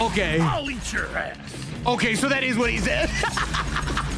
okay. 0.00 0.40
I'll 0.40 0.70
eat 0.70 0.92
your 0.92 1.06
ass. 1.16 1.36
Okay, 1.86 2.14
so 2.14 2.28
that 2.28 2.42
is 2.42 2.56
what 2.56 2.70
he 2.70 2.78
said. 2.78 3.10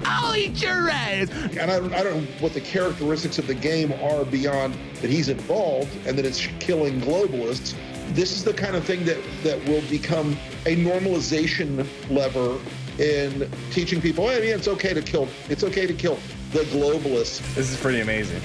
I'll 0.07 0.37
eat 0.37 0.63
your 0.63 0.89
ass. 0.89 1.31
And 1.57 1.69
I, 1.71 1.77
I 1.99 2.05
don't 2.05 2.23
know 2.23 2.29
what 2.39 2.53
the 2.53 2.61
characteristics 2.61 3.39
of 3.39 3.47
the 3.49 3.55
game 3.55 3.93
are 3.95 4.25
beyond 4.25 4.75
that 5.01 5.11
he's 5.11 5.29
involved 5.29 5.91
and 6.07 6.17
that 6.17 6.25
it's 6.25 6.47
killing 6.61 7.01
globalists. 7.01 7.75
This 8.11 8.37
is 8.37 8.45
the 8.45 8.55
kind 8.55 8.77
of 8.77 8.85
thing 8.85 9.05
that, 9.07 9.19
that 9.43 9.65
will 9.67 9.83
become 9.89 10.37
a 10.67 10.77
normalization 10.77 11.87
lever 12.09 12.61
in 12.99 13.51
teaching 13.73 14.01
people, 14.01 14.29
hey, 14.29 14.51
yeah, 14.51 14.55
it's 14.55 14.69
okay 14.69 14.95
to 14.95 15.03
kill, 15.03 15.27
it's 15.49 15.65
okay 15.65 15.87
to 15.87 15.95
kill 15.95 16.19
the 16.55 16.61
globalists. 16.67 17.41
This 17.57 17.73
is 17.73 17.81
pretty 17.81 18.01
amazing. 18.01 18.41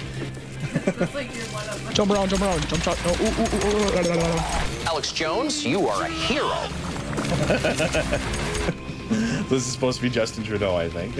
jump 1.93 2.09
around, 2.09 2.29
jump 2.29 2.41
around, 2.41 2.67
jump 2.67 2.81
shot. 2.81 2.97
Oh, 3.05 3.15
ooh, 3.21 3.27
ooh, 3.27 3.55
ooh, 3.55 3.93
ooh, 3.93 4.39
Alex 4.87 5.11
Jones, 5.11 5.63
you 5.63 5.87
are 5.87 6.05
a 6.05 6.09
hero. 6.09 6.49
this 9.47 9.63
is 9.63 9.71
supposed 9.71 9.97
to 9.97 10.01
be 10.01 10.09
Justin 10.09 10.43
Trudeau, 10.43 10.75
I 10.75 10.89
think. 10.89 11.13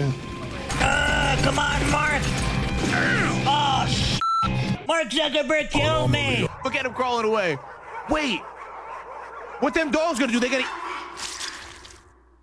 Uh, 0.80 1.36
come 1.42 1.60
on, 1.60 1.90
Mark! 1.92 2.20
Oh, 3.46 3.86
sh- 3.88 4.18
Mark 4.88 5.10
Zuckerberg, 5.10 5.70
kill 5.70 6.08
me! 6.08 6.48
Look 6.64 6.74
at 6.74 6.86
him 6.86 6.92
crawling 6.92 7.24
away. 7.24 7.56
Wait. 8.08 8.40
What 9.60 9.74
them 9.74 9.92
dogs 9.92 10.18
gonna 10.18 10.32
do? 10.32 10.40
They 10.40 10.48
gotta. 10.48 10.64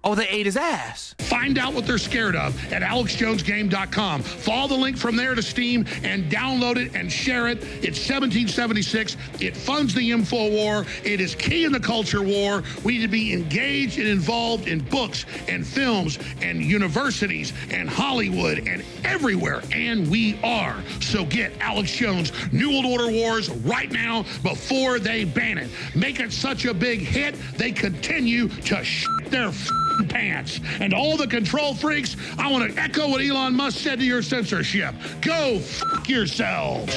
Oh, 0.08 0.15
they 0.15 0.30
ate 0.30 0.46
his 0.46 0.56
ass. 0.56 1.15
Find 1.20 1.58
out 1.58 1.74
what 1.74 1.86
they're 1.86 1.98
scared 1.98 2.38
of 2.38 2.56
at 2.72 2.82
alexjonesgame.com. 2.82 4.22
Follow 4.22 4.70
the 4.70 4.76
link 4.76 4.96
from 4.96 5.17
there 5.17 5.36
to 5.36 5.43
Steam 5.43 5.86
and 6.02 6.32
download 6.32 6.78
it 6.78 6.96
and 6.96 7.12
share 7.12 7.50
it. 7.50 7.58
It's 7.84 8.00
1776. 8.00 9.17
It 9.41 9.58
funds 9.58 9.93
the 9.93 10.10
info 10.12 10.50
war. 10.50 10.86
It 11.04 11.20
is 11.20 11.36
key 11.36 11.65
in 11.65 11.74
the 11.74 11.80
culture 11.82 12.24
war. 12.24 12.63
We 12.86 12.93
need 12.93 13.02
to 13.02 13.10
be 13.10 13.34
engaged 13.34 14.00
and 14.00 14.08
involved 14.08 14.70
in 14.70 14.80
books 14.80 15.26
and 15.50 15.67
films 15.67 16.20
and 16.41 16.62
universities 16.62 17.52
and 17.70 17.89
Hollywood 17.89 18.65
and 18.65 18.86
everywhere. 19.04 19.62
And 19.74 20.10
we 20.10 20.39
are. 20.41 20.82
So 21.02 21.26
get 21.26 21.52
Alex 21.60 21.91
Jones 21.91 22.32
New 22.54 22.70
World 22.70 22.86
Order 22.86 23.12
Wars 23.12 23.50
right 23.50 23.91
now 23.91 24.24
before 24.41 25.00
they 25.00 25.26
ban 25.26 25.58
it. 25.58 25.70
Make 25.93 26.22
it 26.22 26.32
such 26.32 26.63
a 26.63 26.74
big 26.74 27.00
hit, 27.00 27.36
they 27.58 27.74
continue 27.74 28.48
to 28.48 28.86
their 29.32 29.52
pants. 30.10 30.60
And 30.80 30.94
all 30.94 31.18
the 31.18 31.28
control 31.28 31.74
freaks, 31.74 32.16
I 32.38 32.52
want 32.52 32.72
to 32.72 32.82
echo 32.82 33.10
what 33.10 33.22
Elon 33.22 33.56
Musk 33.56 33.80
said 33.80 34.00
to 34.00 34.06
your 34.06 34.22
censorship. 34.22 34.94
Go 35.22 35.62
yourselves. 36.06 36.96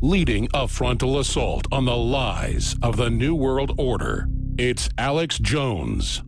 Leading 0.00 0.48
a 0.54 0.68
frontal 0.68 1.18
assault 1.18 1.66
on 1.72 1.84
the 1.84 1.96
lies 1.96 2.76
of 2.82 2.96
the 2.96 3.10
New 3.10 3.34
World 3.34 3.72
Order, 3.78 4.28
it's 4.56 4.88
Alex 4.96 5.38
Jones. 5.38 6.22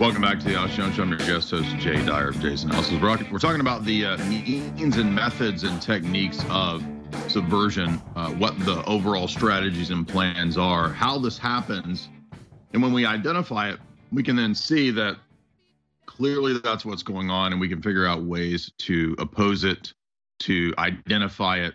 Welcome 0.00 0.22
back 0.22 0.38
to 0.38 0.44
the 0.44 0.54
Alex 0.54 0.76
Jones 0.76 0.94
Show. 0.94 1.02
I'm 1.02 1.08
your 1.08 1.18
guest 1.18 1.50
host, 1.50 1.76
Jay 1.78 1.96
Dyer 2.06 2.28
of 2.28 2.38
Jay's 2.38 2.62
Analysis. 2.62 3.02
We're, 3.02 3.32
we're 3.32 3.40
talking 3.40 3.60
about 3.60 3.84
the 3.84 4.04
uh, 4.04 4.16
means 4.28 4.96
and 4.96 5.12
methods 5.12 5.64
and 5.64 5.82
techniques 5.82 6.38
of 6.50 6.84
subversion, 7.26 8.00
uh, 8.14 8.30
what 8.30 8.56
the 8.60 8.84
overall 8.84 9.26
strategies 9.26 9.90
and 9.90 10.06
plans 10.06 10.56
are, 10.56 10.88
how 10.88 11.18
this 11.18 11.36
happens. 11.36 12.10
And 12.72 12.80
when 12.80 12.92
we 12.92 13.06
identify 13.06 13.70
it, 13.70 13.80
we 14.12 14.22
can 14.22 14.36
then 14.36 14.54
see 14.54 14.92
that 14.92 15.16
clearly 16.06 16.56
that's 16.60 16.84
what's 16.84 17.02
going 17.02 17.28
on, 17.28 17.50
and 17.50 17.60
we 17.60 17.68
can 17.68 17.82
figure 17.82 18.06
out 18.06 18.22
ways 18.22 18.70
to 18.78 19.16
oppose 19.18 19.64
it, 19.64 19.92
to 20.40 20.72
identify 20.78 21.56
it. 21.56 21.74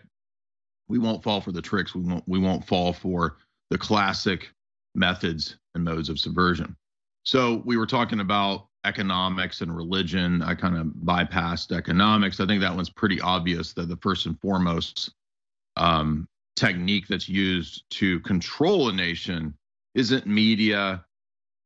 We 0.88 0.98
won't 0.98 1.22
fall 1.24 1.42
for 1.42 1.52
the 1.52 1.62
tricks. 1.62 1.94
We 1.94 2.04
won't. 2.04 2.24
We 2.26 2.40
won't 2.40 2.66
fall 2.66 2.94
for 2.94 3.36
the 3.70 3.78
classic 3.78 4.50
methods 4.96 5.58
and 5.76 5.84
modes 5.84 6.08
of 6.08 6.18
subversion. 6.20 6.78
So 7.24 7.62
we 7.66 7.78
were 7.78 7.88
talking 7.88 8.20
about 8.20 8.68
economics 8.86 9.62
and 9.62 9.76
religion. 9.76 10.42
I 10.42 10.56
kind 10.56 10.78
of 10.78 10.88
bypassed 10.88 11.76
economics. 11.76 12.40
I 12.40 12.46
think 12.46 12.62
that 12.62 12.76
one's 12.76 12.90
pretty 12.90 13.22
obvious 13.22 13.74
that 13.74 13.88
the 13.88 13.98
first 13.98 14.26
and 14.26 14.40
foremost 14.42 15.14
um, 15.78 16.28
technique 16.56 17.08
that's 17.08 17.30
used 17.30 17.84
to 17.92 18.20
control 18.22 18.90
a 18.90 18.94
nation 18.94 19.54
isn't 19.96 20.28
media. 20.28 21.04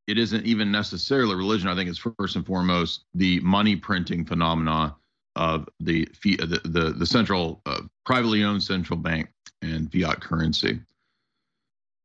It 0.06 0.18
isn't 0.18 0.46
even 0.46 0.70
necessarily 0.70 1.34
religion. 1.34 1.68
I 1.68 1.74
think 1.74 1.90
it's 1.90 1.98
first 2.18 2.36
and 2.36 2.46
foremost 2.46 3.04
the 3.14 3.40
money 3.40 3.76
printing 3.76 4.24
phenomena 4.24 4.96
of 5.36 5.68
the 5.80 6.08
the 6.22 6.60
the, 6.64 6.94
the 6.96 7.06
central 7.06 7.60
uh, 7.66 7.82
privately 8.06 8.44
owned 8.44 8.62
central 8.62 8.98
bank 8.98 9.28
and 9.62 9.92
fiat 9.92 10.20
currency. 10.20 10.80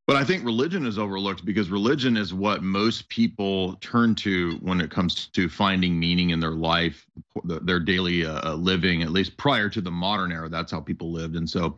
But 0.06 0.18
I 0.18 0.26
think 0.26 0.44
religion 0.44 0.86
is 0.86 1.00
overlooked 1.00 1.46
because 1.46 1.70
religion 1.70 2.18
is 2.18 2.34
what 2.34 2.62
most 2.62 3.08
people 3.08 3.76
turn 3.76 4.16
to 4.16 4.58
when 4.62 4.82
it 4.82 4.92
comes 4.92 5.28
to 5.28 5.48
finding 5.48 5.98
meaning 5.98 6.32
in 6.32 6.42
their 6.42 6.52
life, 6.52 7.06
their 7.46 7.80
daily 7.80 8.26
uh, 8.26 8.52
uh, 8.52 8.56
living, 8.56 9.02
at 9.02 9.12
least 9.12 9.38
prior 9.38 9.70
to 9.70 9.80
the 9.80 9.92
modern 9.92 10.34
era. 10.34 10.50
That's 10.50 10.74
how 10.74 10.82
people 10.82 11.12
lived. 11.12 11.38
And 11.38 11.50
so 11.50 11.78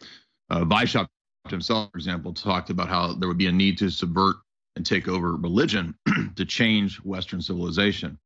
uh, 0.50 0.62
Weishaupt 0.62 1.08
himself, 1.50 1.92
for 1.92 2.00
example, 2.00 2.34
talked 2.34 2.72
about 2.72 2.90
how 2.90 3.14
there 3.14 3.28
would 3.28 3.38
be 3.38 3.46
a 3.46 3.52
need 3.52 3.78
to 3.78 3.92
subvert 3.92 4.38
and 4.76 4.84
take 4.84 5.08
over 5.08 5.36
religion 5.36 5.96
to 6.36 6.46
change 6.46 6.98
Western 6.98 7.42
civilization. 7.42 8.18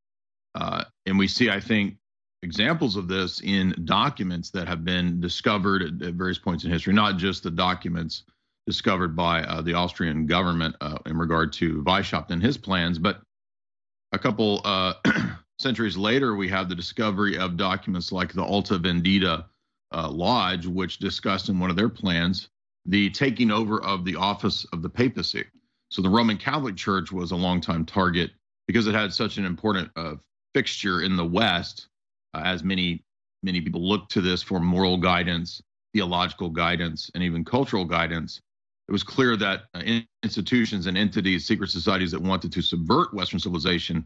Uh, 0.55 0.85
and 1.07 1.19
we 1.19 1.27
see, 1.27 1.49
I 1.49 1.59
think, 1.59 1.97
examples 2.41 2.95
of 2.95 3.09
this 3.09 3.41
in 3.41 3.75
documents 3.83 4.49
that 4.51 4.69
have 4.69 4.85
been 4.85 5.19
discovered 5.19 5.81
at, 5.81 6.07
at 6.07 6.13
various 6.13 6.39
points 6.39 6.63
in 6.63 6.71
history, 6.71 6.93
not 6.93 7.17
just 7.17 7.43
the 7.43 7.51
documents 7.51 8.23
discovered 8.69 9.15
by 9.15 9.41
uh, 9.45 9.63
the 9.63 9.73
Austrian 9.73 10.27
government 10.27 10.75
uh, 10.79 10.99
in 11.08 11.17
regard 11.17 11.51
to 11.51 11.82
Weishaupt 11.82 12.29
and 12.29 12.39
his 12.39 12.55
plans. 12.55 12.99
But 12.99 13.19
a 14.12 14.19
couple 14.19 14.62
uh, 14.63 14.93
centuries 15.60 15.97
later, 15.97 16.36
we 16.36 16.47
have 16.49 16.69
the 16.69 16.75
discovery 16.75 17.36
of 17.36 17.58
documents 17.58 18.12
like 18.12 18.32
the 18.32 18.43
Alta 18.43 18.77
Vendita 18.77 19.45
uh, 19.91 20.08
Lodge, 20.08 20.67
which 20.67 20.99
discussed 20.99 21.49
in 21.49 21.58
one 21.58 21.71
of 21.71 21.75
their 21.75 21.89
plans 21.89 22.49
the 22.86 23.10
taking 23.10 23.49
over 23.49 23.82
of 23.84 24.05
the 24.05 24.15
office 24.15 24.65
of 24.71 24.84
the 24.84 24.89
papacy. 24.89 25.45
So 25.89 26.03
the 26.03 26.10
Roman 26.10 26.38
Catholic 26.38 26.75
Church 26.75 27.12
was 27.12 27.32
a 27.32 27.36
longtime 27.36 27.86
target 27.86 28.29
because 28.67 28.86
it 28.86 28.93
had 28.93 29.12
such 29.12 29.38
an 29.38 29.45
important 29.45 29.89
uh, 29.95 30.13
fixture 30.53 31.01
in 31.01 31.15
the 31.15 31.25
West, 31.25 31.88
uh, 32.36 32.41
as 32.45 32.63
many 32.63 33.03
many 33.41 33.62
people 33.62 33.82
look 33.82 34.10
to 34.10 34.21
this 34.21 34.43
for 34.43 34.60
moral 34.60 34.97
guidance, 34.97 35.60
theological 35.91 36.49
guidance, 36.49 37.10
and 37.15 37.23
even 37.23 37.43
cultural 37.43 37.86
guidance 37.86 38.41
it 38.89 38.91
was 38.91 39.04
clear 39.04 39.38
that 39.38 39.65
uh, 39.75 39.84
institutions 40.23 40.88
and 40.88 40.97
entities, 40.97 41.45
secret 41.45 41.69
societies 41.69 42.10
that 42.10 42.19
wanted 42.19 42.52
to 42.52 42.62
subvert 42.63 43.13
Western 43.13 43.39
civilization, 43.39 44.04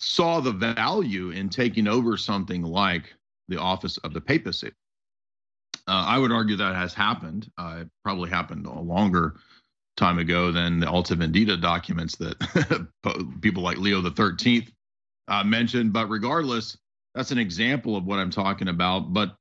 saw 0.00 0.40
the 0.40 0.50
value 0.50 1.30
in 1.30 1.48
taking 1.48 1.86
over 1.86 2.16
something 2.16 2.62
like 2.62 3.14
the 3.46 3.60
office 3.60 3.98
of 3.98 4.12
the 4.12 4.20
papacy. 4.20 4.72
Uh, 5.86 6.04
I 6.08 6.18
would 6.18 6.32
argue 6.32 6.56
that 6.56 6.74
has 6.74 6.92
happened. 6.92 7.48
Uh, 7.56 7.82
it 7.82 7.88
probably 8.02 8.28
happened 8.28 8.66
a 8.66 8.80
longer 8.80 9.36
time 9.96 10.18
ago 10.18 10.50
than 10.50 10.80
the 10.80 10.90
Alta 10.90 11.14
Vendita 11.14 11.60
documents 11.60 12.16
that 12.16 12.88
people 13.40 13.62
like 13.62 13.78
Leo 13.78 14.00
the 14.00 14.10
13th 14.10 14.68
uh, 15.28 15.44
mentioned. 15.44 15.92
But 15.92 16.08
regardless, 16.08 16.76
that's 17.14 17.30
an 17.30 17.38
example 17.38 17.94
of 17.94 18.04
what 18.04 18.18
I'm 18.18 18.30
talking 18.30 18.66
about. 18.66 19.12
But 19.12 19.36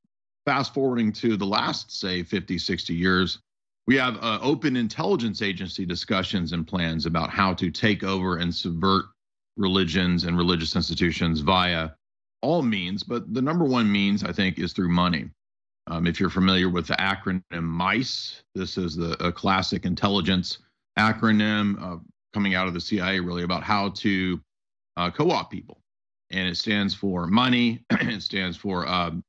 fast 0.45 0.76
forwarding 0.76 1.13
to 1.13 1.36
the 1.36 1.47
last, 1.47 2.00
say, 2.00 2.21
50, 2.21 2.60
60 2.60 2.93
years, 2.93 3.39
we 3.87 3.95
have 3.97 4.17
uh, 4.17 4.39
open 4.41 4.75
intelligence 4.75 5.41
agency 5.41 5.85
discussions 5.85 6.53
and 6.53 6.67
plans 6.67 7.05
about 7.05 7.29
how 7.29 7.53
to 7.55 7.71
take 7.71 8.03
over 8.03 8.37
and 8.37 8.53
subvert 8.53 9.05
religions 9.57 10.23
and 10.23 10.37
religious 10.37 10.75
institutions 10.75 11.39
via 11.41 11.89
all 12.41 12.61
means, 12.61 13.03
but 13.03 13.33
the 13.33 13.41
number 13.41 13.65
one 13.65 13.91
means 13.91 14.23
I 14.23 14.31
think 14.31 14.59
is 14.59 14.73
through 14.73 14.89
money. 14.89 15.29
Um, 15.87 16.07
if 16.07 16.19
you're 16.19 16.29
familiar 16.29 16.69
with 16.69 16.87
the 16.87 16.93
acronym 16.95 17.63
MICE, 17.63 18.43
this 18.55 18.77
is 18.77 18.95
the 18.95 19.11
a 19.23 19.31
classic 19.31 19.85
intelligence 19.85 20.59
acronym 20.97 21.81
uh, 21.81 21.97
coming 22.33 22.55
out 22.55 22.67
of 22.67 22.73
the 22.73 22.81
CIA, 22.81 23.19
really 23.19 23.43
about 23.43 23.63
how 23.63 23.89
to 23.89 24.39
uh, 24.97 25.09
co-opt 25.11 25.51
people, 25.51 25.81
and 26.29 26.47
it 26.47 26.55
stands 26.55 26.93
for 26.93 27.27
money. 27.27 27.83
it 27.91 28.21
stands 28.21 28.57
for 28.57 28.87
um, 28.87 29.23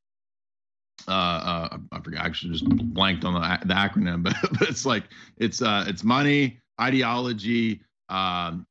uh, 1.08 1.10
uh, 1.10 1.78
I 1.92 2.00
forget. 2.00 2.22
I 2.22 2.26
actually 2.26 2.52
just 2.52 2.68
blanked 2.68 3.24
on 3.24 3.34
the, 3.34 3.66
the 3.66 3.74
acronym, 3.74 4.22
but, 4.22 4.34
but 4.58 4.68
it's 4.68 4.86
like 4.86 5.04
it's 5.38 5.62
uh, 5.62 5.84
it's 5.86 6.04
money, 6.04 6.58
ideology, 6.80 7.80
um, 8.08 8.66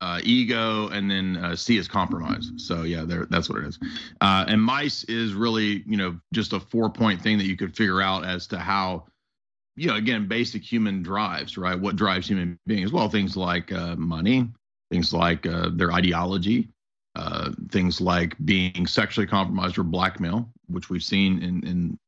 uh, 0.00 0.20
ego, 0.22 0.88
and 0.88 1.10
then 1.10 1.36
uh, 1.36 1.56
C 1.56 1.78
is 1.78 1.88
compromise. 1.88 2.52
So 2.56 2.82
yeah, 2.82 3.04
there 3.04 3.26
that's 3.30 3.48
what 3.48 3.58
it 3.58 3.66
is. 3.66 3.78
Uh, 4.20 4.44
and 4.48 4.62
mice 4.62 5.04
is 5.04 5.34
really 5.34 5.82
you 5.86 5.96
know 5.96 6.18
just 6.32 6.52
a 6.52 6.60
four 6.60 6.90
point 6.90 7.22
thing 7.22 7.38
that 7.38 7.46
you 7.46 7.56
could 7.56 7.76
figure 7.76 8.02
out 8.02 8.24
as 8.24 8.46
to 8.48 8.58
how 8.58 9.06
you 9.76 9.88
know 9.88 9.96
again 9.96 10.28
basic 10.28 10.62
human 10.62 11.02
drives 11.02 11.56
right 11.58 11.78
what 11.78 11.96
drives 11.96 12.28
human 12.28 12.58
beings 12.66 12.92
well 12.92 13.08
things 13.08 13.36
like 13.36 13.72
uh, 13.72 13.96
money 13.96 14.48
things 14.90 15.12
like 15.12 15.46
uh, 15.46 15.70
their 15.74 15.92
ideology 15.92 16.68
uh, 17.16 17.52
things 17.70 18.00
like 18.00 18.36
being 18.44 18.86
sexually 18.86 19.26
compromised 19.26 19.78
or 19.78 19.84
blackmail 19.84 20.48
which 20.68 20.90
we've 20.90 21.02
seen 21.02 21.42
in, 21.42 21.66
in 21.66 21.98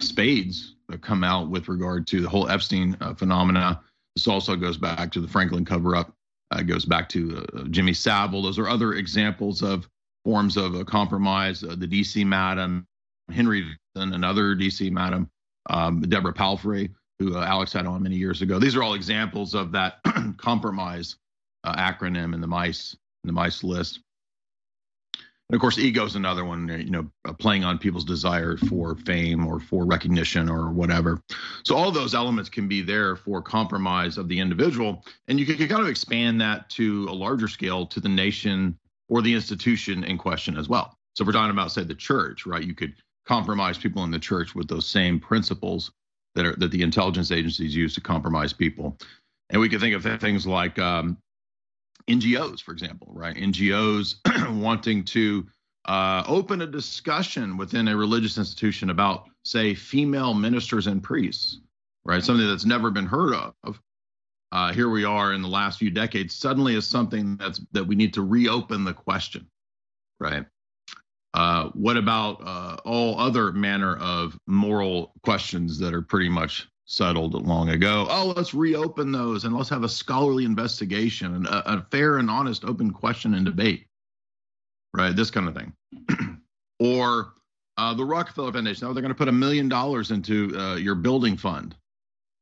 spades 0.00 0.76
come 1.00 1.24
out 1.24 1.48
with 1.48 1.68
regard 1.68 2.06
to 2.08 2.20
the 2.20 2.28
whole 2.28 2.48
Epstein 2.48 2.96
uh, 3.00 3.14
phenomena. 3.14 3.80
This 4.14 4.28
also 4.28 4.56
goes 4.56 4.76
back 4.76 5.10
to 5.12 5.20
the 5.20 5.28
Franklin 5.28 5.64
cover 5.64 5.96
up, 5.96 6.12
uh, 6.50 6.62
goes 6.62 6.84
back 6.84 7.08
to 7.10 7.46
uh, 7.54 7.64
Jimmy 7.70 7.94
Savile. 7.94 8.42
Those 8.42 8.58
are 8.58 8.68
other 8.68 8.94
examples 8.94 9.62
of 9.62 9.88
forms 10.24 10.56
of 10.56 10.74
a 10.74 10.84
compromise. 10.84 11.62
Uh, 11.62 11.76
the 11.76 11.86
DC 11.86 12.26
madam, 12.26 12.86
Henry, 13.30 13.64
another 13.94 14.54
DC 14.54 14.90
madam, 14.90 15.30
um, 15.70 16.02
Deborah 16.02 16.34
Palfrey, 16.34 16.90
who 17.18 17.36
uh, 17.36 17.44
Alex 17.44 17.72
had 17.72 17.86
on 17.86 18.02
many 18.02 18.16
years 18.16 18.42
ago. 18.42 18.58
These 18.58 18.76
are 18.76 18.82
all 18.82 18.94
examples 18.94 19.54
of 19.54 19.72
that 19.72 20.00
compromise 20.36 21.16
uh, 21.64 21.74
acronym 21.76 22.34
in 22.34 22.40
the 22.42 22.46
MICE, 22.46 22.96
in 23.24 23.28
the 23.28 23.32
MICE 23.32 23.64
list. 23.64 24.00
And 25.48 25.56
of 25.56 25.60
course, 25.60 25.78
ego 25.78 26.06
is 26.06 26.16
another 26.16 26.44
one, 26.44 26.68
you 26.68 26.90
know, 26.90 27.10
uh, 27.26 27.32
playing 27.34 27.62
on 27.62 27.78
people's 27.78 28.04
desire 28.04 28.56
for 28.56 28.96
fame 28.96 29.46
or 29.46 29.60
for 29.60 29.84
recognition 29.84 30.48
or 30.48 30.70
whatever. 30.70 31.20
So 31.64 31.76
all 31.76 31.90
those 31.90 32.14
elements 32.14 32.48
can 32.48 32.68
be 32.68 32.80
there 32.80 33.16
for 33.16 33.42
compromise 33.42 34.16
of 34.16 34.28
the 34.28 34.40
individual. 34.40 35.04
And 35.28 35.38
you 35.38 35.44
can, 35.44 35.56
kind 35.68 35.82
of 35.82 35.88
expand 35.88 36.40
that 36.40 36.70
to 36.70 37.06
a 37.10 37.12
larger 37.12 37.48
scale 37.48 37.86
to 37.86 38.00
the 38.00 38.08
nation 38.08 38.78
or 39.08 39.20
the 39.20 39.34
institution 39.34 40.04
in 40.04 40.16
question 40.16 40.56
as 40.56 40.68
well. 40.68 40.96
So 41.14 41.24
we're 41.24 41.32
talking 41.32 41.50
about, 41.50 41.70
say, 41.70 41.84
the 41.84 41.94
church, 41.94 42.46
right? 42.46 42.64
You 42.64 42.74
could 42.74 42.94
compromise 43.26 43.76
people 43.76 44.04
in 44.04 44.10
the 44.10 44.18
church 44.18 44.54
with 44.54 44.68
those 44.68 44.86
same 44.86 45.20
principles 45.20 45.92
that 46.34 46.46
are 46.46 46.56
that 46.56 46.70
the 46.70 46.82
intelligence 46.82 47.30
agencies 47.30 47.76
use 47.76 47.94
to 47.94 48.00
compromise 48.00 48.52
people. 48.52 48.96
And 49.50 49.60
we 49.60 49.68
can 49.68 49.80
think 49.80 49.94
of 49.94 50.20
things 50.20 50.46
like 50.46 50.78
um, 50.78 51.18
NGOs, 52.08 52.62
for 52.62 52.72
example, 52.72 53.08
right? 53.12 53.36
NGOs 53.36 54.16
wanting 54.60 55.04
to 55.06 55.46
uh, 55.86 56.22
open 56.26 56.62
a 56.62 56.66
discussion 56.66 57.56
within 57.56 57.88
a 57.88 57.96
religious 57.96 58.38
institution 58.38 58.90
about, 58.90 59.24
say, 59.44 59.74
female 59.74 60.34
ministers 60.34 60.86
and 60.86 61.02
priests, 61.02 61.60
right? 62.04 62.22
Something 62.22 62.46
that's 62.46 62.64
never 62.64 62.90
been 62.90 63.06
heard 63.06 63.34
of. 63.34 63.80
Uh, 64.52 64.72
here 64.72 64.90
we 64.90 65.04
are 65.04 65.32
in 65.32 65.40
the 65.40 65.48
last 65.48 65.78
few 65.78 65.90
decades, 65.90 66.34
suddenly 66.34 66.74
is 66.74 66.86
something 66.86 67.36
that's 67.38 67.60
that 67.72 67.84
we 67.84 67.94
need 67.94 68.12
to 68.12 68.22
reopen 68.22 68.84
the 68.84 68.92
question, 68.92 69.46
right? 70.20 70.44
Uh, 71.34 71.70
what 71.70 71.96
about 71.96 72.42
uh, 72.44 72.76
all 72.84 73.18
other 73.18 73.52
manner 73.52 73.96
of 73.96 74.38
moral 74.46 75.14
questions 75.22 75.78
that 75.78 75.94
are 75.94 76.02
pretty 76.02 76.28
much 76.28 76.68
settled 76.84 77.34
long 77.46 77.70
ago? 77.70 78.06
Oh, 78.08 78.32
let's 78.36 78.54
reopen 78.54 79.12
those 79.12 79.44
and 79.44 79.56
let's 79.56 79.68
have 79.70 79.84
a 79.84 79.88
scholarly 79.88 80.44
investigation 80.44 81.34
and 81.34 81.46
a, 81.46 81.74
a 81.74 81.86
fair 81.90 82.18
and 82.18 82.30
honest, 82.30 82.64
open 82.64 82.90
question 82.90 83.34
and 83.34 83.44
debate, 83.44 83.86
right? 84.94 85.14
This 85.14 85.30
kind 85.30 85.48
of 85.48 85.54
thing. 85.54 85.72
or 86.80 87.34
uh, 87.78 87.94
the 87.94 88.04
Rockefeller 88.04 88.52
Foundation. 88.52 88.86
Oh, 88.86 88.92
they're 88.92 89.02
going 89.02 89.14
to 89.14 89.18
put 89.18 89.28
a 89.28 89.32
million 89.32 89.68
dollars 89.68 90.10
into 90.10 90.56
uh, 90.58 90.76
your 90.76 90.94
building 90.94 91.36
fund, 91.36 91.74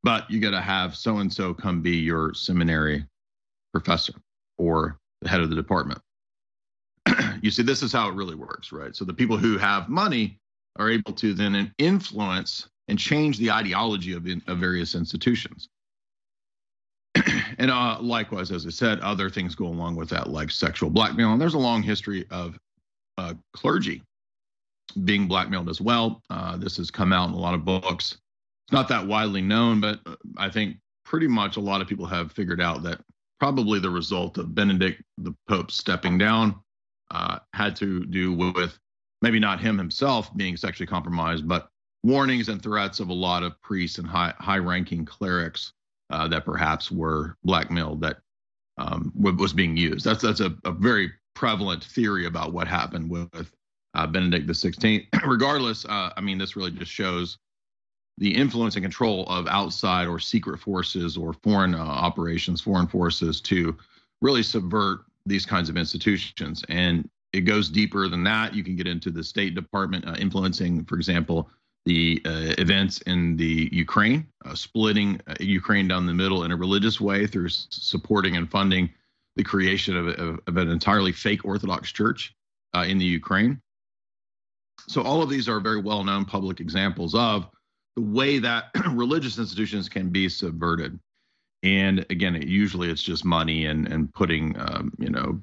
but 0.03 0.31
you 0.31 0.41
got 0.41 0.51
to 0.51 0.61
have 0.61 0.97
so 0.97 1.19
and 1.19 1.33
so 1.33 1.55
come 1.55 1.83
be 1.83 1.97
your 1.97 2.35
seminary 2.35 3.05
professor 3.73 4.15
or 4.59 4.99
the 5.23 5.29
head 5.29 5.41
of 5.41 5.51
the 5.51 5.57
department. 5.57 6.01
you 7.43 7.51
see, 7.51 7.63
this 7.63 7.83
is 7.83 7.93
how 7.93 8.09
it 8.09 8.15
really 8.15 8.35
works, 8.35 8.73
right? 8.73 8.95
So 8.95 9.05
the 9.05 9.15
people 9.15 9.37
who 9.37 9.59
have 9.59 9.89
money 9.89 10.39
are 10.77 10.91
able 10.91 11.13
to 11.13 11.35
then 11.35 11.73
influence 11.79 12.69
and 12.91 12.99
change 12.99 13.39
the 13.39 13.53
ideology 13.53 14.13
of, 14.13 14.27
in, 14.27 14.43
of 14.49 14.59
various 14.59 14.97
institutions. 14.97 15.69
and 17.59 17.71
uh, 17.71 17.99
likewise, 18.01 18.51
as 18.51 18.67
I 18.67 18.71
said, 18.71 18.99
other 19.01 19.31
things 19.31 19.55
go 19.55 19.67
along 19.67 19.95
with 19.95 20.11
that, 20.11 20.29
like 20.29 20.51
sexual 20.51 20.91
blackmail. 20.91 21.33
And 21.33 21.41
there's 21.41 21.55
a 21.55 21.59
long 21.59 21.85
history 21.85 22.27
of 22.31 22.59
uh, 23.17 23.35
clergy 23.53 24.03
being 25.05 25.29
blackmailed 25.29 25.69
as 25.69 25.81
well. 25.81 26.21
Uh, 26.31 26.57
this 26.57 26.77
has 26.79 26.91
come 26.91 27.13
out 27.13 27.29
in 27.29 27.35
a 27.35 27.39
lot 27.39 27.55
of 27.55 27.65
books. 27.65 28.19
It's 28.67 28.73
not 28.73 28.89
that 28.89 29.07
widely 29.07 29.41
known, 29.41 29.81
but 29.81 30.01
uh, 30.05 30.17
I 30.37 30.51
think 30.51 30.77
pretty 31.05 31.29
much 31.29 31.57
a 31.57 31.61
lot 31.61 31.81
of 31.81 31.87
people 31.87 32.07
have 32.07 32.33
figured 32.33 32.61
out 32.61 32.83
that 32.83 33.01
probably 33.39 33.79
the 33.79 33.91
result 33.91 34.37
of 34.37 34.53
Benedict 34.53 35.01
the 35.17 35.35
Pope 35.49 35.71
stepping 35.71 36.19
down 36.19 36.57
uh, 37.13 37.39
had 37.55 37.77
to 37.77 38.05
do 38.07 38.33
with 38.33 38.77
maybe 39.23 39.39
not 39.39 39.61
him 39.61 39.79
himself 39.79 40.37
being 40.37 40.57
sexually 40.57 40.89
compromised, 40.89 41.47
but 41.47 41.70
warnings 42.03 42.49
and 42.49 42.63
threats 42.63 43.01
of 43.01 43.09
a 43.09 43.15
lot 43.15 43.43
of 43.43 43.61
priests 43.63 43.99
and 43.99 44.07
high 44.07 44.35
high 44.39 44.59
ranking 44.59 45.05
clerics 45.05 45.73
uh, 46.11 46.29
that 46.29 46.45
perhaps 46.45 46.91
were 46.91 47.37
blackmailed 47.45 48.01
that 48.01 48.19
um, 48.79 49.13
was 49.15 49.53
being 49.53 49.77
used. 49.77 50.05
That's 50.05 50.23
that's 50.23 50.41
a, 50.41 50.55
a, 50.65 50.73
very 50.73 51.13
prevalent 51.35 51.85
theory 51.85 52.27
about 52.27 52.53
what 52.53 52.67
happened 52.67 53.11
with, 53.11 53.53
uh, 53.95 54.07
Benedict 54.07 54.47
XVI. 54.47 55.07
Regardless, 55.27 55.85
uh, 55.85 56.11
I 56.17 56.21
mean, 56.21 56.39
this 56.39 56.57
really 56.57 56.71
just 56.71 56.91
shows 56.91 57.39
the 58.19 58.35
influence 58.35 58.77
and 58.77 58.85
control 58.85 59.27
of 59.27 59.47
outside 59.49 60.07
or 60.07 60.19
secret 60.19 60.59
forces 60.59 61.17
or 61.17 61.33
foreign 61.33 61.75
uh, 61.75 61.79
operations, 61.79 62.61
foreign 62.61 62.87
forces 62.87 63.41
to 63.43 63.77
really 64.21 64.43
subvert 64.43 65.01
these 65.27 65.47
kinds 65.47 65.69
of 65.69 65.77
institutions. 65.77 66.65
And 66.69 67.09
it 67.33 67.43
goes 67.43 67.71
deeper 67.71 68.09
than 68.09 68.25
that. 68.25 68.55
You 68.55 68.65
can 68.65 68.77
get 68.77 68.87
into 68.87 69.11
the 69.11 69.23
State 69.23 69.55
Department 69.55 70.07
uh, 70.07 70.15
influencing, 70.19 70.85
for 70.85 70.97
example, 70.97 71.49
the 71.87 72.21
uh, 72.27 72.55
events 72.59 73.01
in 73.03 73.37
the 73.37 73.69
Ukraine, 73.73 74.27
uh, 74.45 74.55
splitting 74.55 75.21
uh, 75.27 75.35
Ukraine 75.41 75.89
down 75.89 76.07
the 76.07 76.15
middle 76.15 76.45
in 76.45 76.53
a 76.53 76.57
religious 76.57 77.01
way 77.01 77.27
through 77.27 77.47
s- 77.47 77.67
supporting 77.71 78.37
and 78.37 78.51
funding 78.51 78.91
the 79.37 79.43
creation 79.43 79.97
of, 79.97 80.09
of, 80.09 80.41
of, 80.47 80.57
an 80.57 80.69
entirely 80.71 81.13
fake 81.13 81.45
Orthodox 81.45 81.91
church 81.93 82.35
uh, 82.75 82.85
in 82.87 82.99
the 82.99 83.05
Ukraine. 83.05 83.61
So 84.89 85.03
all 85.03 85.23
of 85.23 85.31
these 85.31 85.49
are 85.49 85.61
very 85.61 85.81
well-known 85.81 86.25
public 86.25 86.61
examples 86.61 87.15
of 87.15 87.49
the 87.97 88.03
way 88.03 88.39
that 88.39 88.71
religious 88.93 89.39
institutions 89.39 89.89
can 89.89 90.11
be 90.11 90.29
subverted. 90.29 90.99
And 91.63 92.05
again, 92.11 92.37
it, 92.37 92.47
usually 92.47 92.91
it's 92.91 93.03
just 93.03 93.25
money 93.25 93.67
and 93.67 93.87
and 93.89 94.13
putting 94.13 94.59
um, 94.59 94.93
you 94.99 95.11
know 95.11 95.41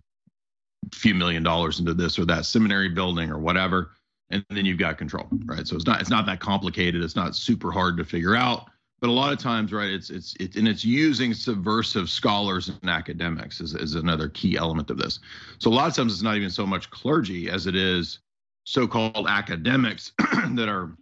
a 0.91 0.95
few 0.95 1.13
million 1.13 1.43
dollars 1.43 1.80
into 1.80 1.93
this 1.93 2.17
or 2.17 2.26
that 2.26 2.45
seminary 2.45 2.89
building 2.89 3.30
or 3.30 3.39
whatever 3.39 3.91
and 4.29 4.45
then 4.49 4.65
you've 4.65 4.77
got 4.77 4.97
control, 4.97 5.27
right? 5.45 5.67
So 5.67 5.75
it's 5.75 5.85
not 5.85 6.01
it's 6.01 6.09
not 6.09 6.25
that 6.25 6.39
complicated. 6.39 7.03
It's 7.03 7.15
not 7.15 7.35
super 7.35 7.71
hard 7.71 7.97
to 7.97 8.05
figure 8.05 8.35
out. 8.35 8.69
But 8.99 9.09
a 9.09 9.13
lot 9.13 9.31
of 9.31 9.37
times, 9.37 9.71
right, 9.71 9.89
it's 9.89 10.09
it's 10.09 10.35
it, 10.39 10.55
and 10.55 10.67
it's 10.67 10.83
using 10.83 11.33
subversive 11.33 12.09
scholars 12.09 12.69
and 12.69 12.89
academics 12.89 13.61
is, 13.61 13.75
is 13.75 13.95
another 13.95 14.27
key 14.29 14.57
element 14.57 14.89
of 14.89 14.97
this. 14.97 15.19
So 15.59 15.69
a 15.69 15.73
lot 15.73 15.87
of 15.87 15.95
times 15.95 16.13
it's 16.13 16.23
not 16.23 16.35
even 16.35 16.49
so 16.49 16.65
much 16.65 16.89
clergy 16.89 17.49
as 17.49 17.67
it 17.67 17.75
is 17.75 18.19
so-called 18.65 19.27
academics 19.29 20.11
that 20.19 20.67
are 20.67 20.97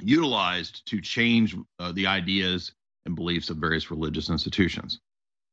utilized 0.00 0.86
to 0.86 1.00
change 1.00 1.56
uh, 1.78 1.92
the 1.92 2.06
ideas 2.06 2.72
and 3.04 3.14
beliefs 3.14 3.50
of 3.50 3.58
various 3.58 3.90
religious 3.90 4.30
institutions. 4.30 5.00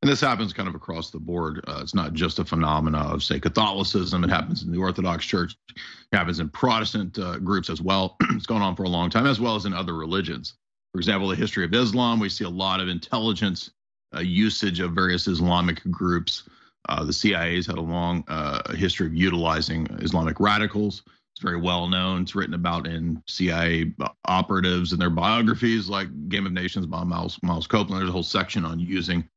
And 0.02 0.10
this 0.10 0.22
happens 0.22 0.52
kind 0.52 0.68
of 0.68 0.74
across 0.74 1.12
the 1.12 1.20
board. 1.20 1.64
Uh, 1.68 1.80
it's 1.82 1.94
not 1.94 2.14
just 2.14 2.40
a 2.40 2.46
phenomena 2.46 2.98
of, 2.98 3.22
say, 3.24 3.40
Catholicism. 3.40 4.24
It 4.24 4.32
happens 4.32 4.64
in 4.64 4.72
the 4.72 4.80
Orthodox 4.80 5.26
Church. 5.26 5.56
It 5.70 6.16
happens 6.16 6.40
in 6.40 6.50
Protestant 6.50 7.20
uh, 7.20 7.38
groups 7.38 7.70
as 7.70 7.82
well. 7.82 8.18
it's 8.32 8.48
gone 8.48 8.64
on 8.64 8.76
for 8.76 8.84
a 8.84 8.90
long 8.90 9.12
time, 9.12 9.28
as 9.28 9.40
well 9.40 9.56
as 9.56 9.66
in 9.66 9.74
other 9.74 9.94
religions. 9.94 10.56
For 10.94 11.00
example, 11.00 11.30
the 11.30 11.36
history 11.36 11.66
of 11.66 11.74
Islam, 11.74 12.20
we 12.20 12.30
see 12.30 12.46
a 12.46 12.50
lot 12.50 12.80
of 12.80 12.90
intelligence 12.90 13.70
uh, 14.16 14.22
usage 14.22 14.80
of 14.80 14.94
various 14.94 15.28
Islamic 15.28 15.84
groups. 15.92 16.50
Uh, 16.90 17.06
the 17.06 17.14
CIA's 17.14 17.68
had 17.68 17.78
a 17.78 17.82
long 17.82 18.24
uh, 18.28 18.74
history 18.74 19.06
of 19.06 19.16
utilizing 19.16 19.86
Islamic 20.00 20.40
radicals. 20.40 21.04
It's 21.34 21.44
very 21.44 21.62
well 21.62 21.88
known. 21.88 22.24
It's 22.24 22.36
written 22.36 22.56
about 22.56 22.88
in 22.88 23.22
CIA 23.28 23.94
operatives 24.26 24.92
and 24.92 25.02
their 25.02 25.12
biographies, 25.12 25.88
like 25.88 26.10
Game 26.28 26.48
of 26.48 26.52
Nations 26.52 26.88
by 26.88 27.04
Miles, 27.04 27.40
Miles 27.44 27.68
Copeland. 27.68 28.02
There's 28.02 28.10
a 28.10 28.14
whole 28.14 28.24
section 28.24 28.66
on 28.66 28.80
using 28.80 29.30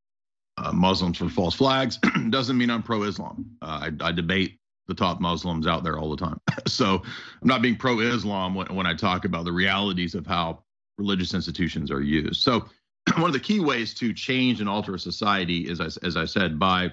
uh, 0.65 0.73
Muslims 0.73 1.19
for 1.19 1.29
false 1.29 1.55
flags 1.55 1.99
doesn't 2.31 2.57
mean 2.57 2.71
I'm 2.71 2.83
pro-Islam. 2.83 3.45
Uh, 3.63 3.91
I, 4.01 4.09
I, 4.09 4.13
debate 4.13 4.59
the 4.87 4.95
top 4.95 5.21
Muslims 5.21 5.67
out 5.67 5.85
there 5.85 5.99
all 5.99 6.11
the 6.11 6.17
time. 6.17 6.41
so 6.67 7.03
I'm 7.05 7.49
not 7.49 7.63
being 7.63 7.77
pro-Islam 7.77 8.55
when, 8.55 8.75
when 8.75 8.87
I 8.87 8.95
talk 8.95 9.25
about 9.25 9.45
the 9.45 9.53
realities 9.53 10.15
of 10.15 10.27
how 10.27 10.63
religious 10.99 11.35
institutions 11.35 11.91
are 11.91 12.01
used. 12.01 12.43
So 12.43 12.67
one 13.17 13.27
of 13.27 13.33
the 13.33 13.41
key 13.41 13.61
ways 13.61 13.95
to 13.95 14.13
change 14.13 14.61
and 14.61 14.69
alter 14.69 14.95
a 14.95 14.99
society 14.99 15.69
is, 15.69 15.81
as, 15.81 15.97
as 15.99 16.17
I 16.17 16.25
said, 16.25 16.59
by 16.59 16.93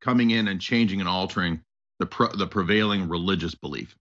coming 0.00 0.30
in 0.30 0.48
and 0.48 0.60
changing 0.60 1.00
and 1.00 1.08
altering 1.08 1.60
the 1.98 2.06
pro, 2.06 2.28
the 2.28 2.46
prevailing 2.46 3.08
religious 3.08 3.54
belief. 3.54 3.96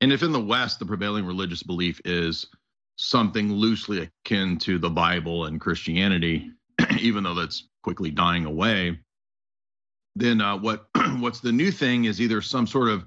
And 0.00 0.12
if 0.12 0.22
in 0.22 0.32
the 0.32 0.40
West 0.40 0.78
the 0.78 0.86
prevailing 0.86 1.26
religious 1.26 1.62
belief 1.62 2.00
is 2.04 2.46
something 2.96 3.52
loosely 3.52 4.08
akin 4.24 4.58
to 4.58 4.78
the 4.78 4.90
Bible 4.90 5.46
and 5.46 5.60
Christianity, 5.60 6.50
even 7.00 7.24
though 7.24 7.34
that's 7.34 7.68
quickly 7.82 8.10
dying 8.10 8.44
away, 8.44 8.98
then 10.14 10.40
uh, 10.40 10.56
what 10.56 10.88
what's 11.18 11.40
the 11.40 11.52
new 11.52 11.70
thing 11.70 12.04
is 12.04 12.20
either 12.20 12.40
some 12.40 12.66
sort 12.66 12.88
of 12.88 13.06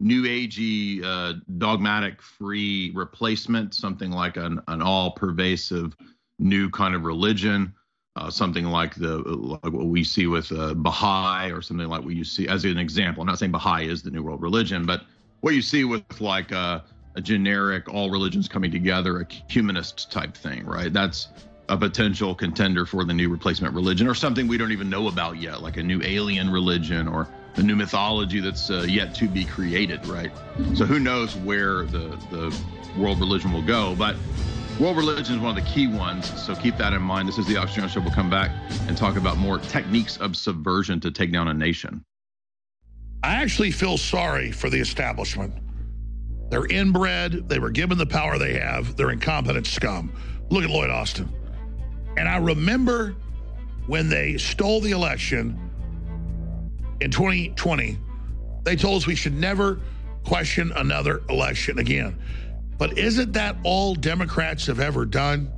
new 0.00 0.24
agey 0.24 1.02
uh, 1.04 1.38
dogmatic 1.58 2.20
free 2.20 2.92
replacement, 2.94 3.74
something 3.74 4.10
like 4.10 4.36
an, 4.36 4.60
an 4.68 4.82
all 4.82 5.10
pervasive 5.12 5.96
new 6.38 6.68
kind 6.70 6.94
of 6.94 7.04
religion, 7.04 7.72
uh, 8.16 8.30
something 8.30 8.66
like 8.66 8.94
the 8.94 9.18
like 9.18 9.72
what 9.72 9.86
we 9.86 10.04
see 10.04 10.26
with 10.26 10.50
uh, 10.52 10.74
Baha'i 10.74 11.50
or 11.50 11.62
something 11.62 11.88
like 11.88 12.04
what 12.04 12.14
you 12.14 12.24
see 12.24 12.48
as 12.48 12.64
an 12.64 12.78
example. 12.78 13.22
I'm 13.22 13.26
not 13.26 13.38
saying 13.38 13.52
Baha'i 13.52 13.88
is 13.88 14.02
the 14.02 14.10
new 14.10 14.22
world 14.22 14.42
religion, 14.42 14.86
but 14.86 15.02
what 15.40 15.54
you 15.54 15.62
see 15.62 15.84
with 15.84 16.20
like 16.20 16.52
a, 16.52 16.56
uh, 16.56 16.80
a 17.16 17.20
generic 17.20 17.88
all 17.88 18.10
religions 18.10 18.48
coming 18.48 18.72
together, 18.72 19.20
a 19.20 19.26
humanist 19.48 20.10
type 20.10 20.36
thing, 20.36 20.64
right? 20.64 20.92
That's 20.92 21.28
a 21.68 21.76
potential 21.76 22.34
contender 22.34 22.84
for 22.84 23.04
the 23.04 23.12
new 23.12 23.28
replacement 23.28 23.74
religion 23.74 24.06
or 24.06 24.14
something 24.14 24.46
we 24.46 24.58
don't 24.58 24.72
even 24.72 24.90
know 24.90 25.08
about 25.08 25.40
yet, 25.40 25.62
like 25.62 25.76
a 25.76 25.82
new 25.82 26.00
alien 26.02 26.50
religion 26.50 27.08
or 27.08 27.28
a 27.56 27.62
new 27.62 27.76
mythology 27.76 28.40
that's 28.40 28.70
uh, 28.70 28.84
yet 28.88 29.14
to 29.14 29.28
be 29.28 29.44
created, 29.44 30.04
right? 30.06 30.30
So 30.74 30.84
who 30.84 30.98
knows 30.98 31.36
where 31.36 31.84
the, 31.86 32.18
the 32.30 32.56
world 32.98 33.18
religion 33.18 33.52
will 33.52 33.62
go, 33.62 33.94
but 33.96 34.16
world 34.78 34.96
religion 34.96 35.36
is 35.36 35.40
one 35.40 35.56
of 35.56 35.64
the 35.64 35.70
key 35.70 35.86
ones. 35.86 36.30
So 36.42 36.54
keep 36.54 36.76
that 36.76 36.92
in 36.92 37.02
mind. 37.02 37.28
This 37.28 37.38
is 37.38 37.46
the 37.46 37.54
Jones 37.54 37.92
Show. 37.92 38.00
We'll 38.00 38.10
come 38.10 38.30
back 38.30 38.50
and 38.88 38.96
talk 38.96 39.16
about 39.16 39.38
more 39.38 39.58
techniques 39.58 40.16
of 40.18 40.36
subversion 40.36 41.00
to 41.00 41.10
take 41.10 41.32
down 41.32 41.48
a 41.48 41.54
nation. 41.54 42.04
I 43.22 43.36
actually 43.36 43.70
feel 43.70 43.96
sorry 43.96 44.52
for 44.52 44.68
the 44.68 44.80
establishment. 44.80 45.54
They're 46.50 46.66
inbred. 46.66 47.48
They 47.48 47.58
were 47.58 47.70
given 47.70 47.96
the 47.96 48.06
power 48.06 48.38
they 48.38 48.58
have. 48.58 48.96
They're 48.96 49.10
incompetent 49.10 49.66
scum. 49.66 50.12
Look 50.50 50.62
at 50.62 50.70
Lloyd 50.70 50.90
Austin. 50.90 51.32
And 52.16 52.28
I 52.28 52.36
remember 52.36 53.14
when 53.86 54.08
they 54.08 54.36
stole 54.38 54.80
the 54.80 54.92
election 54.92 55.58
in 57.00 57.10
2020, 57.10 57.98
they 58.62 58.76
told 58.76 59.02
us 59.02 59.06
we 59.06 59.14
should 59.14 59.34
never 59.34 59.80
question 60.24 60.72
another 60.76 61.22
election 61.28 61.78
again. 61.78 62.18
But 62.78 62.98
isn't 62.98 63.32
that 63.32 63.56
all 63.62 63.94
Democrats 63.94 64.66
have 64.66 64.80
ever 64.80 65.04
done? 65.04 65.52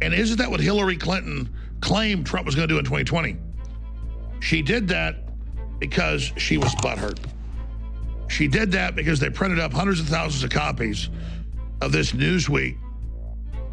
And 0.00 0.14
isn't 0.14 0.38
that 0.38 0.50
what 0.50 0.60
Hillary 0.60 0.96
Clinton 0.96 1.48
claimed 1.80 2.26
Trump 2.26 2.46
was 2.46 2.54
going 2.54 2.68
to 2.68 2.74
do 2.74 2.78
in 2.78 2.84
2020? 2.84 3.36
She 4.40 4.62
did 4.62 4.88
that 4.88 5.16
because 5.78 6.32
she 6.36 6.58
was 6.58 6.74
butthurt. 6.76 7.18
She 8.28 8.46
did 8.46 8.72
that 8.72 8.94
because 8.94 9.20
they 9.20 9.30
printed 9.30 9.58
up 9.58 9.72
hundreds 9.72 10.00
of 10.00 10.06
thousands 10.06 10.44
of 10.44 10.50
copies 10.50 11.08
of 11.80 11.92
this 11.92 12.12
Newsweek 12.12 12.76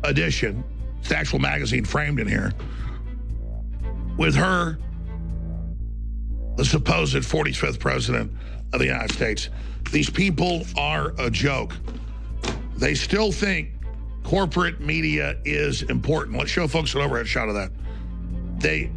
edition 0.04 0.63
the 1.08 1.18
actual 1.18 1.39
magazine 1.39 1.86
framed 1.86 2.20
in 2.20 2.28
here 2.28 2.54
with 4.18 4.36
her 4.36 4.78
the 6.56 6.65
supposed 6.65 7.15
45th 7.15 7.80
president 7.80 8.32
of 8.74 8.80
the 8.80 8.86
United 8.86 9.12
States. 9.12 9.50
These 9.91 10.10
people 10.10 10.65
are 10.78 11.13
a 11.20 11.30
joke. 11.30 11.74
They 12.78 12.96
still 12.96 13.32
think 13.32 13.72
corporate 14.24 14.80
media 14.80 15.38
is 15.46 15.84
important. 15.84 16.38
Let's 16.38 16.50
show 16.50 16.68
folks 16.68 16.96
an 16.96 17.02
overhead 17.02 17.28
shot 17.28 17.50
of 17.50 17.56
that. 17.56 17.72
They 18.60 18.89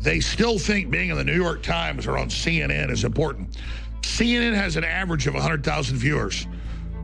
they 0.00 0.20
still 0.20 0.58
think 0.58 0.90
being 0.90 1.10
in 1.10 1.16
the 1.16 1.24
New 1.24 1.34
York 1.34 1.62
Times 1.62 2.06
or 2.06 2.16
on 2.16 2.28
CNN 2.28 2.90
is 2.90 3.04
important. 3.04 3.58
CNN 4.00 4.54
has 4.54 4.76
an 4.76 4.84
average 4.84 5.26
of 5.26 5.34
100,000 5.34 5.98
viewers. 5.98 6.46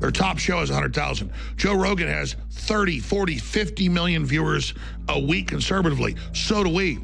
Their 0.00 0.11
top 0.11 0.38
show 0.38 0.61
is 0.61 0.70
100,000. 0.70 1.32
Joe 1.56 1.74
Rogan 1.74 2.09
has 2.09 2.37
30, 2.50 3.00
40, 3.00 3.38
50 3.38 3.88
million 3.88 4.26
viewers 4.26 4.74
a 5.09 5.18
week 5.18 5.48
conservatively. 5.48 6.16
So 6.32 6.62
do 6.64 6.70
we. 6.70 6.98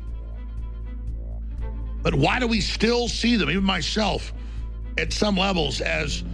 But 2.03 2.15
why 2.15 2.39
do 2.39 2.47
we 2.47 2.61
still 2.61 3.09
see 3.09 3.37
them, 3.37 3.49
even 3.49 3.65
myself, 3.65 4.33
at 4.99 5.13
some 5.13 5.37
levels 5.37 5.81
as 5.81 6.25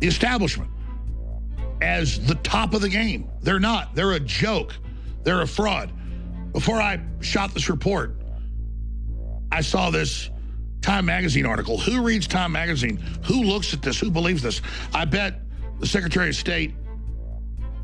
the 0.00 0.08
establishment, 0.08 0.70
as 1.80 2.24
the 2.26 2.34
top 2.36 2.74
of 2.74 2.80
the 2.80 2.88
game? 2.88 3.28
They're 3.40 3.60
not. 3.60 3.94
They're 3.94 4.12
a 4.12 4.20
joke. 4.20 4.74
They're 5.22 5.42
a 5.42 5.46
fraud. 5.46 5.92
Before 6.52 6.80
I 6.80 7.00
shot 7.20 7.54
this 7.54 7.70
report, 7.70 8.16
I 9.50 9.60
saw 9.60 9.90
this 9.90 10.30
Time 10.82 11.06
Magazine 11.06 11.46
article. 11.46 11.78
Who 11.78 12.02
reads 12.02 12.26
Time 12.26 12.52
Magazine? 12.52 12.96
Who 13.24 13.44
looks 13.44 13.72
at 13.72 13.82
this? 13.82 13.98
Who 13.98 14.10
believes 14.10 14.42
this? 14.42 14.60
I 14.92 15.04
bet 15.04 15.40
the 15.78 15.86
Secretary 15.86 16.28
of 16.28 16.36
State, 16.36 16.74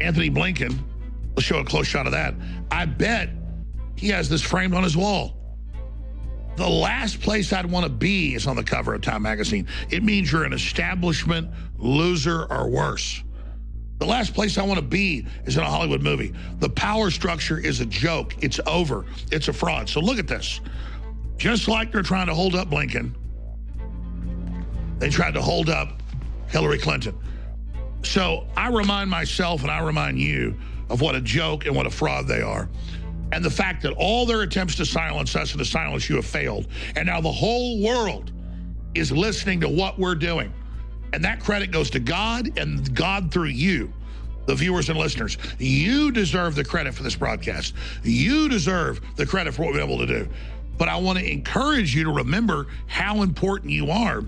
Antony 0.01 0.31
Blinken, 0.31 0.79
let's 1.35 1.47
show 1.47 1.59
a 1.59 1.65
close 1.65 1.87
shot 1.87 2.07
of 2.07 2.13
that. 2.13 2.35
I 2.71 2.85
bet 2.85 3.31
he 3.97 4.09
has 4.09 4.29
this 4.29 4.43
framed 4.43 4.75
on 4.75 4.83
his 4.83 4.97
wall. 4.97 5.35
The 6.57 6.69
last 6.69 7.21
place 7.21 7.53
I'd 7.53 7.67
want 7.67 7.85
to 7.85 7.91
be 7.91 8.35
is 8.35 8.49
on 8.49 8.57
the 8.57 8.65
cover 8.65 8.93
of 8.93 9.03
Time 9.03 9.23
Magazine. 9.23 9.69
It 9.91 10.03
means 10.03 10.33
you're 10.33 10.43
an 10.43 10.53
establishment 10.53 11.49
loser 11.77 12.47
or 12.53 12.69
worse. 12.69 13.23
The 13.99 14.07
last 14.07 14.35
place 14.35 14.59
I 14.59 14.63
want 14.63 14.79
to 14.79 14.85
be 14.85 15.27
is 15.45 15.57
in 15.57 15.63
a 15.63 15.71
Hollywood 15.71 16.03
movie. 16.03 16.35
The 16.59 16.69
power 16.69 17.11
structure 17.11 17.59
is 17.59 17.81
a 17.81 17.87
joke. 17.87 18.35
It's 18.43 18.61
over. 18.67 19.05
It's 19.31 19.47
a 19.47 19.53
fraud. 19.53 19.89
So 19.89 20.01
look 20.01 20.19
at 20.19 20.27
this. 20.27 20.61
Just 21.39 21.69
like 21.69 21.93
they're 21.93 22.03
trying 22.03 22.27
to 22.27 22.35
hold 22.35 22.55
up 22.55 22.69
Blinken, 22.69 23.15
they 24.99 25.09
tried 25.09 25.35
to 25.35 25.43
hold 25.43 25.71
up 25.71 26.03
Hillary 26.49 26.79
Clinton. 26.79 27.17
So 28.03 28.47
I 28.57 28.69
remind 28.69 29.09
myself 29.11 29.63
and 29.63 29.71
I 29.71 29.81
remind 29.81 30.19
you 30.19 30.59
of 30.91 31.01
what 31.01 31.15
a 31.15 31.21
joke 31.21 31.67
and 31.67 31.75
what 31.75 31.87
a 31.87 31.91
fraud 31.91 32.27
they 32.27 32.43
are. 32.43 32.69
And 33.31 33.45
the 33.45 33.51
fact 33.51 33.83
that 33.83 33.93
all 33.93 34.27
their 34.27 34.43
attempts 34.43 34.75
to 34.77 34.87
silence 34.87 35.37
us 35.37 35.53
and 35.53 35.59
to 35.59 35.65
silence 35.65 36.09
you 36.09 36.17
have 36.17 36.27
failed. 36.27 36.67
And 36.97 37.07
now 37.07 37.21
the 37.21 37.31
whole 37.31 37.83
world 37.83 38.33
is 38.95 39.13
listening 39.13 39.61
to 39.61 39.69
what 39.69 39.99
we're 39.99 40.15
doing. 40.15 40.53
And 41.13 41.25
that 41.25 41.41
credit 41.41 41.71
goes 41.71 41.91
to 41.91 42.01
God 42.01 42.59
and 42.59 42.95
God 42.95 43.31
through 43.31 43.49
you, 43.49 43.93
the 44.47 44.55
viewers 44.55 44.89
and 44.89 44.99
listeners. 44.99 45.37
You 45.59 46.11
deserve 46.11 46.55
the 46.55 46.65
credit 46.65 46.95
for 46.95 47.03
this 47.03 47.17
broadcast. 47.17 47.75
You 48.03 48.49
deserve 48.49 49.01
the 49.17 49.27
credit 49.27 49.55
for 49.55 49.63
what 49.63 49.75
we're 49.75 49.81
able 49.81 49.99
to 49.99 50.07
do. 50.07 50.29
But 50.79 50.89
I 50.89 50.97
want 50.97 51.19
to 51.19 51.31
encourage 51.31 51.95
you 51.95 52.05
to 52.05 52.11
remember 52.11 52.69
how 52.87 53.23
important 53.23 53.73
you 53.73 53.91
are 53.91 54.23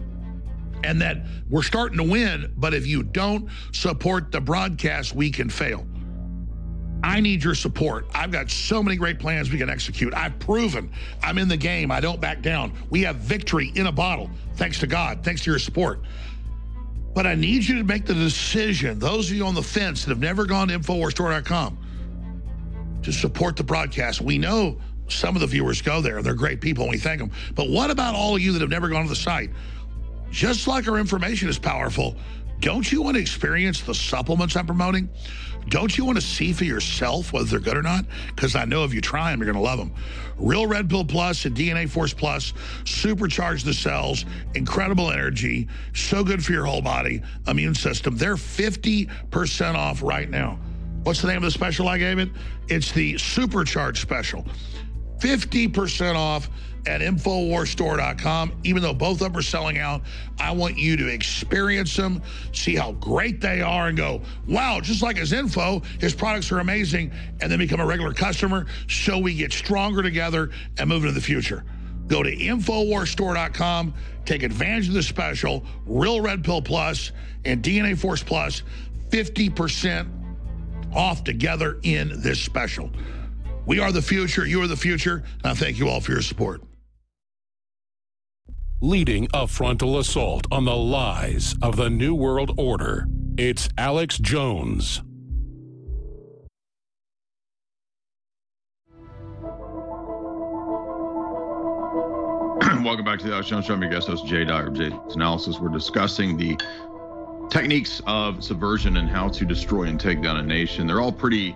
and 0.82 1.00
that 1.00 1.24
we're 1.48 1.62
starting 1.62 1.98
to 1.98 2.04
win. 2.04 2.52
But 2.56 2.74
if 2.74 2.86
you 2.86 3.02
don't 3.02 3.48
support 3.72 4.32
the 4.32 4.40
broadcast, 4.40 5.14
we 5.14 5.30
can 5.30 5.48
fail. 5.48 5.86
I 7.02 7.20
need 7.20 7.42
your 7.42 7.54
support. 7.54 8.06
I've 8.14 8.30
got 8.30 8.50
so 8.50 8.82
many 8.82 8.96
great 8.96 9.18
plans 9.18 9.50
we 9.50 9.58
can 9.58 9.70
execute. 9.70 10.12
I've 10.14 10.38
proven 10.38 10.90
I'm 11.22 11.38
in 11.38 11.48
the 11.48 11.56
game. 11.56 11.90
I 11.90 12.00
don't 12.00 12.20
back 12.20 12.42
down. 12.42 12.72
We 12.90 13.02
have 13.02 13.16
victory 13.16 13.72
in 13.74 13.86
a 13.86 13.92
bottle, 13.92 14.30
thanks 14.56 14.78
to 14.80 14.86
God, 14.86 15.22
thanks 15.22 15.44
to 15.44 15.50
your 15.50 15.58
support. 15.58 16.02
But 17.14 17.26
I 17.26 17.34
need 17.34 17.64
you 17.64 17.78
to 17.78 17.84
make 17.84 18.06
the 18.06 18.14
decision, 18.14 18.98
those 18.98 19.30
of 19.30 19.36
you 19.36 19.44
on 19.46 19.54
the 19.54 19.62
fence 19.62 20.04
that 20.04 20.10
have 20.10 20.20
never 20.20 20.44
gone 20.44 20.68
to 20.68 20.78
InfoWarsStore.com, 20.78 21.78
to 23.02 23.12
support 23.12 23.56
the 23.56 23.64
broadcast. 23.64 24.20
We 24.20 24.36
know 24.36 24.78
some 25.12 25.34
of 25.34 25.40
the 25.40 25.46
viewers 25.46 25.82
go 25.82 26.00
there. 26.00 26.22
They're 26.22 26.34
great 26.34 26.60
people, 26.60 26.84
and 26.84 26.90
we 26.90 26.98
thank 26.98 27.20
them. 27.20 27.30
But 27.54 27.70
what 27.70 27.90
about 27.90 28.14
all 28.14 28.36
of 28.36 28.42
you 28.42 28.52
that 28.52 28.60
have 28.60 28.70
never 28.70 28.88
gone 28.88 29.02
to 29.02 29.08
the 29.08 29.16
site? 29.16 29.50
Just 30.30 30.68
like 30.68 30.88
our 30.88 30.98
information 30.98 31.48
is 31.48 31.58
powerful, 31.58 32.16
don't 32.60 32.90
you 32.90 33.02
want 33.02 33.16
to 33.16 33.20
experience 33.20 33.80
the 33.80 33.94
supplements 33.94 34.56
I'm 34.56 34.66
promoting? 34.66 35.08
Don't 35.68 35.96
you 35.96 36.04
want 36.04 36.16
to 36.16 36.22
see 36.22 36.52
for 36.52 36.64
yourself 36.64 37.32
whether 37.32 37.46
they're 37.46 37.60
good 37.60 37.76
or 37.76 37.82
not? 37.82 38.04
Because 38.34 38.54
I 38.54 38.64
know 38.64 38.84
if 38.84 38.94
you 38.94 39.00
try 39.00 39.30
them, 39.30 39.40
you're 39.40 39.52
going 39.52 39.62
to 39.62 39.68
love 39.68 39.78
them. 39.78 39.92
Real 40.38 40.66
Red 40.66 40.88
Pill 40.88 41.04
Plus 41.04 41.44
and 41.44 41.54
DNA 41.56 41.88
Force 41.88 42.14
Plus 42.14 42.52
supercharge 42.84 43.64
the 43.64 43.74
cells, 43.74 44.24
incredible 44.54 45.10
energy, 45.10 45.68
so 45.94 46.24
good 46.24 46.44
for 46.44 46.52
your 46.52 46.64
whole 46.64 46.82
body, 46.82 47.22
immune 47.46 47.74
system. 47.74 48.16
They're 48.16 48.36
50% 48.36 49.74
off 49.74 50.02
right 50.02 50.28
now. 50.28 50.58
What's 51.02 51.22
the 51.22 51.28
name 51.28 51.38
of 51.38 51.42
the 51.44 51.50
special 51.50 51.88
I 51.88 51.98
gave 51.98 52.18
it? 52.18 52.30
It's 52.68 52.92
the 52.92 53.14
Supercharge 53.14 53.96
Special. 53.96 54.46
50% 55.20 56.16
off 56.16 56.48
at 56.87 57.00
InfoWarsStore.com. 57.00 58.52
Even 58.64 58.83
though 58.83 58.94
both 58.94 59.20
of 59.20 59.33
them 59.33 59.37
are 59.37 59.42
selling 59.42 59.78
out, 59.78 60.02
I 60.38 60.52
want 60.52 60.78
you 60.78 60.96
to 60.96 61.06
experience 61.06 61.94
them, 61.94 62.22
see 62.52 62.74
how 62.74 62.92
great 62.92 63.40
they 63.40 63.61
are, 63.61 63.88
and 63.88 63.96
go, 63.96 64.22
wow, 64.48 64.80
just 64.80 65.02
like 65.02 65.16
his 65.16 65.33
info, 65.33 65.83
his 65.98 66.14
products 66.14 66.50
are 66.52 66.61
amazing, 66.61 67.12
and 67.40 67.50
then 67.50 67.59
become 67.59 67.80
a 67.80 67.87
regular 67.87 68.12
customer 68.12 68.66
so 68.88 69.18
we 69.18 69.35
get 69.35 69.52
stronger 69.52 70.02
together 70.02 70.50
and 70.78 70.88
move 70.88 71.04
into 71.04 71.14
the 71.14 71.20
future. 71.20 71.64
Go 72.06 72.22
to 72.22 72.35
InfoWarsStore.com, 72.35 73.94
take 74.24 74.42
advantage 74.42 74.88
of 74.88 74.94
the 74.94 75.02
special, 75.02 75.64
Real 75.87 76.20
Red 76.20 76.42
Pill 76.42 76.62
Plus 76.62 77.12
and 77.44 77.62
DNA 77.62 77.96
Force 77.96 78.22
Plus, 78.22 78.62
50% 79.11 80.09
off 80.94 81.22
together 81.24 81.78
in 81.83 82.20
this 82.20 82.40
special. 82.40 82.90
We 83.70 83.78
are 83.78 83.92
the 83.92 84.02
future. 84.02 84.44
You 84.44 84.61
are 84.62 84.66
the 84.66 84.76
future. 84.76 85.22
And 85.44 85.52
I 85.52 85.54
thank 85.54 85.78
you 85.78 85.88
all 85.88 86.00
for 86.00 86.11
your 86.11 86.22
support. 86.22 86.61
Leading 88.80 89.28
a 89.33 89.46
frontal 89.46 89.96
assault 90.00 90.44
on 90.50 90.64
the 90.64 90.74
lies 90.74 91.54
of 91.62 91.76
the 91.76 91.88
New 91.88 92.12
World 92.12 92.50
Order, 92.59 93.06
it's 93.38 93.68
Alex 93.78 94.18
Jones. 94.18 95.00
Welcome 102.83 103.04
back 103.04 103.20
to 103.20 103.26
the 103.28 103.35
Alex 103.35 103.50
Jones 103.50 103.66
Show. 103.66 103.74
I'm 103.74 103.83
your 103.83 103.92
guest 103.92 104.09
host, 104.09 104.26
Jay 104.26 104.44
Dyer, 104.44 104.70
Jay's 104.70 104.94
Analysis. 105.14 105.61
We're 105.61 105.68
discussing 105.68 106.37
the 106.37 106.59
techniques 107.52 108.02
of 108.09 108.42
subversion 108.42 108.96
and 108.96 109.09
how 109.09 109.28
to 109.28 109.44
destroy 109.44 109.85
and 109.85 110.00
take 110.00 110.20
down 110.20 110.38
a 110.38 110.42
nation. 110.42 110.88
They're 110.88 111.00
all 111.00 111.12
pretty 111.12 111.54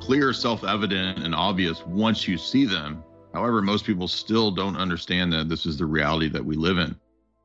clear, 0.00 0.32
self 0.32 0.64
evident, 0.64 1.18
and 1.18 1.34
obvious 1.34 1.84
once 1.86 2.26
you 2.26 2.38
see 2.38 2.64
them. 2.64 3.02
However, 3.34 3.60
most 3.60 3.84
people 3.84 4.08
still 4.08 4.50
don't 4.50 4.76
understand 4.76 5.32
that 5.32 5.48
this 5.48 5.66
is 5.66 5.78
the 5.78 5.86
reality 5.86 6.28
that 6.30 6.44
we 6.44 6.56
live 6.56 6.78
in. 6.78 6.96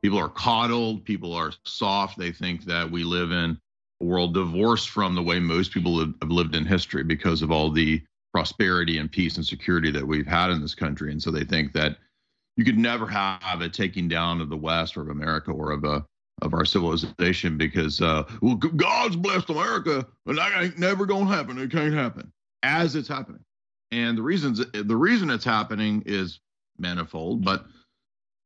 People 0.02 0.18
are 0.18 0.28
coddled, 0.28 1.04
people 1.04 1.32
are 1.32 1.52
soft. 1.64 2.18
They 2.18 2.32
think 2.32 2.64
that 2.64 2.90
we 2.90 3.04
live 3.04 3.32
in 3.32 3.58
a 4.00 4.04
world 4.04 4.34
divorced 4.34 4.90
from 4.90 5.14
the 5.14 5.22
way 5.22 5.38
most 5.38 5.72
people 5.72 5.98
have 5.98 6.30
lived 6.30 6.54
in 6.54 6.64
history 6.64 7.04
because 7.04 7.42
of 7.42 7.50
all 7.50 7.70
the 7.70 8.02
prosperity 8.32 8.98
and 8.98 9.10
peace 9.10 9.36
and 9.36 9.46
security 9.46 9.90
that 9.90 10.06
we've 10.06 10.26
had 10.26 10.50
in 10.50 10.60
this 10.60 10.74
country. 10.74 11.12
And 11.12 11.22
so 11.22 11.30
they 11.30 11.44
think 11.44 11.72
that 11.74 11.96
you 12.56 12.64
could 12.64 12.78
never 12.78 13.06
have 13.06 13.60
a 13.60 13.68
taking 13.68 14.08
down 14.08 14.40
of 14.40 14.48
the 14.48 14.56
West 14.56 14.96
or 14.96 15.02
of 15.02 15.08
America 15.08 15.50
or 15.50 15.70
of 15.70 15.84
a 15.84 16.04
of 16.42 16.52
our 16.52 16.64
civilization 16.64 17.56
because 17.56 18.00
uh, 18.02 18.24
well 18.42 18.56
God's 18.56 19.16
blessed 19.16 19.50
America 19.50 20.06
and 20.26 20.36
that 20.36 20.62
ain't 20.62 20.78
never 20.78 21.06
gonna 21.06 21.26
happen. 21.26 21.58
It 21.58 21.70
can't 21.70 21.94
happen 21.94 22.32
as 22.64 22.96
it's 22.96 23.08
happening. 23.08 23.44
And 23.92 24.18
the 24.18 24.22
reasons 24.22 24.64
the 24.72 24.96
reason 24.96 25.30
it's 25.30 25.44
happening 25.44 26.02
is 26.06 26.40
manifold, 26.78 27.44
but 27.44 27.66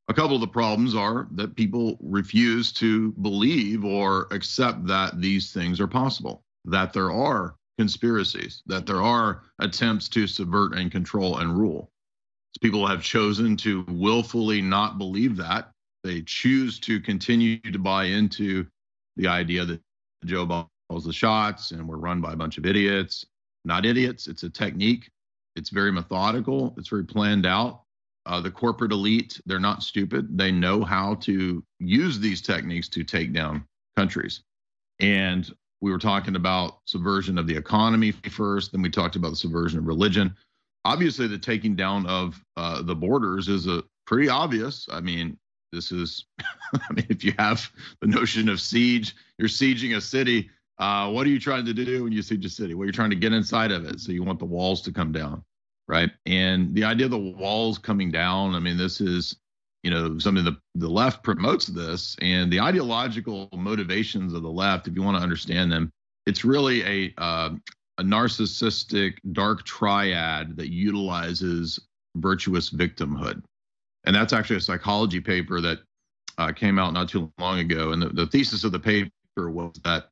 a 0.09 0.13
couple 0.13 0.35
of 0.35 0.41
the 0.41 0.47
problems 0.47 0.93
are 0.93 1.27
that 1.31 1.55
people 1.55 1.97
refuse 2.01 2.71
to 2.73 3.11
believe 3.13 3.83
or 3.83 4.27
accept 4.31 4.85
that 4.87 5.19
these 5.19 5.51
things 5.51 5.79
are 5.79 5.87
possible, 5.87 6.43
that 6.65 6.93
there 6.93 7.11
are 7.11 7.55
conspiracies, 7.77 8.61
that 8.67 8.85
there 8.85 9.01
are 9.01 9.43
attempts 9.59 10.09
to 10.09 10.27
subvert 10.27 10.75
and 10.75 10.91
control 10.91 11.37
and 11.37 11.57
rule. 11.57 11.89
People 12.61 12.85
have 12.85 13.01
chosen 13.01 13.55
to 13.57 13.85
willfully 13.87 14.61
not 14.61 14.97
believe 14.97 15.37
that. 15.37 15.71
They 16.03 16.21
choose 16.23 16.79
to 16.81 16.99
continue 16.99 17.59
to 17.59 17.79
buy 17.79 18.05
into 18.05 18.67
the 19.15 19.27
idea 19.27 19.63
that 19.65 19.81
Joe 20.25 20.67
calls 20.89 21.05
the 21.05 21.13
shots 21.13 21.71
and 21.71 21.87
we're 21.87 21.97
run 21.97 22.19
by 22.19 22.33
a 22.33 22.35
bunch 22.35 22.57
of 22.57 22.65
idiots 22.65 23.25
not 23.65 23.85
idiots. 23.85 24.27
It's 24.27 24.43
a 24.43 24.49
technique. 24.49 25.09
It's 25.55 25.69
very 25.69 25.91
methodical. 25.91 26.73
It's 26.77 26.89
very 26.89 27.05
planned 27.05 27.45
out. 27.45 27.83
Uh, 28.25 28.39
the 28.39 28.51
corporate 28.51 28.91
elite, 28.91 29.39
they're 29.45 29.59
not 29.59 29.81
stupid. 29.81 30.37
They 30.37 30.51
know 30.51 30.83
how 30.83 31.15
to 31.15 31.63
use 31.79 32.19
these 32.19 32.41
techniques 32.41 32.87
to 32.89 33.03
take 33.03 33.33
down 33.33 33.65
countries. 33.97 34.41
And 34.99 35.49
we 35.81 35.91
were 35.91 35.97
talking 35.97 36.35
about 36.35 36.79
subversion 36.85 37.37
of 37.37 37.47
the 37.47 37.55
economy 37.55 38.11
first, 38.11 38.71
then 38.71 38.81
we 38.81 38.89
talked 38.89 39.15
about 39.15 39.29
the 39.29 39.35
subversion 39.35 39.79
of 39.79 39.87
religion. 39.87 40.35
Obviously, 40.85 41.27
the 41.27 41.37
taking 41.37 41.75
down 41.75 42.05
of 42.05 42.41
uh, 42.57 42.81
the 42.81 42.95
borders 42.95 43.47
is 43.47 43.67
a 43.67 43.83
pretty 44.05 44.29
obvious. 44.29 44.87
I 44.91 45.01
mean, 45.01 45.37
this 45.71 45.91
is, 45.91 46.25
I 46.39 46.93
mean, 46.93 47.05
if 47.09 47.23
you 47.23 47.33
have 47.39 47.69
the 48.01 48.07
notion 48.07 48.49
of 48.49 48.61
siege, 48.61 49.15
you're 49.37 49.47
sieging 49.47 49.95
a 49.95 50.01
city. 50.01 50.49
Uh, 50.79 51.11
what 51.11 51.27
are 51.27 51.29
you 51.29 51.39
trying 51.39 51.65
to 51.65 51.73
do 51.73 52.03
when 52.03 52.13
you 52.13 52.21
siege 52.21 52.45
a 52.45 52.49
city? 52.49 52.73
Well, 52.73 52.85
you're 52.85 52.93
trying 52.93 53.09
to 53.09 53.15
get 53.15 53.33
inside 53.33 53.71
of 53.71 53.85
it. 53.85 53.99
So 53.99 54.11
you 54.13 54.23
want 54.23 54.39
the 54.39 54.45
walls 54.45 54.81
to 54.83 54.93
come 54.93 55.11
down, 55.11 55.43
right? 55.87 56.09
And 56.25 56.73
the 56.73 56.85
idea 56.85 57.05
of 57.05 57.11
the 57.11 57.17
walls 57.17 57.77
coming 57.77 58.11
down, 58.11 58.55
I 58.55 58.59
mean, 58.59 58.77
this 58.77 59.01
is, 59.01 59.35
you 59.83 59.91
know, 59.91 60.17
something 60.19 60.45
that 60.45 60.57
the 60.75 60.89
left 60.89 61.21
promotes 61.21 61.65
this 61.65 62.15
and 62.21 62.51
the 62.51 62.61
ideological 62.61 63.49
motivations 63.53 64.33
of 64.33 64.41
the 64.41 64.49
left, 64.49 64.87
if 64.87 64.95
you 64.95 65.03
want 65.03 65.17
to 65.17 65.23
understand 65.23 65.69
them, 65.69 65.91
it's 66.25 66.45
really 66.45 66.83
a, 66.83 67.13
uh, 67.17 67.49
a 67.97 68.03
narcissistic 68.03 69.15
dark 69.33 69.63
triad 69.63 70.55
that 70.55 70.69
utilizes 70.69 71.77
virtuous 72.15 72.69
victimhood. 72.69 73.43
And 74.05 74.15
that's 74.15 74.31
actually 74.31 74.57
a 74.57 74.61
psychology 74.61 75.19
paper 75.19 75.59
that 75.59 75.79
uh, 76.37 76.53
came 76.53 76.79
out 76.79 76.93
not 76.93 77.09
too 77.09 77.29
long 77.37 77.59
ago. 77.59 77.91
And 77.91 78.01
the, 78.01 78.09
the 78.09 78.27
thesis 78.27 78.63
of 78.63 78.71
the 78.71 78.79
paper 78.79 79.11
was 79.35 79.73
that 79.83 80.09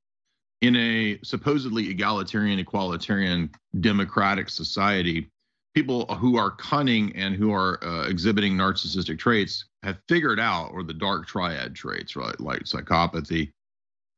in 0.62 0.76
a 0.76 1.20
supposedly 1.24 1.90
egalitarian, 1.90 2.64
equalitarian, 2.64 3.50
democratic 3.80 4.50
society, 4.50 5.30
people 5.76 6.06
who 6.16 6.38
are 6.38 6.52
cunning 6.52 7.16
and 7.16 7.36
who 7.36 7.52
are 7.52 7.84
uh, 7.84 8.08
exhibiting 8.08 8.54
narcissistic 8.54 9.20
traits 9.20 9.66
have 9.84 9.98
figured 10.10 10.40
out, 10.40 10.72
or 10.74 10.84
the 10.84 10.94
dark 10.94 11.28
triad 11.28 11.76
traits, 11.76 12.16
right, 12.16 12.40
like 12.40 12.64
psychopathy. 12.64 13.52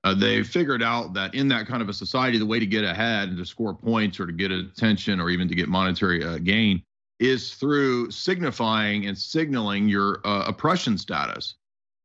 Uh, 0.06 0.14
they 0.14 0.42
figured 0.42 0.82
out 0.82 1.14
that 1.14 1.36
in 1.36 1.50
that 1.50 1.68
kind 1.68 1.82
of 1.82 1.90
a 1.90 1.94
society, 1.94 2.38
the 2.38 2.46
way 2.46 2.60
to 2.60 2.66
get 2.66 2.86
ahead 2.86 3.28
and 3.28 3.38
to 3.38 3.46
score 3.46 3.74
points 3.74 4.18
or 4.18 4.26
to 4.26 4.32
get 4.32 4.50
attention 4.50 5.20
or 5.20 5.30
even 5.30 5.50
to 5.50 5.56
get 5.56 5.68
monetary 5.68 6.24
uh, 6.24 6.38
gain 6.38 6.82
is 7.20 7.54
through 7.56 8.10
signifying 8.10 9.08
and 9.08 9.18
signaling 9.18 9.90
your 9.90 10.22
uh, 10.24 10.46
oppression 10.48 10.98
status, 10.98 11.56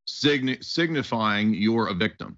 sign- 0.07 0.59
signifying 0.61 1.55
you're 1.55 1.87
a 1.87 1.95
victim. 1.95 2.37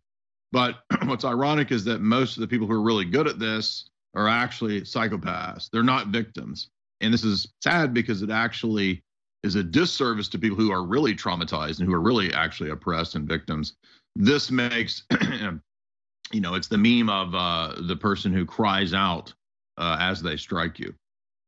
But 0.57 0.85
what's 1.05 1.27
ironic 1.27 1.71
is 1.71 1.85
that 1.85 2.01
most 2.01 2.39
of 2.39 2.41
the 2.41 2.47
people 2.47 2.67
who 2.67 2.73
are 2.73 2.81
really 2.81 3.05
good 3.05 3.29
at 3.29 3.39
this 3.39 3.91
are 4.15 4.27
actually 4.27 4.81
psychopaths. 4.81 5.69
They're 5.71 5.83
not 5.83 6.07
victims. 6.07 6.71
And 7.03 7.13
this 7.13 7.25
is 7.25 7.47
sad 7.63 7.93
because 7.93 8.23
it 8.23 8.31
actually 8.31 9.03
is 9.43 9.55
a 9.55 9.63
disservice 9.63 10.29
to 10.31 10.39
people 10.39 10.57
who 10.57 10.73
are 10.73 10.83
really 10.83 11.15
traumatized 11.15 11.81
and 11.81 11.87
who 11.87 11.95
are 11.95 12.01
really 12.01 12.33
actually 12.33 12.71
oppressed 12.71 13.17
and 13.17 13.29
victims. 13.29 13.75
This 14.17 14.51
makes, 14.51 15.03
you 16.33 16.41
know, 16.41 16.55
it's 16.55 16.69
the 16.69 16.79
meme 16.79 17.11
of 17.11 17.35
uh, 17.35 17.75
the 17.83 17.97
person 17.97 18.33
who 18.33 18.47
cries 18.47 18.95
out 18.95 19.35
uh, 19.77 19.99
as 20.01 20.23
they 20.23 20.39
strike 20.39 20.79
you. 20.79 20.95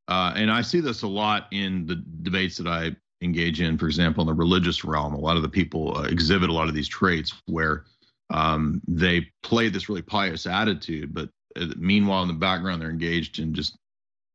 Uh, 0.09 0.35
and 0.37 0.51
I 0.51 0.61
see 0.61 0.81
this 0.81 1.01
a 1.01 1.09
lot 1.09 1.47
in 1.51 1.87
the 1.87 1.97
debates 1.97 2.59
that 2.59 2.67
I 2.67 2.95
engage 3.23 3.63
in, 3.63 3.79
for 3.79 3.87
example, 3.87 4.21
in 4.21 4.27
the 4.27 4.35
religious 4.35 4.85
realm. 4.85 5.15
A 5.15 5.19
lot 5.19 5.39
of 5.39 5.43
the 5.43 5.49
people 5.49 5.97
uh, 5.97 6.03
exhibit 6.03 6.51
a 6.51 6.53
lot 6.53 6.69
of 6.69 6.75
these 6.75 6.89
traits 6.89 7.33
where 7.47 7.87
um, 8.31 8.81
they 8.87 9.29
play 9.43 9.68
this 9.68 9.89
really 9.89 10.03
pious 10.03 10.47
attitude, 10.47 11.14
but 11.14 11.31
uh, 11.57 11.66
meanwhile, 11.76 12.22
in 12.22 12.29
the 12.29 12.35
background, 12.35 12.83
they're 12.83 12.91
engaged 12.91 13.39
in 13.39 13.55
just 13.55 13.76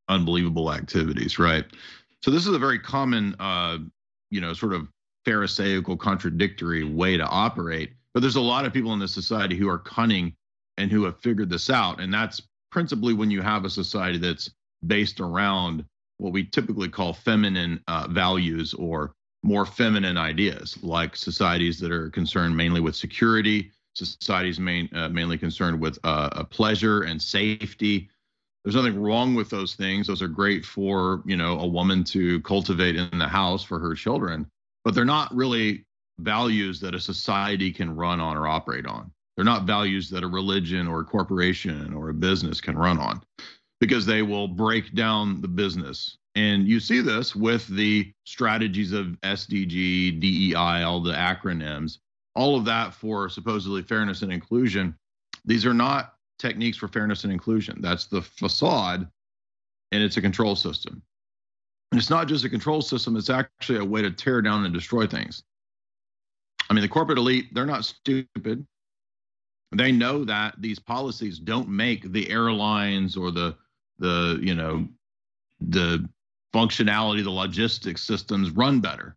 unbelievable 0.08 0.72
activities, 0.72 1.38
right? 1.38 1.64
So 2.22 2.30
this 2.30 2.46
is 2.46 2.54
a 2.54 2.58
very 2.58 2.78
common, 2.78 3.36
uh, 3.38 3.78
you 4.30 4.40
know, 4.40 4.52
sort 4.52 4.72
of 4.72 4.88
Pharisaical, 5.24 5.96
contradictory 5.96 6.84
way 6.84 7.16
to 7.16 7.24
operate. 7.24 7.92
But 8.12 8.20
there's 8.20 8.36
a 8.36 8.40
lot 8.40 8.64
of 8.64 8.72
people 8.72 8.92
in 8.92 8.98
this 8.98 9.14
society 9.14 9.56
who 9.56 9.68
are 9.68 9.78
cunning 9.78 10.34
and 10.76 10.90
who 10.90 11.04
have 11.04 11.18
figured 11.20 11.50
this 11.50 11.70
out, 11.70 12.00
and 12.00 12.12
that's 12.12 12.42
principally 12.70 13.14
when 13.14 13.30
you 13.30 13.40
have 13.40 13.64
a 13.64 13.70
society 13.70 14.18
that's 14.18 14.50
based 14.86 15.20
around 15.20 15.84
what 16.18 16.32
we 16.32 16.44
typically 16.44 16.88
call 16.88 17.12
feminine 17.12 17.80
uh, 17.88 18.06
values 18.08 18.74
or 18.74 19.14
more 19.42 19.66
feminine 19.66 20.16
ideas, 20.16 20.76
like 20.82 21.16
societies 21.16 21.78
that 21.78 21.92
are 21.92 22.10
concerned 22.10 22.56
mainly 22.56 22.80
with 22.80 22.96
security, 22.96 23.70
societies 23.94 24.58
main, 24.58 24.88
uh, 24.94 25.08
mainly 25.08 25.38
concerned 25.38 25.80
with 25.80 25.98
uh, 26.04 26.44
pleasure 26.44 27.02
and 27.02 27.20
safety. 27.20 28.08
There's 28.64 28.74
nothing 28.74 29.00
wrong 29.00 29.34
with 29.34 29.50
those 29.50 29.74
things. 29.74 30.06
Those 30.06 30.22
are 30.22 30.28
great 30.28 30.64
for 30.64 31.22
you 31.26 31.36
know 31.36 31.58
a 31.60 31.66
woman 31.66 32.04
to 32.04 32.40
cultivate 32.42 32.96
in 32.96 33.18
the 33.18 33.28
house 33.28 33.62
for 33.62 33.78
her 33.78 33.94
children, 33.94 34.46
but 34.84 34.94
they're 34.94 35.04
not 35.04 35.34
really 35.34 35.84
values 36.18 36.80
that 36.80 36.94
a 36.94 37.00
society 37.00 37.72
can 37.72 37.94
run 37.94 38.20
on 38.20 38.36
or 38.36 38.46
operate 38.46 38.86
on. 38.86 39.10
They're 39.36 39.44
not 39.44 39.64
values 39.64 40.08
that 40.10 40.22
a 40.22 40.28
religion 40.28 40.86
or 40.86 41.00
a 41.00 41.04
corporation 41.04 41.92
or 41.92 42.08
a 42.08 42.14
business 42.14 42.60
can 42.60 42.76
run 42.78 42.98
on 42.98 43.20
because 43.80 44.06
they 44.06 44.22
will 44.22 44.48
break 44.48 44.94
down 44.94 45.40
the 45.40 45.48
business. 45.48 46.18
And 46.36 46.66
you 46.66 46.80
see 46.80 47.00
this 47.00 47.34
with 47.34 47.66
the 47.68 48.12
strategies 48.24 48.92
of 48.92 49.18
SDG, 49.22 50.20
DEI, 50.20 50.82
all 50.82 51.00
the 51.00 51.12
acronyms, 51.12 51.98
all 52.34 52.56
of 52.56 52.64
that 52.64 52.94
for 52.94 53.28
supposedly 53.28 53.82
fairness 53.82 54.22
and 54.22 54.32
inclusion. 54.32 54.94
These 55.44 55.66
are 55.66 55.74
not 55.74 56.14
techniques 56.38 56.76
for 56.76 56.88
fairness 56.88 57.24
and 57.24 57.32
inclusion. 57.32 57.80
That's 57.80 58.06
the 58.06 58.22
facade, 58.22 59.08
and 59.92 60.02
it's 60.02 60.16
a 60.16 60.20
control 60.20 60.56
system. 60.56 61.02
And 61.92 62.00
it's 62.00 62.10
not 62.10 62.26
just 62.26 62.44
a 62.44 62.48
control 62.48 62.82
system, 62.82 63.16
it's 63.16 63.30
actually 63.30 63.78
a 63.78 63.84
way 63.84 64.02
to 64.02 64.10
tear 64.10 64.42
down 64.42 64.64
and 64.64 64.74
destroy 64.74 65.06
things. 65.06 65.44
I 66.68 66.74
mean, 66.74 66.82
the 66.82 66.88
corporate 66.88 67.18
elite, 67.18 67.54
they're 67.54 67.66
not 67.66 67.84
stupid. 67.84 68.66
They 69.72 69.92
know 69.92 70.24
that 70.24 70.54
these 70.58 70.78
policies 70.78 71.38
don't 71.38 71.68
make 71.68 72.12
the 72.12 72.30
airlines 72.30 73.16
or 73.16 73.30
the 73.30 73.56
the 73.98 74.38
you 74.42 74.54
know 74.54 74.88
the 75.60 76.08
functionality, 76.54 77.22
the 77.22 77.30
logistics 77.30 78.02
systems 78.02 78.50
run 78.50 78.80
better. 78.80 79.16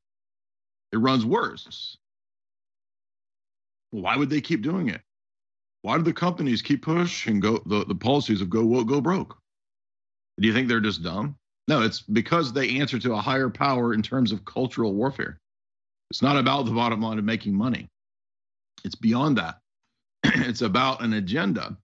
It 0.91 0.97
runs 0.97 1.26
worse. 1.26 1.97
Why 3.91 4.15
would 4.15 4.29
they 4.29 4.41
keep 4.41 4.61
doing 4.61 4.89
it? 4.89 5.01
Why 5.81 5.97
do 5.97 6.03
the 6.03 6.13
companies 6.13 6.61
keep 6.61 6.83
pushing 6.83 7.39
go 7.39 7.61
the, 7.65 7.85
the 7.85 7.95
policies 7.95 8.41
of 8.41 8.49
go 8.49 8.83
go 8.83 9.01
broke? 9.01 9.38
Do 10.39 10.47
you 10.47 10.53
think 10.53 10.67
they're 10.67 10.79
just 10.79 11.03
dumb? 11.03 11.35
No, 11.67 11.81
it's 11.81 12.01
because 12.01 12.53
they 12.53 12.79
answer 12.79 12.99
to 12.99 13.13
a 13.13 13.21
higher 13.21 13.49
power 13.49 13.93
in 13.93 14.01
terms 14.01 14.31
of 14.31 14.45
cultural 14.45 14.93
warfare. 14.93 15.38
It's 16.11 16.21
not 16.21 16.38
about 16.38 16.65
the 16.65 16.71
bottom 16.71 17.01
line 17.01 17.19
of 17.19 17.25
making 17.25 17.53
money. 17.53 17.88
It's 18.85 18.95
beyond 18.95 19.38
that. 19.38 19.59
it's 20.23 20.61
about 20.61 21.01
an 21.01 21.13
agenda 21.13 21.77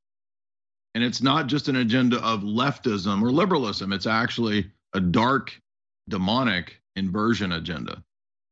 and 0.95 1.03
it's 1.03 1.21
not 1.21 1.47
just 1.47 1.67
an 1.67 1.77
agenda 1.77 2.17
of 2.23 2.41
leftism 2.41 3.21
or 3.21 3.31
liberalism, 3.31 3.91
it's 3.91 4.05
actually 4.05 4.71
a 4.93 4.99
dark, 4.99 5.59
demonic 6.09 6.79
inversion 6.95 7.53
agenda. 7.53 8.03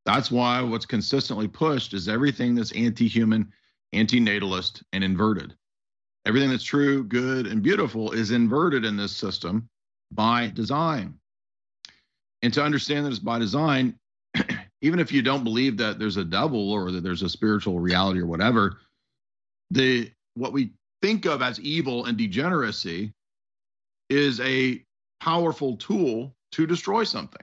That's 0.05 0.31
why 0.31 0.61
what's 0.61 0.85
consistently 0.85 1.47
pushed 1.47 1.93
is 1.93 2.07
everything 2.07 2.55
that's 2.55 2.71
anti 2.71 3.07
human, 3.07 3.51
anti 3.93 4.19
natalist, 4.19 4.83
and 4.93 5.03
inverted. 5.03 5.53
Everything 6.25 6.49
that's 6.49 6.63
true, 6.63 7.03
good, 7.03 7.47
and 7.47 7.63
beautiful 7.63 8.11
is 8.11 8.31
inverted 8.31 8.85
in 8.85 8.97
this 8.97 9.15
system 9.15 9.69
by 10.11 10.49
design. 10.49 11.15
And 12.41 12.53
to 12.53 12.63
understand 12.63 13.05
that 13.05 13.11
it's 13.11 13.19
by 13.19 13.39
design, 13.39 13.97
even 14.81 14.99
if 14.99 15.11
you 15.11 15.21
don't 15.21 15.43
believe 15.43 15.77
that 15.77 15.99
there's 15.99 16.17
a 16.17 16.25
devil 16.25 16.71
or 16.71 16.91
that 16.91 17.03
there's 17.03 17.23
a 17.23 17.29
spiritual 17.29 17.79
reality 17.79 18.19
or 18.19 18.25
whatever, 18.25 18.77
the 19.71 20.11
what 20.35 20.53
we 20.53 20.71
think 21.01 21.25
of 21.25 21.41
as 21.41 21.59
evil 21.59 22.05
and 22.05 22.17
degeneracy 22.17 23.13
is 24.09 24.39
a 24.41 24.83
powerful 25.19 25.77
tool 25.77 26.35
to 26.51 26.67
destroy 26.67 27.03
something. 27.03 27.41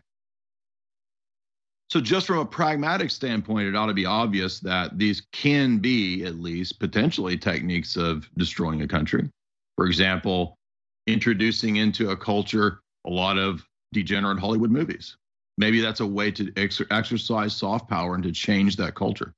So, 1.91 2.03
just 2.03 2.27
from 2.27 2.39
a 2.39 2.45
pragmatic 2.45 3.11
standpoint, 3.11 3.67
it 3.67 3.75
ought 3.75 3.87
to 3.87 3.95
be 3.95 4.05
obvious 4.05 4.61
that 4.61 4.99
these 4.99 5.23
can 5.33 5.79
be, 5.79 6.25
at 6.25 6.39
least 6.39 6.79
potentially, 6.81 7.39
techniques 7.39 7.97
of 7.97 8.29
destroying 8.37 8.83
a 8.83 8.89
country. 8.89 9.31
For 9.77 9.87
example, 9.87 10.59
introducing 11.07 11.77
into 11.77 12.11
a 12.11 12.17
culture 12.17 12.81
a 13.07 13.11
lot 13.11 13.39
of 13.39 13.65
degenerate 13.93 14.39
Hollywood 14.39 14.71
movies. 14.71 15.17
Maybe 15.57 15.81
that's 15.81 16.01
a 16.01 16.07
way 16.07 16.31
to 16.33 16.53
ex- 16.57 16.83
exercise 16.91 17.57
soft 17.57 17.89
power 17.89 18.15
and 18.15 18.23
to 18.25 18.33
change 18.33 18.77
that 18.77 18.95
culture. 18.95 19.33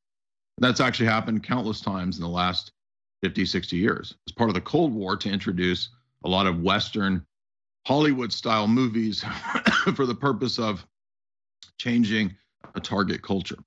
That's 0.59 0.81
actually 0.81 1.07
happened 1.07 1.45
countless 1.45 1.81
times 1.81 2.17
in 2.17 2.23
the 2.23 2.29
last 2.29 2.73
50, 3.23 3.47
60 3.47 3.77
years. 3.77 4.17
As 4.29 4.33
part 4.33 4.51
of 4.51 4.55
the 4.55 4.61
Cold 4.61 4.93
War 4.93 5.17
to 5.17 5.31
introduce 5.31 5.91
a 6.25 6.29
lot 6.29 6.47
of 6.47 6.61
Western 6.63 7.25
Hollywood 7.87 8.33
style 8.33 8.67
movies 8.67 9.25
for 9.95 10.05
the 10.05 10.15
purpose 10.15 10.59
of 10.59 10.85
changing 11.81 12.37
a 12.75 12.81
target 12.81 13.23
culture. 13.23 13.59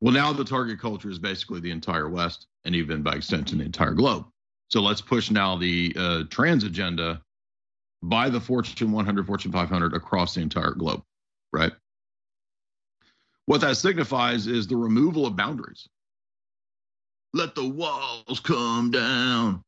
Well, 0.00 0.12
now 0.12 0.32
the 0.32 0.44
target 0.44 0.78
culture 0.78 1.10
is 1.10 1.18
basically 1.18 1.60
the 1.60 1.70
entire 1.70 2.08
West 2.08 2.46
and 2.64 2.74
even 2.74 3.02
by 3.02 3.14
extension 3.14 3.58
the 3.58 3.64
entire 3.64 3.94
globe. 3.94 4.26
So 4.68 4.80
let's 4.80 5.00
push 5.00 5.30
now 5.30 5.56
the 5.56 5.96
uh, 5.98 6.24
trans 6.30 6.62
agenda 6.62 7.22
by 8.02 8.28
the 8.28 8.40
Fortune 8.40 8.92
100, 8.92 9.26
Fortune 9.26 9.50
500 9.50 9.94
across 9.94 10.34
the 10.34 10.42
entire 10.42 10.72
globe, 10.72 11.02
right? 11.52 11.72
What 13.46 13.62
that 13.62 13.78
signifies 13.78 14.46
is 14.46 14.66
the 14.66 14.76
removal 14.76 15.26
of 15.26 15.34
boundaries 15.34 15.88
let 17.34 17.54
the 17.54 17.66
walls 17.66 18.40
come 18.40 18.90
down, 18.90 19.62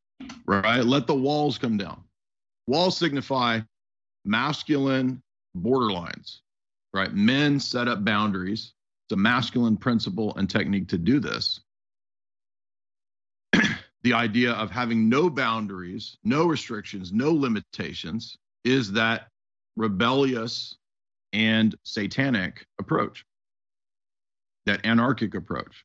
right? 0.47 0.85
Let 0.85 1.07
the 1.07 1.15
walls 1.15 1.59
come 1.59 1.77
down. 1.77 2.03
Walls 2.67 2.97
signify 2.97 3.61
masculine 4.25 5.23
borderlines, 5.57 6.41
right? 6.93 7.13
Men 7.13 7.61
set 7.61 7.89
up 7.89 8.05
boundaries 8.05 8.73
It's 9.07 9.15
a 9.15 9.17
masculine 9.17 9.77
principle 9.77 10.35
and 10.37 10.49
technique 10.49 10.89
to 10.89 10.99
do 10.99 11.21
this. 11.21 11.61
the 14.03 14.13
idea 14.13 14.53
of 14.53 14.71
having 14.71 15.09
no 15.09 15.31
boundaries, 15.31 16.17
no 16.25 16.47
restrictions, 16.47 17.13
no 17.13 17.33
limitations 17.33 18.37
is 18.65 18.93
that 18.93 19.29
rebellious 19.77 20.77
and 21.33 21.75
satanic 21.85 22.67
approach, 22.79 23.25
that 24.67 24.85
anarchic 24.85 25.35
approach. 25.35 25.85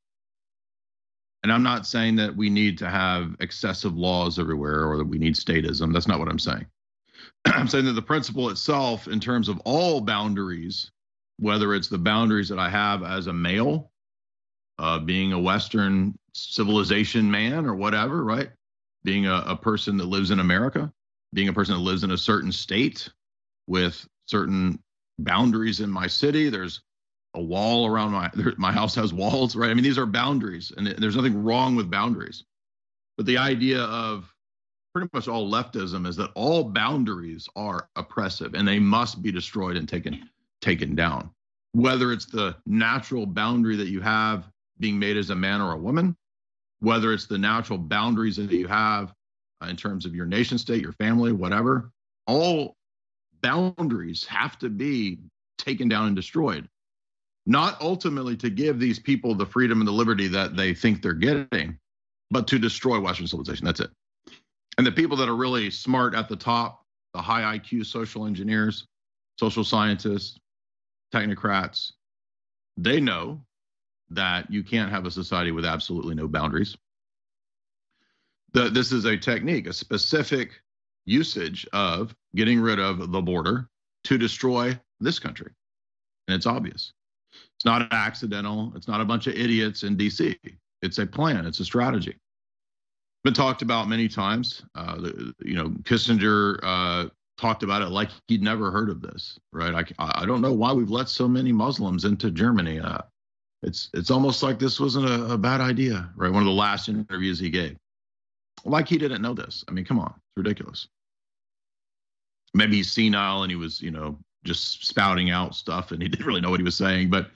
And 1.43 1.51
I'm 1.51 1.63
not 1.63 1.85
saying 1.85 2.15
that 2.15 2.35
we 2.35 2.49
need 2.49 2.79
to 2.79 2.89
have 2.89 3.35
excessive 3.39 3.95
laws 3.95 4.39
everywhere 4.39 4.85
or 4.85 4.97
that 4.97 5.07
we 5.07 5.19
need 5.19 5.35
statism. 5.35 5.93
That's 5.93 6.07
not 6.07 6.17
what 6.17 6.27
I'm 6.27 6.39
saying. 6.39 6.65
I'm 7.45 7.67
saying 7.67 7.85
that 7.85 7.93
the 7.93 8.01
principle 8.01 8.49
itself, 8.49 9.07
in 9.07 9.19
terms 9.19 9.47
of 9.47 9.59
all 9.59 10.01
boundaries, 10.01 10.89
whether 11.37 11.73
it's 11.73 11.87
the 11.87 11.97
boundaries 11.97 12.49
that 12.49 12.59
I 12.59 12.69
have 12.69 13.03
as 13.03 13.27
a 13.27 13.33
male, 13.33 13.91
uh, 14.79 14.99
being 14.99 15.33
a 15.33 15.39
Western 15.39 16.17
civilization 16.33 17.29
man 17.29 17.65
or 17.65 17.75
whatever, 17.75 18.23
right? 18.23 18.49
Being 19.03 19.25
a, 19.25 19.43
a 19.47 19.55
person 19.55 19.97
that 19.97 20.05
lives 20.05 20.31
in 20.31 20.39
America, 20.39 20.91
being 21.33 21.49
a 21.49 21.53
person 21.53 21.75
that 21.75 21.81
lives 21.81 22.03
in 22.03 22.11
a 22.11 22.17
certain 22.17 22.51
state 22.51 23.09
with 23.67 24.07
certain 24.27 24.79
boundaries 25.19 25.79
in 25.79 25.89
my 25.89 26.07
city. 26.07 26.49
There's 26.49 26.81
a 27.35 27.41
wall 27.41 27.85
around 27.85 28.11
my 28.11 28.31
my 28.57 28.71
house 28.71 28.95
has 28.95 29.13
walls, 29.13 29.55
right? 29.55 29.69
I 29.69 29.73
mean, 29.73 29.83
these 29.83 29.97
are 29.97 30.05
boundaries, 30.05 30.71
and 30.75 30.87
there's 30.87 31.15
nothing 31.15 31.43
wrong 31.43 31.75
with 31.75 31.91
boundaries. 31.91 32.43
But 33.17 33.25
the 33.25 33.37
idea 33.37 33.81
of 33.81 34.33
pretty 34.93 35.09
much 35.13 35.27
all 35.27 35.49
leftism 35.49 36.07
is 36.07 36.15
that 36.15 36.31
all 36.35 36.63
boundaries 36.63 37.47
are 37.55 37.89
oppressive 37.97 38.53
and 38.53 38.67
they 38.67 38.79
must 38.79 39.21
be 39.21 39.31
destroyed 39.31 39.75
and 39.75 39.87
taken 39.87 40.29
taken 40.65 40.95
down. 40.95 41.29
Whether 41.73 42.11
it's 42.11 42.25
the 42.25 42.55
natural 42.65 43.25
boundary 43.25 43.75
that 43.77 43.87
you 43.87 44.01
have 44.01 44.49
being 44.79 44.97
made 44.97 45.15
as 45.15 45.29
a 45.29 45.35
man 45.35 45.61
or 45.61 45.73
a 45.73 45.77
woman, 45.77 46.15
whether 46.79 47.13
it's 47.13 47.27
the 47.27 47.37
natural 47.37 47.77
boundaries 47.77 48.35
that 48.37 48.51
you 48.51 48.67
have 48.67 49.13
uh, 49.61 49.67
in 49.67 49.75
terms 49.75 50.05
of 50.05 50.15
your 50.15 50.25
nation 50.25 50.57
state, 50.57 50.81
your 50.81 50.93
family, 50.93 51.31
whatever, 51.31 51.91
all 52.27 52.75
boundaries 53.41 54.25
have 54.25 54.57
to 54.59 54.69
be 54.69 55.19
taken 55.57 55.87
down 55.87 56.07
and 56.07 56.15
destroyed. 56.15 56.67
Not 57.45 57.79
ultimately 57.79 58.35
to 58.37 58.49
give 58.49 58.79
these 58.79 58.97
people 58.97 59.35
the 59.35 59.45
freedom 59.45 59.79
and 59.79 59.87
the 59.87 59.93
liberty 59.93 60.27
that 60.29 60.55
they 60.55 60.73
think 60.73 61.01
they're 61.01 61.13
getting, 61.13 61.77
but 62.31 62.47
to 62.47 62.57
destroy 62.57 62.99
Western 62.99 63.27
civilization. 63.27 63.65
That's 63.65 63.81
it. 63.81 63.91
And 64.77 64.87
the 64.87 64.91
people 64.91 65.15
that 65.17 65.29
are 65.29 65.35
really 65.35 65.69
smart 65.69 66.15
at 66.15 66.27
the 66.27 66.35
top, 66.35 66.81
the 67.13 67.21
high 67.21 67.57
IQ 67.57 67.85
social 67.85 68.25
engineers, 68.25 68.87
social 69.39 69.63
scientists, 69.63 70.39
technocrats, 71.15 71.91
they 72.77 72.99
know 72.99 73.41
that 74.09 74.51
you 74.51 74.63
can't 74.63 74.91
have 74.91 75.05
a 75.05 75.11
society 75.11 75.51
with 75.51 75.65
absolutely 75.65 76.15
no 76.15 76.27
boundaries. 76.27 76.75
The, 78.53 78.69
this 78.69 78.91
is 78.91 79.05
a 79.05 79.17
technique, 79.17 79.67
a 79.67 79.73
specific 79.73 80.61
usage 81.05 81.67
of 81.73 82.15
getting 82.35 82.59
rid 82.59 82.79
of 82.79 83.11
the 83.11 83.21
border 83.21 83.69
to 84.05 84.17
destroy 84.17 84.79
this 84.99 85.19
country. 85.19 85.51
And 86.27 86.35
it's 86.35 86.45
obvious. 86.45 86.93
It's 87.55 87.65
not 87.65 87.91
accidental. 87.91 88.73
It's 88.75 88.87
not 88.87 89.01
a 89.01 89.05
bunch 89.05 89.27
of 89.27 89.35
idiots 89.35 89.83
in 89.83 89.97
DC. 89.97 90.37
It's 90.81 90.99
a 90.99 91.05
plan, 91.05 91.45
it's 91.45 91.59
a 91.59 91.65
strategy. 91.65 92.15
Been 93.23 93.33
talked 93.33 93.61
about 93.61 93.87
many 93.87 94.07
times. 94.07 94.63
Uh, 94.75 95.09
you 95.43 95.55
know, 95.55 95.69
Kissinger 95.83 96.59
uh, 96.61 97.09
talked 97.37 97.63
about 97.63 97.81
it 97.81 97.89
like 97.89 98.09
he'd 98.27 98.41
never 98.41 98.71
heard 98.71 98.89
of 98.89 99.01
this, 99.01 99.39
right? 99.51 99.73
I, 99.99 100.21
I 100.21 100.25
don't 100.25 100.41
know 100.41 100.53
why 100.53 100.71
we've 100.71 100.89
let 100.89 101.09
so 101.09 101.27
many 101.27 101.51
Muslims 101.51 102.05
into 102.05 102.31
Germany. 102.31 102.79
Uh, 102.79 102.99
it's 103.63 103.89
it's 103.93 104.11
almost 104.11 104.43
like 104.43 104.59
this 104.59 104.79
wasn't 104.79 105.09
a, 105.09 105.33
a, 105.33 105.37
bad 105.37 105.61
idea, 105.61 106.09
right? 106.15 106.31
One 106.31 106.41
of 106.41 106.47
the 106.47 106.51
last 106.51 106.87
interviews 106.87 107.39
he 107.39 107.49
gave, 107.49 107.75
like 108.63 108.87
he 108.87 108.97
didn't 108.97 109.21
know 109.21 109.33
this. 109.33 109.63
I 109.67 109.71
mean, 109.71 109.85
come 109.85 109.99
on, 109.99 110.13
it's 110.15 110.37
ridiculous. 110.37 110.87
Maybe 112.53 112.77
he's 112.77 112.91
senile 112.91 113.43
and 113.43 113.51
he 113.51 113.57
was, 113.57 113.81
you 113.81 113.91
know, 113.91 114.17
just 114.45 114.85
spouting 114.85 115.31
out 115.31 115.55
stuff 115.55 115.91
and 115.91 116.01
he 116.01 116.07
didn't 116.09 116.25
really 116.25 116.41
know 116.41 116.49
what 116.49 116.59
he 116.59 116.65
was 116.65 116.77
saying. 116.77 117.09
But 117.09 117.31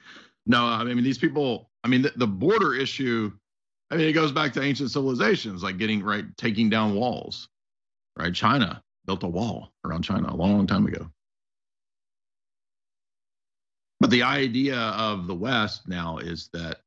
no, 0.45 0.65
I 0.65 0.83
mean, 0.83 1.03
these 1.03 1.17
people. 1.17 1.67
I 1.83 1.87
mean, 1.87 2.01
the, 2.01 2.11
the 2.15 2.27
border 2.27 2.75
issue. 2.75 3.31
I 3.91 3.95
mean, 3.95 4.07
it 4.07 4.13
goes 4.13 4.31
back 4.31 4.53
to 4.53 4.61
ancient 4.61 4.91
civilizations, 4.91 5.63
like 5.63 5.79
getting 5.79 6.03
right, 6.03 6.25
taking 6.37 6.69
down 6.69 6.93
walls, 6.93 7.49
right? 8.15 8.33
China 8.33 8.83
built 9.09 9.23
a 9.23 9.27
wall 9.27 9.71
around 9.85 10.03
China 10.03 10.31
a 10.31 10.35
long, 10.35 10.67
time 10.67 10.85
ago. 10.85 11.09
But 13.99 14.11
the 14.11 14.21
idea 14.21 14.77
of 14.77 15.25
the 15.25 15.33
West 15.33 15.87
now 15.87 16.19
is 16.19 16.47
that 16.53 16.81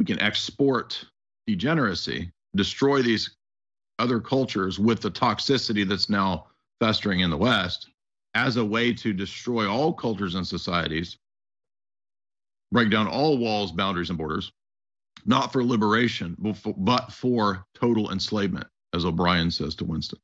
we 0.00 0.04
can 0.04 0.18
export 0.18 1.04
degeneracy, 1.46 2.32
destroy 2.56 3.02
these 3.02 3.36
other 4.00 4.18
cultures 4.18 4.80
with 4.80 5.00
the 5.00 5.12
toxicity 5.12 5.88
that's 5.88 6.08
now 6.08 6.48
festering 6.80 7.20
in 7.20 7.30
the 7.30 7.36
West 7.36 7.88
as 8.34 8.56
a 8.56 8.64
way 8.64 8.92
to 8.92 9.12
destroy 9.12 9.70
all 9.70 9.92
cultures 9.92 10.34
and 10.34 10.44
societies, 10.44 11.18
break 12.72 12.90
down 12.90 13.06
all 13.06 13.38
walls, 13.38 13.70
boundaries, 13.70 14.08
and 14.08 14.18
borders, 14.18 14.50
not 15.24 15.52
for 15.52 15.62
liberation, 15.62 16.34
but 16.78 17.12
for 17.12 17.64
total 17.76 18.10
enslavement, 18.10 18.66
as 18.92 19.04
O'Brien 19.04 19.52
says 19.52 19.76
to 19.76 19.84
Winston 19.84 20.18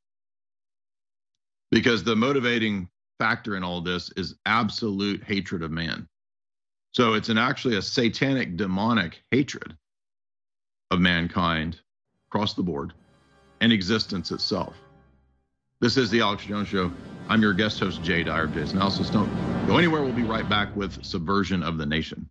because 1.71 2.03
the 2.03 2.17
motivating 2.17 2.89
factor 3.19 3.57
in 3.57 3.65
all 3.65 3.81
this 3.81 4.11
is 4.17 4.37
absolute 4.47 5.23
hatred 5.25 5.63
of 5.63 5.71
man. 5.71 6.07
So 6.93 7.15
it's 7.15 7.29
an 7.29 7.39
actually 7.39 7.77
a 7.77 7.83
satanic, 7.83 8.57
demonic 8.57 9.23
hatred 9.31 9.77
of 10.91 11.01
mankind 11.01 11.81
across 12.29 12.55
the 12.55 12.63
board 12.63 12.93
and 13.61 13.73
existence 13.73 14.31
itself. 14.31 14.75
This 15.81 15.97
is 15.97 16.11
the 16.11 16.21
Alex 16.21 16.45
Jones 16.45 16.69
Show. 16.69 16.91
I'm 17.29 17.43
your 17.43 17.53
guest 17.53 17.79
host, 17.79 18.03
Jay 18.03 18.25
Dyer. 18.25 18.47
Jay's 18.47 18.73
Analysis. 18.73 19.11
Don't 19.11 19.31
go 19.67 19.79
anywhere. 19.79 20.03
We'll 20.03 20.13
be 20.13 20.23
right 20.23 20.49
back 20.49 20.75
with 20.75 21.05
Subversion 21.05 21.63
of 21.63 21.79
the 21.79 21.87
Nation. 21.87 22.29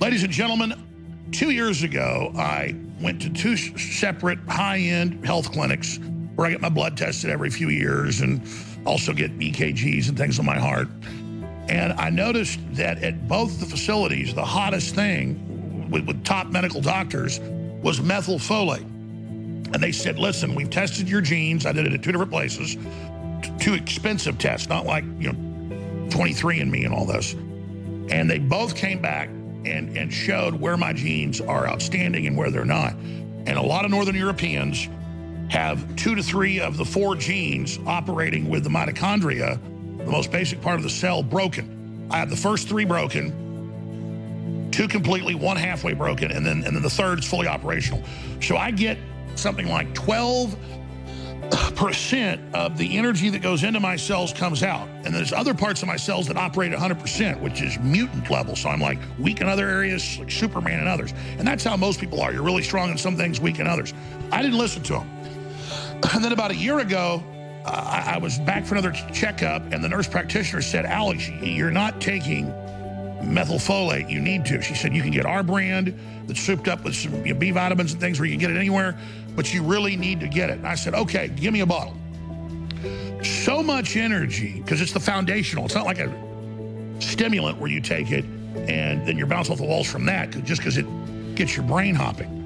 Ladies 0.00 0.24
and 0.24 0.32
gentlemen, 0.32 1.28
two 1.30 1.50
years 1.50 1.82
ago, 1.82 2.32
I 2.36 2.74
went 3.00 3.22
to 3.22 3.30
two 3.30 3.56
separate 3.56 4.40
high 4.48 4.78
end 4.78 5.24
health 5.24 5.52
clinics 5.52 6.00
where 6.42 6.48
I 6.48 6.52
get 6.54 6.60
my 6.60 6.68
blood 6.68 6.96
tested 6.96 7.30
every 7.30 7.50
few 7.50 7.68
years 7.68 8.20
and 8.20 8.42
also 8.84 9.12
get 9.12 9.38
EKGs 9.38 10.08
and 10.08 10.18
things 10.18 10.40
on 10.40 10.44
my 10.44 10.58
heart. 10.58 10.88
And 11.68 11.92
I 11.92 12.10
noticed 12.10 12.58
that 12.74 13.00
at 13.04 13.28
both 13.28 13.60
the 13.60 13.66
facilities, 13.66 14.34
the 14.34 14.44
hottest 14.44 14.92
thing 14.96 15.88
with, 15.88 16.04
with 16.04 16.24
top 16.24 16.48
medical 16.48 16.80
doctors 16.80 17.38
was 17.80 18.00
methylfolate. 18.00 18.82
And 18.82 19.76
they 19.76 19.92
said, 19.92 20.18
listen, 20.18 20.56
we've 20.56 20.68
tested 20.68 21.08
your 21.08 21.20
genes. 21.20 21.64
I 21.64 21.70
did 21.70 21.86
it 21.86 21.92
at 21.92 22.02
two 22.02 22.10
different 22.10 22.32
places. 22.32 22.76
Two 23.60 23.74
expensive 23.74 24.36
tests, 24.38 24.68
not 24.68 24.84
like, 24.84 25.04
you 25.20 25.32
know, 25.32 25.38
23andMe 26.08 26.84
and 26.84 26.92
all 26.92 27.06
this. 27.06 27.34
And 28.10 28.28
they 28.28 28.40
both 28.40 28.74
came 28.74 29.00
back 29.00 29.28
and, 29.28 29.96
and 29.96 30.12
showed 30.12 30.54
where 30.54 30.76
my 30.76 30.92
genes 30.92 31.40
are 31.40 31.68
outstanding 31.68 32.26
and 32.26 32.36
where 32.36 32.50
they're 32.50 32.64
not. 32.64 32.94
And 32.94 33.50
a 33.50 33.62
lot 33.62 33.84
of 33.84 33.92
Northern 33.92 34.16
Europeans 34.16 34.88
have 35.52 35.96
two 35.96 36.14
to 36.14 36.22
three 36.22 36.60
of 36.60 36.78
the 36.78 36.84
four 36.84 37.14
genes 37.14 37.78
operating 37.86 38.48
with 38.48 38.64
the 38.64 38.70
mitochondria, 38.70 39.60
the 39.98 40.10
most 40.10 40.32
basic 40.32 40.62
part 40.62 40.76
of 40.76 40.82
the 40.82 40.88
cell, 40.88 41.22
broken. 41.22 42.08
I 42.10 42.16
have 42.16 42.30
the 42.30 42.36
first 42.36 42.68
three 42.68 42.86
broken, 42.86 44.70
two 44.72 44.88
completely, 44.88 45.34
one 45.34 45.58
halfway 45.58 45.92
broken, 45.92 46.32
and 46.32 46.44
then 46.44 46.64
and 46.64 46.74
then 46.74 46.82
the 46.82 46.88
third 46.88 47.18
is 47.18 47.26
fully 47.26 47.48
operational. 47.48 48.02
So 48.40 48.56
I 48.56 48.70
get 48.70 48.96
something 49.34 49.68
like 49.68 49.92
12 49.94 50.56
percent 51.76 52.40
of 52.54 52.78
the 52.78 52.96
energy 52.96 53.28
that 53.28 53.42
goes 53.42 53.62
into 53.62 53.78
my 53.78 53.94
cells 53.96 54.32
comes 54.32 54.62
out. 54.62 54.88
And 55.04 55.14
there's 55.14 55.34
other 55.34 55.52
parts 55.52 55.82
of 55.82 55.88
my 55.88 55.96
cells 55.96 56.26
that 56.28 56.38
operate 56.38 56.72
100%, 56.72 57.40
which 57.42 57.60
is 57.60 57.78
mutant 57.80 58.30
level. 58.30 58.56
So 58.56 58.70
I'm 58.70 58.80
like 58.80 58.98
weak 59.18 59.42
in 59.42 59.48
other 59.48 59.68
areas, 59.68 60.18
like 60.18 60.30
Superman 60.30 60.80
in 60.80 60.86
others. 60.86 61.12
And 61.36 61.46
that's 61.46 61.62
how 61.62 61.76
most 61.76 62.00
people 62.00 62.22
are. 62.22 62.32
You're 62.32 62.42
really 62.42 62.62
strong 62.62 62.90
in 62.90 62.96
some 62.96 63.18
things, 63.18 63.38
weak 63.38 63.58
in 63.58 63.66
others. 63.66 63.92
I 64.30 64.40
didn't 64.40 64.56
listen 64.56 64.82
to 64.84 64.94
them. 64.94 65.21
And 66.10 66.24
then 66.24 66.32
about 66.32 66.50
a 66.50 66.56
year 66.56 66.78
ago, 66.78 67.22
I, 67.64 68.18
was 68.18 68.38
back 68.40 68.64
for 68.64 68.74
another 68.74 68.92
checkup, 69.12 69.62
and 69.72 69.84
the 69.84 69.88
nurse 69.88 70.08
practitioner 70.08 70.62
said, 70.62 70.84
Alex, 70.84 71.28
you're 71.28 71.70
not 71.70 72.00
taking 72.00 72.46
methylfolate. 73.22 74.10
You 74.10 74.20
need 74.20 74.44
to. 74.46 74.60
She 74.62 74.74
said, 74.74 74.94
you 74.94 75.02
can 75.02 75.12
get 75.12 75.26
our 75.26 75.42
brand 75.42 75.98
that's 76.26 76.40
souped 76.40 76.66
up 76.66 76.82
with 76.84 76.96
some 76.96 77.22
B 77.22 77.50
vitamins 77.52 77.92
and 77.92 78.00
things 78.00 78.18
where 78.18 78.26
you 78.26 78.32
can 78.32 78.40
get 78.40 78.50
it 78.50 78.56
anywhere, 78.56 78.98
but 79.36 79.54
you 79.54 79.62
really 79.62 79.96
need 79.96 80.20
to 80.20 80.28
get 80.28 80.50
it. 80.50 80.58
And 80.58 80.66
I 80.66 80.74
said, 80.74 80.94
okay, 80.94 81.28
give 81.28 81.52
me 81.52 81.60
a 81.60 81.66
bottle. 81.66 81.96
So 83.22 83.62
much 83.62 83.96
energy, 83.96 84.60
because 84.60 84.80
it's 84.80 84.92
the 84.92 85.00
foundational. 85.00 85.64
It's 85.64 85.74
not 85.74 85.86
like 85.86 86.00
a 86.00 86.12
stimulant 87.00 87.58
where 87.58 87.70
you 87.70 87.80
take 87.80 88.10
it 88.10 88.24
and 88.24 89.06
then 89.06 89.16
you're 89.16 89.26
bounced 89.26 89.50
off 89.50 89.58
the 89.58 89.64
walls 89.64 89.88
from 89.88 90.04
that, 90.06 90.30
just 90.44 90.60
because 90.60 90.76
it 90.76 90.86
gets 91.36 91.56
your 91.56 91.64
brain 91.64 91.94
hopping. 91.94 92.41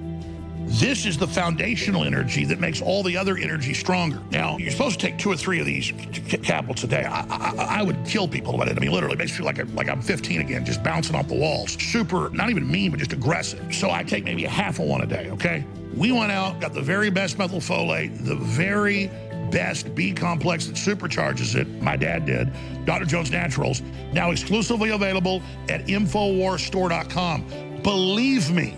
This 0.68 1.06
is 1.06 1.16
the 1.16 1.28
foundational 1.28 2.04
energy 2.04 2.44
that 2.46 2.58
makes 2.58 2.82
all 2.82 3.02
the 3.02 3.16
other 3.16 3.36
energy 3.36 3.72
stronger. 3.72 4.20
Now, 4.30 4.58
you're 4.58 4.72
supposed 4.72 4.98
to 4.98 5.06
take 5.06 5.16
two 5.16 5.30
or 5.30 5.36
three 5.36 5.60
of 5.60 5.66
these 5.66 5.92
tablets 6.42 6.82
a 6.82 6.88
day. 6.88 7.04
I, 7.04 7.20
I, 7.30 7.78
I 7.78 7.82
would 7.82 8.04
kill 8.04 8.26
people 8.26 8.54
about 8.56 8.68
it. 8.68 8.76
I 8.76 8.80
mean, 8.80 8.90
literally, 8.90 9.14
it 9.14 9.18
makes 9.18 9.30
me 9.30 9.38
feel 9.38 9.46
like, 9.46 9.60
I, 9.60 9.62
like 9.74 9.88
I'm 9.88 10.02
15 10.02 10.40
again, 10.40 10.64
just 10.64 10.82
bouncing 10.82 11.14
off 11.14 11.28
the 11.28 11.38
walls. 11.38 11.80
Super, 11.80 12.30
not 12.30 12.50
even 12.50 12.68
mean, 12.68 12.90
but 12.90 12.98
just 12.98 13.12
aggressive. 13.12 13.74
So 13.74 13.90
I 13.90 14.02
take 14.02 14.24
maybe 14.24 14.44
a 14.44 14.50
half 14.50 14.80
of 14.80 14.86
one 14.86 15.02
a 15.02 15.06
day, 15.06 15.30
okay? 15.30 15.64
We 15.94 16.10
went 16.10 16.32
out, 16.32 16.60
got 16.60 16.74
the 16.74 16.82
very 16.82 17.10
best 17.10 17.38
methylfolate, 17.38 18.24
the 18.24 18.36
very 18.36 19.10
best 19.50 19.94
B 19.94 20.12
complex 20.12 20.66
that 20.66 20.74
supercharges 20.74 21.54
it. 21.54 21.68
My 21.80 21.96
dad 21.96 22.26
did. 22.26 22.52
Dr. 22.84 23.04
Jones 23.04 23.30
Naturals. 23.30 23.82
Now 24.12 24.32
exclusively 24.32 24.90
available 24.90 25.42
at 25.68 25.86
InfoWarsStore.com. 25.86 27.80
Believe 27.82 28.50
me, 28.50 28.76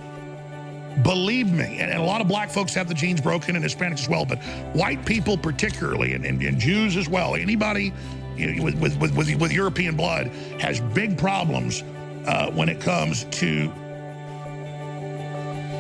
believe 1.03 1.53
me, 1.53 1.79
and, 1.81 1.93
a 1.93 2.03
lot 2.03 2.21
of 2.21 2.29
black 2.29 2.51
folks 2.51 2.75
have 2.75 2.89
the 2.89 2.95
genes 2.95 3.21
broken 3.21 3.57
and 3.57 3.65
Hispanics 3.65 4.01
as 4.01 4.09
well, 4.09 4.25
but 4.25 4.39
white 4.75 5.05
people 5.05 5.37
particularly, 5.37 6.15
and, 6.15 6.25
and, 6.25 6.43
and 6.43 6.59
Jews 6.59 6.97
as 6.97 7.09
well, 7.09 7.35
anybody 7.35 7.93
you 8.37 8.55
know, 8.55 8.63
with, 8.63 8.75
with, 8.77 8.97
with, 9.01 9.15
with, 9.15 9.53
European 9.53 9.97
blood 9.97 10.29
has 10.61 10.81
big 10.81 11.19
problems 11.19 11.83
uh, 12.27 12.51
when 12.53 12.69
it 12.69 12.81
comes 12.81 13.25
to 13.25 13.67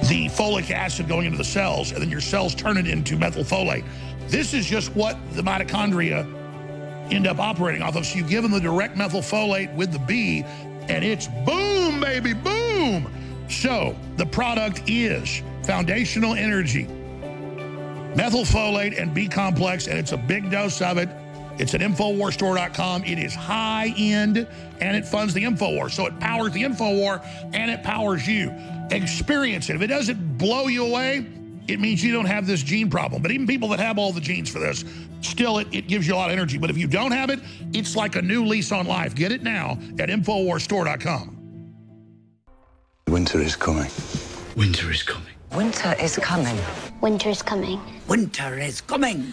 the 0.08 0.26
folic 0.28 0.70
acid 0.70 1.08
going 1.08 1.26
into 1.26 1.38
the 1.38 1.44
cells, 1.44 1.92
and 1.92 2.00
then 2.02 2.10
your 2.10 2.20
cells 2.20 2.54
turn 2.54 2.76
it 2.76 2.88
into 2.88 3.16
methylfolate. 3.16 3.84
This 4.28 4.54
is 4.54 4.66
just 4.66 4.94
what 4.94 5.16
the 5.32 5.42
mitochondria 5.42 6.34
end 7.12 7.26
up 7.26 7.38
operating 7.38 7.82
off 7.82 7.96
of. 7.96 8.06
So 8.06 8.18
you 8.18 8.24
give 8.24 8.42
them 8.42 8.52
the 8.52 8.60
direct 8.60 8.96
methylfolate 8.96 9.74
with 9.74 9.92
the 9.92 9.98
B, 10.00 10.44
and 10.88 11.04
it's 11.04 11.28
boom, 11.44 12.00
baby, 12.00 12.32
boom. 12.32 13.10
So 13.48 13.96
the 14.16 14.26
product 14.26 14.82
is 14.86 15.42
foundational 15.64 16.34
energy, 16.34 16.84
methylfolate 18.14 19.00
and 19.00 19.12
B 19.14 19.28
complex, 19.28 19.86
and 19.86 19.98
it's 19.98 20.12
a 20.12 20.16
big 20.16 20.50
dose 20.50 20.80
of 20.80 20.98
it. 20.98 21.08
It's 21.58 21.74
at 21.74 21.80
Infowarstore.com. 21.80 23.04
It 23.04 23.18
is 23.18 23.34
high 23.34 23.92
end 23.96 24.46
and 24.80 24.96
it 24.96 25.04
funds 25.04 25.34
the 25.34 25.42
InfoWar. 25.42 25.90
So 25.90 26.06
it 26.06 26.18
powers 26.20 26.52
the 26.52 26.62
InfoWar 26.62 27.24
and 27.52 27.70
it 27.70 27.82
powers 27.82 28.26
you. 28.28 28.52
Experience 28.90 29.68
it. 29.68 29.76
If 29.76 29.82
it 29.82 29.88
doesn't 29.88 30.38
blow 30.38 30.68
you 30.68 30.86
away, 30.86 31.26
it 31.66 31.80
means 31.80 32.02
you 32.02 32.12
don't 32.12 32.26
have 32.26 32.46
this 32.46 32.62
gene 32.62 32.88
problem. 32.88 33.22
But 33.22 33.32
even 33.32 33.46
people 33.46 33.68
that 33.68 33.80
have 33.80 33.98
all 33.98 34.12
the 34.12 34.20
genes 34.20 34.48
for 34.48 34.60
this, 34.60 34.84
still 35.20 35.58
it, 35.58 35.66
it 35.72 35.88
gives 35.88 36.06
you 36.06 36.14
a 36.14 36.16
lot 36.16 36.30
of 36.30 36.32
energy. 36.32 36.58
But 36.58 36.70
if 36.70 36.78
you 36.78 36.86
don't 36.86 37.12
have 37.12 37.28
it, 37.28 37.40
it's 37.74 37.96
like 37.96 38.14
a 38.14 38.22
new 38.22 38.44
lease 38.46 38.70
on 38.70 38.86
life. 38.86 39.14
Get 39.14 39.32
it 39.32 39.42
now 39.42 39.72
at 39.98 40.08
InfoWarsStore.com. 40.08 41.37
Winter 43.18 43.40
is 43.40 43.56
coming. 43.56 43.90
Winter 44.54 44.92
is 44.92 45.02
coming. 45.02 45.34
Winter 45.52 45.98
is 45.98 46.16
coming. 46.16 46.56
Winter 47.00 47.30
is 47.30 47.42
coming. 47.42 47.80
Winter 48.06 48.58
is 48.58 48.80
coming. 48.80 49.32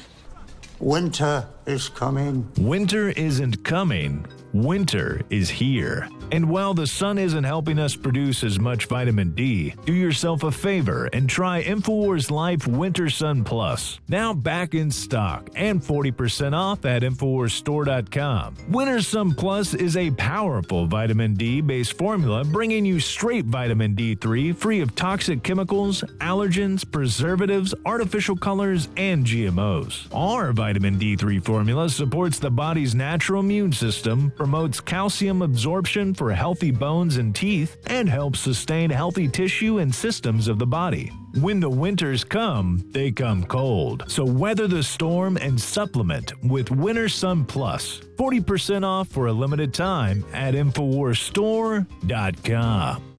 Winter 0.80 1.48
is 1.68 1.88
coming. 1.90 2.52
Winter 2.58 3.10
isn't 3.10 3.64
coming. 3.64 4.26
Winter 4.56 5.20
is 5.30 5.50
here. 5.50 6.08
And 6.32 6.50
while 6.50 6.74
the 6.74 6.88
sun 6.88 7.18
isn't 7.18 7.44
helping 7.44 7.78
us 7.78 7.94
produce 7.98 8.42
as 8.42 8.58
much 8.58 8.86
vitamin 8.86 9.32
D, 9.32 9.76
do 9.86 9.94
yourself 9.94 10.44
a 10.44 10.52
favor 10.52 11.08
and 11.12 11.30
try 11.30 11.62
InfoWars 11.62 12.32
Life 12.32 12.66
Winter 12.66 13.10
Sun 13.10 13.44
Plus. 13.44 14.00
Now 14.08 14.34
back 14.34 14.74
in 14.74 14.92
stock 14.92 15.50
and 15.56 15.82
40% 15.82 16.54
off 16.54 16.86
at 16.86 17.02
InfoWarsStore.com. 17.02 18.56
Winter 18.70 19.02
Sun 19.02 19.34
Plus 19.36 19.74
is 19.74 19.98
a 19.98 20.10
powerful 20.12 20.86
vitamin 20.86 21.34
D 21.34 21.60
based 21.60 21.98
formula 21.98 22.46
bringing 22.46 22.86
you 22.86 23.02
straight 23.02 23.46
vitamin 23.46 23.94
D3 23.94 24.56
free 24.56 24.80
of 24.80 24.96
toxic 24.96 25.44
chemicals, 25.44 26.02
allergens, 26.20 26.90
preservatives, 26.90 27.76
artificial 27.86 28.38
colors, 28.38 28.88
and 28.96 29.26
GMOs. 29.26 30.08
Our 30.14 30.54
vitamin 30.54 30.98
D3 30.98 31.44
formula 31.44 31.90
supports 31.90 32.40
the 32.40 32.52
body's 32.52 32.96
natural 32.96 33.42
immune 33.42 33.74
system, 33.74 34.32
promotes 34.46 34.80
calcium 34.80 35.42
absorption 35.42 36.14
for 36.14 36.32
healthy 36.32 36.70
bones 36.70 37.18
and 37.18 37.34
teeth, 37.34 37.78
and 37.88 38.08
helps 38.08 38.40
sustain 38.40 38.92
healthy 38.92 39.28
tissue 39.28 39.80
and 39.80 39.92
systems 39.94 40.48
of 40.48 40.60
the 40.60 40.68
body. 40.68 41.12
When 41.42 41.60
the 41.60 41.68
winters 41.68 42.24
come, 42.24 42.88
they 42.92 43.12
come 43.12 43.44
cold. 43.46 44.04
So 44.08 44.24
weather 44.24 44.68
the 44.68 44.84
storm 44.84 45.38
and 45.38 45.60
supplement 45.60 46.32
with 46.44 46.70
Winter 46.70 47.10
Sun 47.10 47.46
Plus. 47.46 48.02
40% 48.18 48.86
off 48.86 49.08
for 49.08 49.26
a 49.26 49.34
limited 49.34 49.74
time 49.74 50.24
at 50.32 50.54
InfoWarsStore.com. 50.54 53.18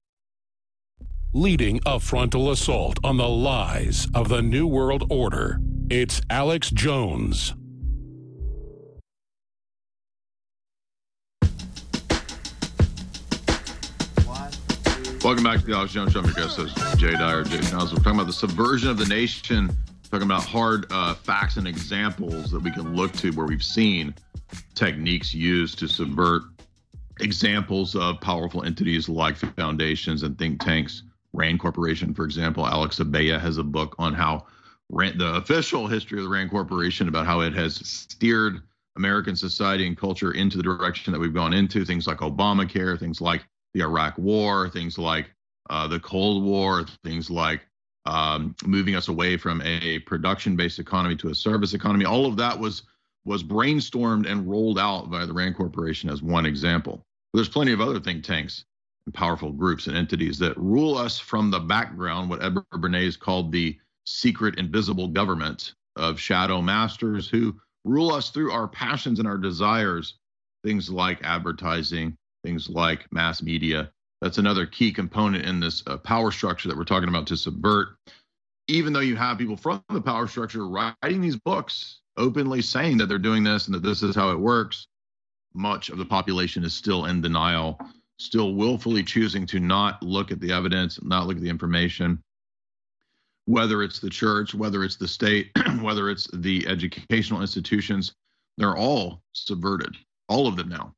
Leading 1.33 1.81
a 1.85 1.99
frontal 1.99 2.51
assault 2.51 2.99
on 3.03 3.17
the 3.17 3.27
lies 3.27 4.07
of 4.15 4.29
the 4.29 4.41
New 4.41 4.65
World 4.65 5.03
Order, 5.09 5.59
it's 5.89 6.21
Alex 6.29 6.71
Jones. 6.71 7.53
Welcome 15.27 15.43
back 15.43 15.59
to 15.59 15.65
the 15.65 15.73
Alex 15.73 15.91
Jones 15.91 16.13
Show. 16.13 16.19
I'm 16.19 16.25
your 16.25 16.35
guest 16.35 16.55
host, 16.55 16.77
Jay 16.97 17.11
Dyer, 17.11 17.43
Jay's 17.43 17.69
Analysis. 17.69 17.97
We're 17.97 18.01
talking 18.01 18.13
about 18.13 18.27
the 18.27 18.31
subversion 18.31 18.89
of 18.89 18.97
the 18.97 19.07
nation, 19.07 19.69
talking 20.09 20.25
about 20.25 20.45
hard 20.45 20.85
uh, 20.89 21.15
facts 21.15 21.57
and 21.57 21.67
examples 21.67 22.49
that 22.51 22.61
we 22.61 22.71
can 22.71 22.95
look 22.95 23.11
to 23.17 23.31
where 23.31 23.45
we've 23.45 23.61
seen 23.61 24.15
techniques 24.73 25.33
used 25.33 25.79
to 25.79 25.89
subvert 25.89 26.43
examples 27.19 27.93
of 27.93 28.21
powerful 28.21 28.63
entities 28.63 29.09
like 29.09 29.35
foundations 29.35 30.23
and 30.23 30.39
think 30.39 30.63
tanks. 30.63 31.03
RAND 31.33 31.59
Corporation, 31.59 32.13
for 32.13 32.23
example, 32.23 32.65
Alex 32.65 33.01
Abella 33.01 33.37
has 33.37 33.57
a 33.57 33.63
book 33.63 33.95
on 33.99 34.13
how 34.13 34.45
RAND, 34.91 35.19
the 35.19 35.35
official 35.35 35.87
history 35.87 36.19
of 36.19 36.23
the 36.23 36.29
RAND 36.29 36.51
Corporation 36.51 37.09
about 37.09 37.25
how 37.25 37.41
it 37.41 37.53
has 37.53 37.75
steered 37.85 38.61
American 38.95 39.35
society 39.35 39.87
and 39.87 39.97
culture 39.97 40.31
into 40.31 40.55
the 40.55 40.63
direction 40.63 41.11
that 41.11 41.19
we've 41.19 41.33
gone 41.33 41.53
into, 41.53 41.83
things 41.83 42.07
like 42.07 42.19
Obamacare, 42.19 42.97
things 42.97 43.19
like 43.19 43.45
the 43.77 43.83
Iraq 43.83 44.17
War, 44.17 44.69
things 44.69 44.97
like 44.97 45.29
uh, 45.69 45.87
the 45.87 45.99
Cold 45.99 46.43
War, 46.43 46.85
things 47.03 47.29
like 47.29 47.61
um, 48.05 48.55
moving 48.65 48.95
us 48.95 49.07
away 49.07 49.37
from 49.37 49.61
a 49.61 49.99
production-based 49.99 50.79
economy 50.79 51.15
to 51.17 51.29
a 51.29 51.35
service 51.35 51.73
economy. 51.73 52.05
All 52.05 52.25
of 52.25 52.37
that 52.37 52.57
was 52.57 52.83
was 53.25 53.43
brainstormed 53.43 54.25
and 54.25 54.49
rolled 54.49 54.79
out 54.79 55.11
by 55.11 55.25
the 55.25 55.33
Rand 55.33 55.57
Corporation 55.57 56.09
as 56.09 56.21
one 56.21 56.45
example. 56.45 57.03
There's 57.33 57.49
plenty 57.49 57.73
of 57.73 57.81
other 57.81 57.99
think 57.99 58.23
tanks 58.23 58.63
and 59.05 59.13
powerful 59.13 59.51
groups 59.51 59.87
and 59.87 59.97
entities 59.97 60.39
that 60.39 60.57
rule 60.57 60.97
us 60.97 61.19
from 61.19 61.51
the 61.51 61.59
background, 61.59 62.29
what 62.29 62.41
Edward 62.41 62.65
Bernays 62.71 63.19
called 63.19 63.51
the 63.51 63.77
secret 64.05 64.57
invisible 64.57 65.09
government 65.09 65.73
of 65.97 66.17
shadow 66.17 66.61
masters 66.61 67.27
who 67.27 67.53
rule 67.83 68.13
us 68.13 68.29
through 68.29 68.53
our 68.53 68.67
passions 68.67 69.19
and 69.19 69.27
our 69.27 69.37
desires, 69.37 70.13
things 70.63 70.89
like 70.89 71.21
advertising, 71.23 72.17
things 72.47 72.69
like 72.69 73.11
mass 73.11 73.43
media. 73.43 73.91
That's 74.21 74.37
another 74.37 74.65
key 74.65 74.93
component 74.93 75.45
in 75.45 75.59
this 75.59 75.83
uh, 75.85 75.97
power 75.97 76.31
structure 76.31 76.69
that 76.69 76.77
we're 76.77 76.85
talking 76.85 77.09
about 77.09 77.27
to 77.27 77.35
subvert. 77.35 77.97
Even 78.69 78.93
though 78.93 79.01
you 79.01 79.17
have 79.17 79.37
people 79.37 79.57
from 79.57 79.83
the 79.89 80.01
power 80.01 80.27
structure 80.27 80.65
writing 80.65 81.19
these 81.19 81.35
books, 81.35 81.99
openly 82.15 82.61
saying 82.61 82.97
that 82.97 83.07
they're 83.07 83.17
doing 83.17 83.43
this 83.43 83.65
and 83.65 83.75
that 83.75 83.83
this 83.83 84.01
is 84.01 84.15
how 84.15 84.31
it 84.31 84.39
works, 84.39 84.87
much 85.53 85.89
of 85.89 85.97
the 85.97 86.05
population 86.05 86.63
is 86.63 86.73
still 86.73 87.05
in 87.05 87.21
denial, 87.21 87.79
still 88.17 88.55
willfully 88.55 89.03
choosing 89.03 89.45
to 89.45 89.59
not 89.59 90.01
look 90.01 90.31
at 90.31 90.39
the 90.39 90.53
evidence, 90.53 90.99
not 91.03 91.27
look 91.27 91.37
at 91.37 91.43
the 91.43 91.49
information. 91.49 92.17
Whether 93.45 93.83
it's 93.83 93.99
the 93.99 94.09
church, 94.09 94.55
whether 94.55 94.85
it's 94.85 94.95
the 94.95 95.07
state, 95.07 95.51
whether 95.81 96.09
it's 96.09 96.29
the 96.33 96.65
educational 96.67 97.41
institutions, 97.41 98.13
they're 98.57 98.77
all 98.77 99.21
subverted, 99.33 99.95
all 100.29 100.47
of 100.47 100.55
them 100.55 100.69
now 100.69 100.93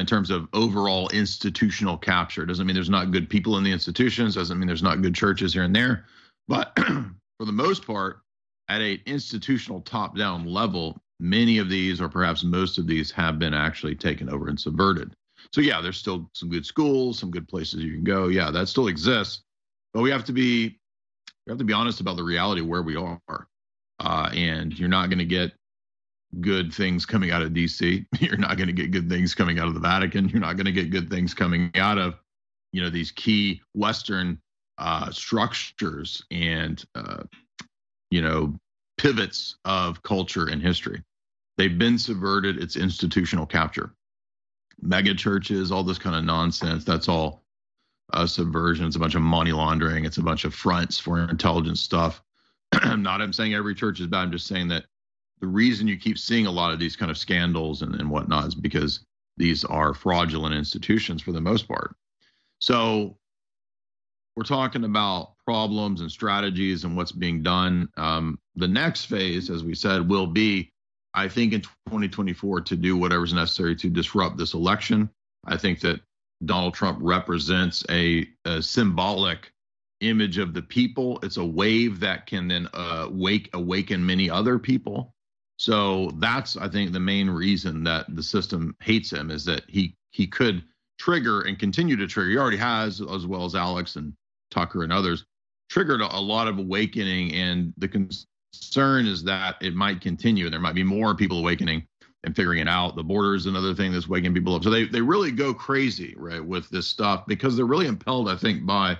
in 0.00 0.06
terms 0.06 0.30
of 0.30 0.48
overall 0.52 1.08
institutional 1.10 1.96
capture. 1.96 2.46
Doesn't 2.46 2.66
mean 2.66 2.74
there's 2.74 2.90
not 2.90 3.10
good 3.10 3.28
people 3.28 3.58
in 3.58 3.64
the 3.64 3.72
institutions, 3.72 4.34
doesn't 4.34 4.58
mean 4.58 4.66
there's 4.66 4.82
not 4.82 5.02
good 5.02 5.14
churches 5.14 5.52
here 5.52 5.64
and 5.64 5.74
there. 5.74 6.06
But 6.48 6.72
for 6.76 7.44
the 7.44 7.52
most 7.52 7.86
part, 7.86 8.20
at 8.68 8.80
a 8.80 9.00
institutional 9.06 9.80
top 9.82 10.16
down 10.16 10.46
level, 10.46 10.96
many 11.20 11.58
of 11.58 11.68
these, 11.68 12.00
or 12.00 12.08
perhaps 12.08 12.44
most 12.44 12.78
of 12.78 12.86
these, 12.86 13.10
have 13.10 13.38
been 13.38 13.54
actually 13.54 13.94
taken 13.94 14.28
over 14.28 14.48
and 14.48 14.58
subverted. 14.58 15.14
So, 15.52 15.60
yeah, 15.60 15.80
there's 15.80 15.98
still 15.98 16.30
some 16.34 16.48
good 16.48 16.64
schools, 16.64 17.18
some 17.18 17.30
good 17.30 17.46
places 17.46 17.82
you 17.82 17.92
can 17.92 18.04
go. 18.04 18.28
Yeah, 18.28 18.50
that 18.50 18.68
still 18.68 18.88
exists. 18.88 19.42
But 19.92 20.02
we 20.02 20.10
have 20.10 20.24
to 20.24 20.32
be 20.32 20.78
we 21.46 21.50
have 21.50 21.58
to 21.58 21.64
be 21.64 21.72
honest 21.72 22.00
about 22.00 22.16
the 22.16 22.24
reality 22.24 22.62
of 22.62 22.66
where 22.66 22.82
we 22.82 22.96
are. 22.96 23.20
Uh, 24.00 24.30
and 24.32 24.76
you're 24.78 24.88
not 24.88 25.08
going 25.08 25.18
to 25.18 25.24
get 25.24 25.52
good 26.40 26.72
things 26.72 27.06
coming 27.06 27.30
out 27.30 27.42
of 27.42 27.52
DC. 27.52 28.06
You're 28.20 28.36
not 28.36 28.56
going 28.56 28.68
to 28.68 28.72
get 28.72 28.90
good 28.90 29.08
things 29.08 29.34
coming 29.34 29.58
out 29.58 29.68
of 29.68 29.74
the 29.74 29.80
Vatican. 29.80 30.28
You're 30.28 30.40
not 30.40 30.56
going 30.56 30.66
to 30.66 30.72
get 30.72 30.90
good 30.90 31.10
things 31.10 31.34
coming 31.34 31.70
out 31.76 31.98
of, 31.98 32.14
you 32.72 32.82
know, 32.82 32.90
these 32.90 33.10
key 33.10 33.60
Western 33.74 34.40
uh, 34.78 35.10
structures 35.10 36.24
and, 36.30 36.84
uh, 36.94 37.22
you 38.10 38.22
know, 38.22 38.58
pivots 38.98 39.56
of 39.64 40.02
culture 40.02 40.48
and 40.48 40.62
history. 40.62 41.02
They've 41.56 41.78
been 41.78 41.98
subverted. 41.98 42.58
It's 42.62 42.76
institutional 42.76 43.46
capture. 43.46 43.94
Mega 44.80 45.14
churches, 45.14 45.70
all 45.70 45.84
this 45.84 45.98
kind 45.98 46.16
of 46.16 46.24
nonsense. 46.24 46.84
That's 46.84 47.08
all 47.08 47.44
uh, 48.12 48.26
subversion. 48.26 48.86
It's 48.86 48.96
a 48.96 49.00
bunch 49.00 49.14
of 49.14 49.22
money 49.22 49.52
laundering. 49.52 50.04
It's 50.04 50.18
a 50.18 50.22
bunch 50.22 50.44
of 50.44 50.54
fronts 50.54 50.98
for 50.98 51.18
intelligence 51.18 51.80
stuff. 51.80 52.22
not 52.96 53.22
I'm 53.22 53.32
saying 53.32 53.54
every 53.54 53.74
church 53.74 54.00
is 54.00 54.08
bad. 54.08 54.22
I'm 54.22 54.32
just 54.32 54.46
saying 54.46 54.68
that 54.68 54.86
the 55.44 55.48
reason 55.48 55.86
you 55.86 55.98
keep 55.98 56.16
seeing 56.16 56.46
a 56.46 56.50
lot 56.50 56.72
of 56.72 56.78
these 56.78 56.96
kind 56.96 57.10
of 57.10 57.18
scandals 57.18 57.82
and, 57.82 57.94
and 57.96 58.08
whatnot 58.08 58.46
is 58.48 58.54
because 58.54 59.04
these 59.36 59.62
are 59.62 59.92
fraudulent 59.92 60.54
institutions 60.54 61.20
for 61.20 61.32
the 61.32 61.40
most 61.40 61.68
part. 61.68 61.94
So 62.62 63.18
we're 64.36 64.44
talking 64.44 64.84
about 64.84 65.34
problems 65.44 66.00
and 66.00 66.10
strategies 66.10 66.84
and 66.84 66.96
what's 66.96 67.12
being 67.12 67.42
done. 67.42 67.90
Um, 67.98 68.38
the 68.56 68.66
next 68.66 69.04
phase, 69.04 69.50
as 69.50 69.62
we 69.62 69.74
said, 69.74 70.08
will 70.08 70.26
be, 70.26 70.72
I 71.12 71.28
think, 71.28 71.52
in 71.52 71.60
2024 71.60 72.62
to 72.62 72.74
do 72.74 72.96
whatever's 72.96 73.34
necessary 73.34 73.76
to 73.76 73.90
disrupt 73.90 74.38
this 74.38 74.54
election. 74.54 75.10
I 75.44 75.58
think 75.58 75.80
that 75.80 76.00
Donald 76.46 76.72
Trump 76.72 77.00
represents 77.02 77.84
a, 77.90 78.26
a 78.46 78.62
symbolic 78.62 79.52
image 80.00 80.38
of 80.38 80.54
the 80.54 80.62
people. 80.62 81.18
It's 81.22 81.36
a 81.36 81.44
wave 81.44 82.00
that 82.00 82.24
can 82.24 82.48
then 82.48 82.66
uh, 82.72 83.08
wake 83.10 83.50
awaken 83.52 84.06
many 84.06 84.30
other 84.30 84.58
people. 84.58 85.14
So 85.56 86.10
that's 86.16 86.56
I 86.56 86.68
think 86.68 86.92
the 86.92 87.00
main 87.00 87.30
reason 87.30 87.84
that 87.84 88.14
the 88.14 88.22
system 88.22 88.76
hates 88.80 89.12
him 89.12 89.30
is 89.30 89.44
that 89.44 89.62
he 89.68 89.96
he 90.10 90.26
could 90.26 90.64
trigger 90.98 91.42
and 91.42 91.58
continue 91.58 91.96
to 91.96 92.06
trigger. 92.06 92.30
He 92.30 92.38
already 92.38 92.56
has, 92.56 93.00
as 93.00 93.26
well 93.26 93.44
as 93.44 93.54
Alex 93.54 93.96
and 93.96 94.12
Tucker 94.50 94.82
and 94.82 94.92
others, 94.92 95.24
triggered 95.68 96.00
a, 96.00 96.20
lot 96.20 96.48
of 96.48 96.58
awakening. 96.58 97.34
And 97.34 97.72
the 97.76 97.88
concern 97.88 99.06
is 99.06 99.24
that 99.24 99.56
it 99.60 99.74
might 99.74 100.00
continue. 100.00 100.48
There 100.48 100.60
might 100.60 100.74
be 100.74 100.84
more 100.84 101.14
people 101.14 101.38
awakening 101.38 101.86
and 102.22 102.34
figuring 102.34 102.60
it 102.60 102.68
out. 102.68 102.96
The 102.96 103.02
border 103.02 103.34
is 103.34 103.46
another 103.46 103.74
thing 103.74 103.92
that's 103.92 104.08
waking 104.08 104.34
people 104.34 104.54
up. 104.54 104.64
So 104.64 104.70
they 104.70 104.84
they 104.84 105.00
really 105.00 105.30
go 105.30 105.52
crazy, 105.52 106.14
right, 106.16 106.44
with 106.44 106.68
this 106.70 106.86
stuff 106.86 107.26
because 107.26 107.56
they're 107.56 107.66
really 107.66 107.86
impelled, 107.86 108.28
I 108.28 108.36
think, 108.36 108.64
by 108.64 108.98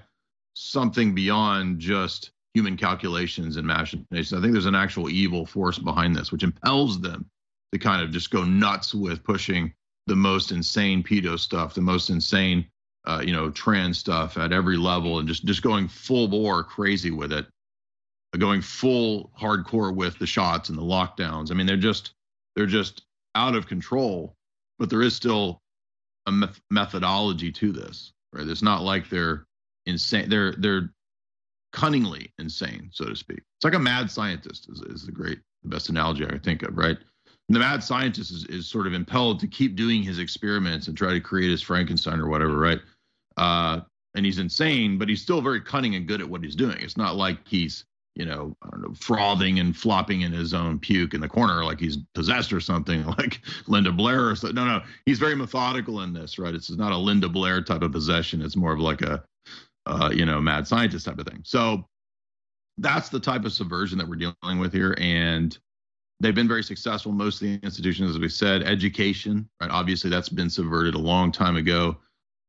something 0.54 1.14
beyond 1.14 1.78
just 1.78 2.30
human 2.54 2.76
calculations 2.76 3.56
and 3.56 3.66
machinations. 3.66 4.32
I 4.32 4.40
think 4.40 4.52
there's 4.52 4.66
an 4.66 4.76
actual 4.76 5.10
evil 5.10 5.44
force 5.44 5.78
behind 5.78 6.14
this, 6.14 6.30
which 6.30 6.44
impels 6.44 7.00
them 7.00 7.26
to 7.72 7.78
kind 7.78 8.00
of 8.00 8.12
just 8.12 8.30
go 8.30 8.44
nuts 8.44 8.94
with 8.94 9.24
pushing 9.24 9.74
the 10.06 10.16
most 10.16 10.52
insane 10.52 11.02
pedo 11.02 11.38
stuff, 11.38 11.74
the 11.74 11.80
most 11.80 12.10
insane, 12.10 12.64
uh, 13.06 13.22
you 13.24 13.32
know, 13.32 13.50
trans 13.50 13.98
stuff 13.98 14.38
at 14.38 14.52
every 14.52 14.76
level, 14.76 15.18
and 15.18 15.26
just 15.26 15.44
just 15.44 15.62
going 15.62 15.88
full 15.88 16.28
bore 16.28 16.62
crazy 16.62 17.10
with 17.10 17.32
it, 17.32 17.46
going 18.38 18.62
full 18.62 19.30
hardcore 19.38 19.94
with 19.94 20.18
the 20.18 20.26
shots 20.26 20.68
and 20.68 20.78
the 20.78 20.82
lockdowns. 20.82 21.50
I 21.50 21.54
mean, 21.54 21.66
they're 21.66 21.76
just 21.76 22.12
they're 22.54 22.66
just 22.66 23.02
out 23.34 23.56
of 23.56 23.66
control, 23.66 24.34
but 24.78 24.88
there 24.88 25.02
is 25.02 25.16
still 25.16 25.60
a 26.26 26.48
methodology 26.70 27.50
to 27.50 27.72
this, 27.72 28.12
right? 28.32 28.46
It's 28.46 28.62
not 28.62 28.82
like 28.82 29.08
they're 29.08 29.44
insane. 29.86 30.28
They're 30.28 30.52
they're 30.52 30.90
cunningly 31.74 32.32
insane, 32.38 32.88
so 32.92 33.04
to 33.04 33.16
speak. 33.16 33.40
It's 33.56 33.64
like 33.64 33.74
a 33.74 33.78
mad 33.80 34.08
scientist 34.08 34.68
is, 34.70 34.80
is 34.82 35.04
the 35.04 35.12
great, 35.12 35.40
the 35.64 35.68
best 35.68 35.88
analogy 35.88 36.24
I 36.24 36.38
think 36.38 36.62
of, 36.62 36.78
right? 36.78 36.96
And 36.96 37.54
the 37.54 37.58
mad 37.58 37.82
scientist 37.82 38.30
is, 38.30 38.44
is 38.46 38.68
sort 38.68 38.86
of 38.86 38.94
impelled 38.94 39.40
to 39.40 39.48
keep 39.48 39.74
doing 39.74 40.02
his 40.02 40.20
experiments 40.20 40.86
and 40.86 40.96
try 40.96 41.12
to 41.12 41.20
create 41.20 41.50
his 41.50 41.60
Frankenstein 41.60 42.20
or 42.20 42.28
whatever, 42.28 42.56
right? 42.56 42.80
Uh, 43.36 43.80
and 44.14 44.24
he's 44.24 44.38
insane, 44.38 44.98
but 44.98 45.08
he's 45.08 45.20
still 45.20 45.40
very 45.40 45.60
cunning 45.60 45.96
and 45.96 46.06
good 46.06 46.20
at 46.20 46.28
what 46.28 46.44
he's 46.44 46.54
doing. 46.54 46.78
It's 46.78 46.96
not 46.96 47.16
like 47.16 47.38
he's, 47.44 47.84
you 48.14 48.24
know, 48.24 48.56
I 48.62 48.70
don't 48.70 48.82
know, 48.82 48.94
frothing 48.94 49.58
and 49.58 49.76
flopping 49.76 50.20
in 50.20 50.30
his 50.30 50.54
own 50.54 50.78
puke 50.78 51.12
in 51.12 51.20
the 51.20 51.28
corner 51.28 51.64
like 51.64 51.80
he's 51.80 51.98
possessed 52.14 52.52
or 52.52 52.60
something 52.60 53.04
like 53.18 53.40
Linda 53.66 53.90
Blair 53.90 54.28
or 54.28 54.36
something. 54.36 54.54
No, 54.54 54.64
no, 54.64 54.82
he's 55.06 55.18
very 55.18 55.34
methodical 55.34 56.02
in 56.02 56.12
this, 56.12 56.38
right? 56.38 56.54
It's 56.54 56.70
not 56.70 56.92
a 56.92 56.96
Linda 56.96 57.28
Blair 57.28 57.62
type 57.62 57.82
of 57.82 57.90
possession. 57.90 58.42
It's 58.42 58.54
more 58.54 58.72
of 58.72 58.78
like 58.78 59.02
a, 59.02 59.24
uh, 59.86 60.10
you 60.12 60.24
know, 60.24 60.40
mad 60.40 60.66
scientist 60.66 61.06
type 61.06 61.18
of 61.18 61.26
thing. 61.26 61.42
So 61.44 61.86
that's 62.78 63.08
the 63.08 63.20
type 63.20 63.44
of 63.44 63.52
subversion 63.52 63.98
that 63.98 64.08
we're 64.08 64.16
dealing 64.16 64.58
with 64.58 64.72
here. 64.72 64.96
And 64.98 65.56
they've 66.20 66.34
been 66.34 66.48
very 66.48 66.62
successful. 66.62 67.12
Most 67.12 67.36
of 67.36 67.48
the 67.48 67.60
institutions, 67.62 68.10
as 68.10 68.18
we 68.18 68.28
said, 68.28 68.62
education, 68.62 69.48
right? 69.60 69.70
Obviously, 69.70 70.10
that's 70.10 70.28
been 70.28 70.50
subverted 70.50 70.94
a 70.94 70.98
long 70.98 71.30
time 71.30 71.56
ago. 71.56 71.96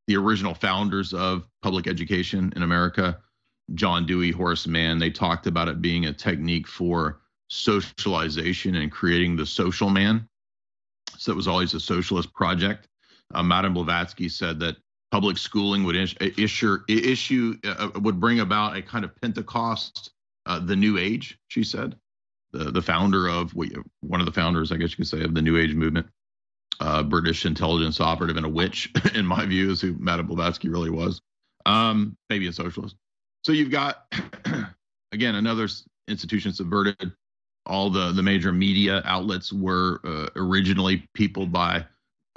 The 0.07 0.17
original 0.17 0.53
founders 0.53 1.13
of 1.13 1.47
public 1.61 1.87
education 1.87 2.53
in 2.55 2.63
America, 2.63 3.19
John 3.73 4.05
Dewey, 4.05 4.31
Horace 4.31 4.67
Mann, 4.67 4.99
they 4.99 5.09
talked 5.09 5.47
about 5.47 5.67
it 5.67 5.81
being 5.81 6.05
a 6.05 6.13
technique 6.13 6.67
for 6.67 7.21
socialization 7.49 8.75
and 8.75 8.91
creating 8.91 9.35
the 9.35 9.45
social 9.45 9.89
man. 9.89 10.27
So 11.17 11.31
it 11.31 11.35
was 11.35 11.47
always 11.47 11.73
a 11.73 11.79
socialist 11.79 12.33
project. 12.33 12.87
Uh, 13.33 13.43
Madame 13.43 13.73
Blavatsky 13.73 14.29
said 14.29 14.59
that 14.59 14.77
public 15.11 15.37
schooling 15.37 15.83
would 15.83 15.95
issue 15.95 16.77
issue 16.87 17.57
uh, 17.65 17.89
would 17.95 18.19
bring 18.19 18.39
about 18.39 18.75
a 18.75 18.81
kind 18.81 19.05
of 19.05 19.15
Pentecost, 19.21 20.11
uh, 20.45 20.59
the 20.59 20.75
New 20.75 20.97
Age. 20.97 21.37
She 21.47 21.63
said, 21.63 21.95
the 22.51 22.71
the 22.71 22.81
founder 22.81 23.27
of 23.27 23.51
one 23.51 24.19
of 24.19 24.25
the 24.25 24.31
founders, 24.31 24.71
I 24.71 24.77
guess 24.77 24.91
you 24.91 24.97
could 24.97 25.07
say, 25.07 25.23
of 25.23 25.33
the 25.33 25.41
New 25.41 25.57
Age 25.57 25.73
movement, 25.73 26.07
uh, 26.79 27.03
British 27.03 27.45
intelligence 27.45 27.99
operative 27.99 28.37
and 28.37 28.45
a 28.45 28.49
witch, 28.49 28.91
in 29.15 29.25
my 29.25 29.45
view, 29.45 29.71
is 29.71 29.81
who 29.81 29.95
Madame 29.99 30.27
Blavatsky 30.27 30.69
really 30.69 30.89
was. 30.89 31.21
Um, 31.65 32.15
maybe 32.29 32.47
a 32.47 32.53
socialist. 32.53 32.95
So 33.43 33.51
you've 33.51 33.71
got 33.71 34.13
again 35.11 35.35
another 35.35 35.67
institution 36.07 36.53
subverted. 36.53 37.11
All 37.65 37.89
the 37.89 38.11
the 38.11 38.23
major 38.23 38.51
media 38.51 39.01
outlets 39.05 39.51
were 39.51 39.99
uh, 40.03 40.27
originally 40.35 41.07
peopled 41.13 41.51
by 41.51 41.85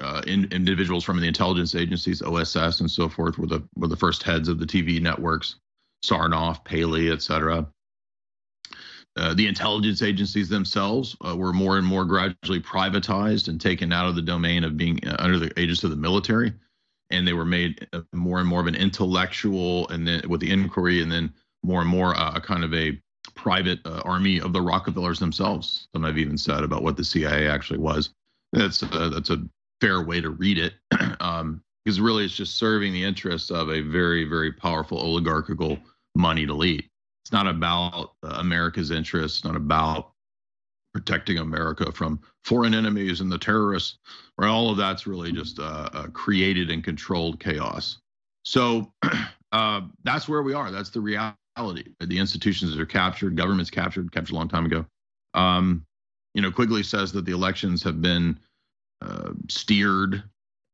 uh, 0.09 0.23
in, 0.27 0.49
individuals 0.53 1.05
from 1.05 1.21
the 1.21 1.27
intelligence 1.27 1.75
agencies, 1.75 2.23
OSS, 2.23 2.81
and 2.81 2.91
so 2.91 3.09
forth, 3.09 3.37
were 3.37 3.47
the 3.47 3.63
were 3.77 3.89
the 3.89 3.97
first 3.97 4.23
heads 4.23 4.49
of 4.49 4.59
the 4.59 4.65
TV 4.65 5.03
networks, 5.03 5.57
Sarnoff, 6.03 6.65
Paley, 6.65 7.11
et 7.11 7.21
cetera. 7.21 7.67
Uh, 9.17 9.35
the 9.35 9.47
intelligence 9.47 10.01
agencies 10.01 10.49
themselves 10.49 11.17
uh, 11.27 11.37
were 11.37 11.53
more 11.53 11.77
and 11.77 11.87
more 11.87 12.05
gradually 12.05 12.61
privatized 12.61 13.49
and 13.49 13.61
taken 13.61 13.93
out 13.93 14.07
of 14.07 14.15
the 14.15 14.23
domain 14.23 14.65
of 14.65 14.77
being 14.77 14.99
uh, 15.07 15.17
under 15.19 15.39
the 15.39 15.61
aegis 15.61 15.85
of 15.85 15.91
the 15.91 15.97
military, 15.97 16.53
and 17.11 17.29
they 17.29 17.35
were 17.35 17.45
made 17.45 17.87
uh, 17.93 18.01
more 18.15 18.39
and 18.39 18.49
more 18.49 18.61
of 18.61 18.67
an 18.67 18.77
intellectual, 18.77 19.89
and 19.89 20.07
then 20.07 20.23
with 20.27 20.41
the 20.41 20.51
inquiry, 20.51 21.03
and 21.03 21.13
then 21.13 21.31
more 21.63 21.83
and 21.83 21.91
more 21.91 22.15
a 22.15 22.41
kind 22.41 22.65
of 22.65 22.73
a 22.73 22.99
private 23.35 23.81
army 24.05 24.41
of 24.41 24.53
the 24.53 24.63
Rockefellers 24.63 25.19
themselves. 25.19 25.87
Some 25.93 26.05
have 26.05 26.17
even 26.17 26.39
said 26.39 26.65
about 26.65 26.83
what 26.83 26.97
the 26.97 27.05
CIA 27.05 27.47
actually 27.47 27.79
was. 27.79 28.11
That's 28.53 28.81
that's 28.81 29.31
a 29.31 29.45
fair 29.81 30.03
way 30.03 30.21
to 30.21 30.31
read 30.31 30.59
it, 30.59 30.75
um, 31.21 31.63
because 31.85 32.01
really 32.01 32.25
it's 32.25 32.37
just 32.37 32.57
serving 32.57 32.93
the 32.93 33.05
interests 33.05 33.51
of 33.51 33.71
a 33.71 33.81
very, 33.81 34.25
very 34.25 34.53
powerful 34.53 34.99
oligarchical 34.99 35.79
moneyed 36.15 36.51
elite. 36.51 36.89
It's 37.25 37.33
not 37.33 37.47
about 37.47 38.13
uh, 38.23 38.37
America's 38.39 38.91
interests, 38.91 39.45
not 39.45 39.57
about 39.57 40.13
protecting 40.93 41.39
America 41.39 41.93
from 41.93 42.21
foreign 42.45 42.75
enemies 42.75 43.21
and 43.21 43.31
the 43.31 43.39
terrorists, 43.39 43.99
right? 44.39 44.49
All 44.49 44.71
of 44.71 44.77
that's 44.77 45.07
really 45.07 45.33
just 45.33 45.59
uh, 45.59 45.89
uh, 45.93 46.07
created 46.09 46.71
and 46.71 46.83
controlled 46.83 47.39
chaos. 47.39 47.99
So 48.45 48.93
uh, 49.53 49.83
that's 50.05 50.29
where 50.29 50.43
we 50.43 50.55
are. 50.55 50.71
That's 50.71 50.91
the 50.91 51.01
reality. 51.01 51.93
The 52.01 52.19
institutions 52.19 52.79
are 52.79 52.87
captured, 52.87 53.37
government's 53.37 53.71
captured, 53.71 54.11
captured 54.13 54.33
a 54.33 54.37
long 54.37 54.49
time 54.49 54.67
ago. 54.67 54.87
Um, 55.35 55.85
you 56.35 56.43
know, 56.43 56.51
Quigley 56.51 56.83
says 56.83 57.13
that 57.13 57.25
the 57.25 57.33
elections 57.33 57.83
have 57.83 58.01
been 58.01 58.39
uh, 59.03 59.33
steered 59.49 60.23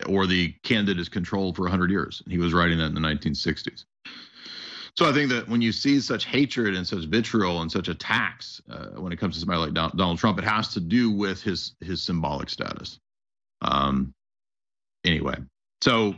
or 0.06 0.26
the 0.26 0.52
candidate 0.62 1.00
is 1.00 1.08
controlled 1.08 1.56
for 1.56 1.62
100 1.62 1.90
years. 1.90 2.22
He 2.28 2.38
was 2.38 2.52
writing 2.52 2.78
that 2.78 2.86
in 2.86 2.94
the 2.94 3.00
1960s. 3.00 3.84
So 4.96 5.08
I 5.08 5.12
think 5.12 5.28
that 5.30 5.48
when 5.48 5.60
you 5.60 5.72
see 5.72 6.00
such 6.00 6.24
hatred 6.24 6.76
and 6.76 6.86
such 6.86 7.04
vitriol 7.06 7.62
and 7.62 7.70
such 7.70 7.88
attacks 7.88 8.62
uh, 8.70 8.90
when 9.00 9.12
it 9.12 9.18
comes 9.18 9.34
to 9.34 9.40
somebody 9.40 9.58
like 9.58 9.74
Donald 9.74 10.18
Trump, 10.18 10.38
it 10.38 10.44
has 10.44 10.68
to 10.74 10.80
do 10.80 11.10
with 11.10 11.42
his 11.42 11.74
his 11.80 12.00
symbolic 12.00 12.48
status. 12.48 13.00
Um, 13.60 14.14
anyway, 15.04 15.36
so 15.82 16.14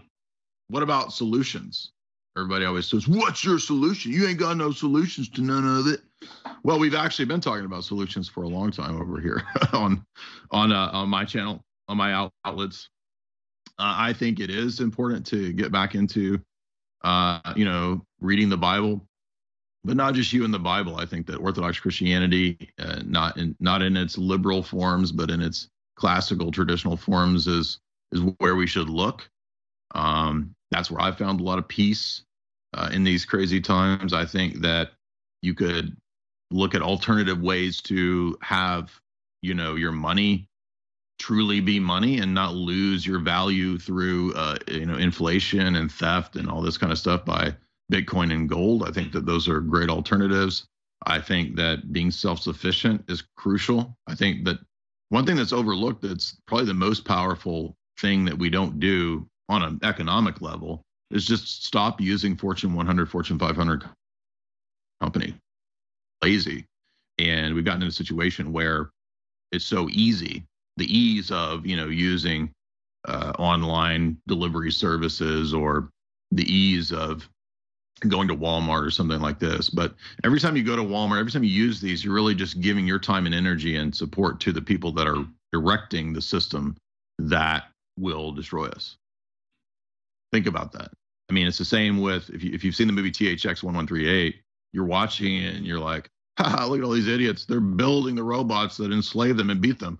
what 0.69 0.83
about 0.83 1.15
solutions? 1.15 1.93
Everybody 2.37 2.67
always 2.67 2.87
says, 2.87 3.09
"What's 3.09 3.43
your 3.43 3.59
solution? 3.59 4.13
You 4.13 4.27
ain't 4.27 4.39
got 4.39 4.59
no 4.59 4.73
solutions 4.73 5.31
to 5.31 5.41
none 5.41 5.67
of 5.67 5.87
it." 5.87 6.03
Well, 6.63 6.79
we've 6.79 6.95
actually 6.95 7.25
been 7.25 7.41
talking 7.41 7.65
about 7.65 7.85
solutions 7.85 8.29
for 8.29 8.43
a 8.43 8.49
long 8.49 8.71
time 8.73 9.01
over 9.01 9.19
here 9.19 9.43
on 9.73 10.05
on 10.51 10.71
uh, 10.71 10.91
on 10.93 11.09
my 11.09 11.25
channel 11.25 11.65
on 11.89 11.97
my 11.97 12.30
outlets. 12.45 12.89
Uh, 13.78 13.95
I 13.97 14.12
think 14.12 14.41
it 14.41 14.51
is 14.51 14.80
important 14.80 15.26
to 15.26 15.53
get 15.53 15.70
back 15.70 15.95
into, 15.95 16.41
uh, 17.05 17.41
you 17.55 17.64
know, 17.64 18.03
reading 18.20 18.49
the 18.49 18.57
Bible, 18.57 19.03
but 19.84 19.97
not 19.97 20.14
just 20.14 20.32
you 20.32 20.45
in 20.45 20.51
the 20.51 20.59
Bible. 20.59 20.97
I 20.97 21.07
think 21.07 21.26
that 21.26 21.37
Orthodox 21.37 21.78
Christianity, 21.78 22.70
uh, 22.78 23.03
not 23.05 23.37
in 23.37 23.55
not 23.61 23.82
in 23.82 23.97
its 23.97 24.16
liberal 24.16 24.62
forms, 24.62 25.12
but 25.12 25.30
in 25.30 25.43
its 25.43 25.68
classical 25.97 26.51
traditional 26.51 26.97
forms, 26.97 27.47
is 27.47 27.78
is 28.12 28.20
where 28.39 28.57
we 28.57 28.66
should 28.66 28.89
look. 28.89 29.28
Um, 29.95 30.55
that's 30.70 30.91
where 30.91 31.01
I 31.01 31.12
found 31.12 31.41
a 31.41 31.45
lot 31.45 31.59
of 31.59 31.68
peace 31.68 32.22
uh, 32.74 32.91
in 32.93 33.05
these 33.05 33.24
crazy 33.24 33.61
times. 33.61 34.12
I 34.12 34.24
think 34.24 34.61
that 34.61 34.93
you 35.43 35.55
could 35.55 35.97
look 36.51 36.74
at 36.74 36.82
alternative 36.82 37.41
ways 37.41 37.80
to 37.82 38.37
have, 38.41 38.91
you 39.43 39.55
know, 39.55 39.74
your 39.74 39.93
money 39.93 40.49
truly 41.19 41.61
be 41.61 41.81
money 41.81 42.19
and 42.19 42.33
not 42.35 42.55
lose 42.55 43.07
your 43.07 43.19
value 43.19 43.79
through 43.79 44.35
uh, 44.35 44.57
you 44.69 44.87
know 44.87 44.97
inflation 44.97 45.77
and 45.77 45.91
theft 45.91 46.37
and 46.37 46.49
all 46.49 46.61
this 46.61 46.79
kind 46.79 46.93
of 46.93 46.99
stuff 46.99 47.25
by 47.25 47.55
Bitcoin 47.93 48.33
and 48.33 48.49
gold. 48.49 48.89
I 48.89 48.93
think 48.93 49.12
that 49.12 49.27
those 49.27 49.49
are 49.49 49.61
great 49.61 49.89
alternatives. 49.89 50.67
I 51.07 51.21
think 51.21 51.57
that 51.57 51.93
being 51.93 52.11
self-sufficient 52.11 53.05
is 53.09 53.23
crucial. 53.37 53.97
I 54.07 54.14
think 54.14 54.45
that 54.45 54.59
one 55.11 55.25
thing 55.25 55.37
that's 55.37 55.53
overlooked 55.53 56.03
that's 56.03 56.37
probably 56.47 56.67
the 56.67 56.75
most 56.75 57.05
powerful 57.05 57.77
thing 57.99 58.25
that 58.25 58.37
we 58.37 58.51
don't 58.51 58.81
do 58.81 59.27
on 59.49 59.62
an 59.62 59.79
economic 59.83 60.41
level 60.41 60.83
is 61.11 61.27
just 61.27 61.64
stop 61.64 62.01
using 62.01 62.37
Fortune 62.37 62.75
100, 62.75 63.09
Fortune 63.09 63.39
500 63.39 63.85
company. 65.01 65.35
Lazy. 66.23 66.67
And 67.19 67.55
we've 67.55 67.64
gotten 67.64 67.83
in 67.83 67.89
a 67.89 67.93
situation 67.93 68.53
where 68.53 68.91
it's 69.53 69.64
so 69.64 69.89
easy 69.91 70.45
the 70.77 70.87
ease 70.97 71.31
of 71.31 71.66
you 71.66 71.77
know 71.77 71.89
using 71.89 72.51
uh, 73.07 73.33
online 73.39 74.18
delivery 74.27 74.70
services 74.70 75.55
or 75.55 75.91
the 76.33 76.45
ease 76.53 76.93
of 76.93 77.29
going 78.09 78.29
to 78.29 78.37
Walmart 78.37 78.87
or 78.87 78.91
something 78.91 79.20
like 79.20 79.39
this. 79.39 79.70
But 79.70 79.95
every 80.24 80.41
time 80.41 80.57
you 80.57 80.62
go 80.62 80.77
to 80.77 80.83
Walmart, 80.83 81.20
every 81.20 81.33
time 81.33 81.45
you 81.45 81.51
use 81.51 81.81
these, 81.81 82.05
you're 82.05 82.14
really 82.14 82.35
just 82.35 82.61
giving 82.61 82.87
your 82.87 82.99
time 82.99 83.27
and 83.27 83.35
energy 83.35 83.77
and 83.77 83.95
support 83.95 84.39
to 84.41 84.53
the 84.53 84.61
people 84.61 84.93
that 84.93 85.07
are 85.07 85.24
directing 85.53 86.12
the 86.12 86.20
system 86.20 86.77
that 87.18 87.64
will 87.99 88.33
destroy 88.33 88.66
us. 88.66 88.97
Think 90.33 90.47
about 90.47 90.72
that. 90.72 90.91
I 91.31 91.33
mean, 91.33 91.47
it's 91.47 91.59
the 91.59 91.64
same 91.64 92.01
with 92.01 92.29
if 92.31 92.45
you 92.45 92.53
if 92.53 92.62
you've 92.62 92.77
seen 92.77 92.87
the 92.87 92.93
movie 92.93 93.11
THX 93.11 93.62
1138, 93.62 94.37
you're 94.72 94.85
watching 94.85 95.37
it 95.37 95.55
and 95.55 95.66
you're 95.66 95.81
like, 95.81 96.09
ha, 96.39 96.66
look 96.68 96.79
at 96.79 96.85
all 96.85 96.93
these 96.93 97.09
idiots. 97.09 97.47
They're 97.47 97.61
building 97.61 98.14
the 98.14 98.22
robots 98.22 98.77
that 98.77 98.93
enslave 98.93 99.37
them 99.37 99.51
and 99.51 99.61
beat 99.61 99.79
them. 99.79 99.99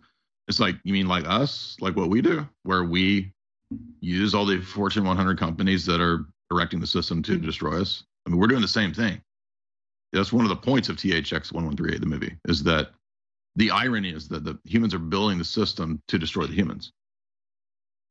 It's 0.49 0.61
like, 0.61 0.77
you 0.85 0.93
mean 0.93 1.09
like 1.09 1.27
us, 1.27 1.77
like 1.81 1.97
what 1.97 2.09
we 2.09 2.23
do, 2.23 2.47
where 2.63 2.85
we 2.85 3.33
use 4.01 4.35
all 4.35 4.47
the 4.47 4.61
Fortune 4.61 5.05
100 5.05 5.39
companies 5.39 5.85
that 5.87 6.01
are 6.01 6.27
directing 6.51 6.81
the 6.81 6.87
system 6.87 7.23
to 7.25 7.37
destroy 7.37 7.81
us? 7.81 8.05
I 8.27 8.31
mean, 8.31 8.39
we're 8.39 8.47
doing 8.47 8.63
the 8.63 8.69
same 8.69 8.95
thing. 8.95 9.21
That's 10.13 10.33
one 10.33 10.45
of 10.45 10.49
the 10.49 10.57
points 10.57 10.89
of 10.89 10.97
THX 10.97 11.53
1138, 11.53 12.01
the 12.01 12.07
movie, 12.07 12.37
is 12.47 12.63
that 12.63 12.91
the 13.57 13.71
irony 13.71 14.11
is 14.11 14.29
that 14.29 14.45
the 14.45 14.59
humans 14.65 14.95
are 14.95 14.99
building 14.99 15.39
the 15.39 15.45
system 15.45 16.01
to 16.09 16.19
destroy 16.19 16.47
the 16.47 16.55
humans. 16.55 16.93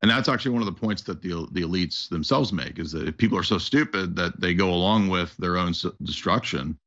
And 0.01 0.11
that's 0.11 0.29
actually 0.29 0.51
one 0.51 0.61
of 0.61 0.67
the 0.67 0.79
points 0.79 1.01
that 1.03 1.21
the 1.21 1.47
the 1.51 1.61
elites 1.61 2.09
themselves 2.09 2.51
make 2.51 2.77
is 2.79 2.91
that 2.91 3.07
if 3.07 3.17
people 3.17 3.37
are 3.37 3.43
so 3.43 3.57
stupid 3.57 4.15
that 4.17 4.39
they 4.39 4.53
go 4.53 4.69
along 4.69 5.07
with 5.07 5.35
their 5.37 5.57
own 5.57 5.73
destruction, 6.03 6.77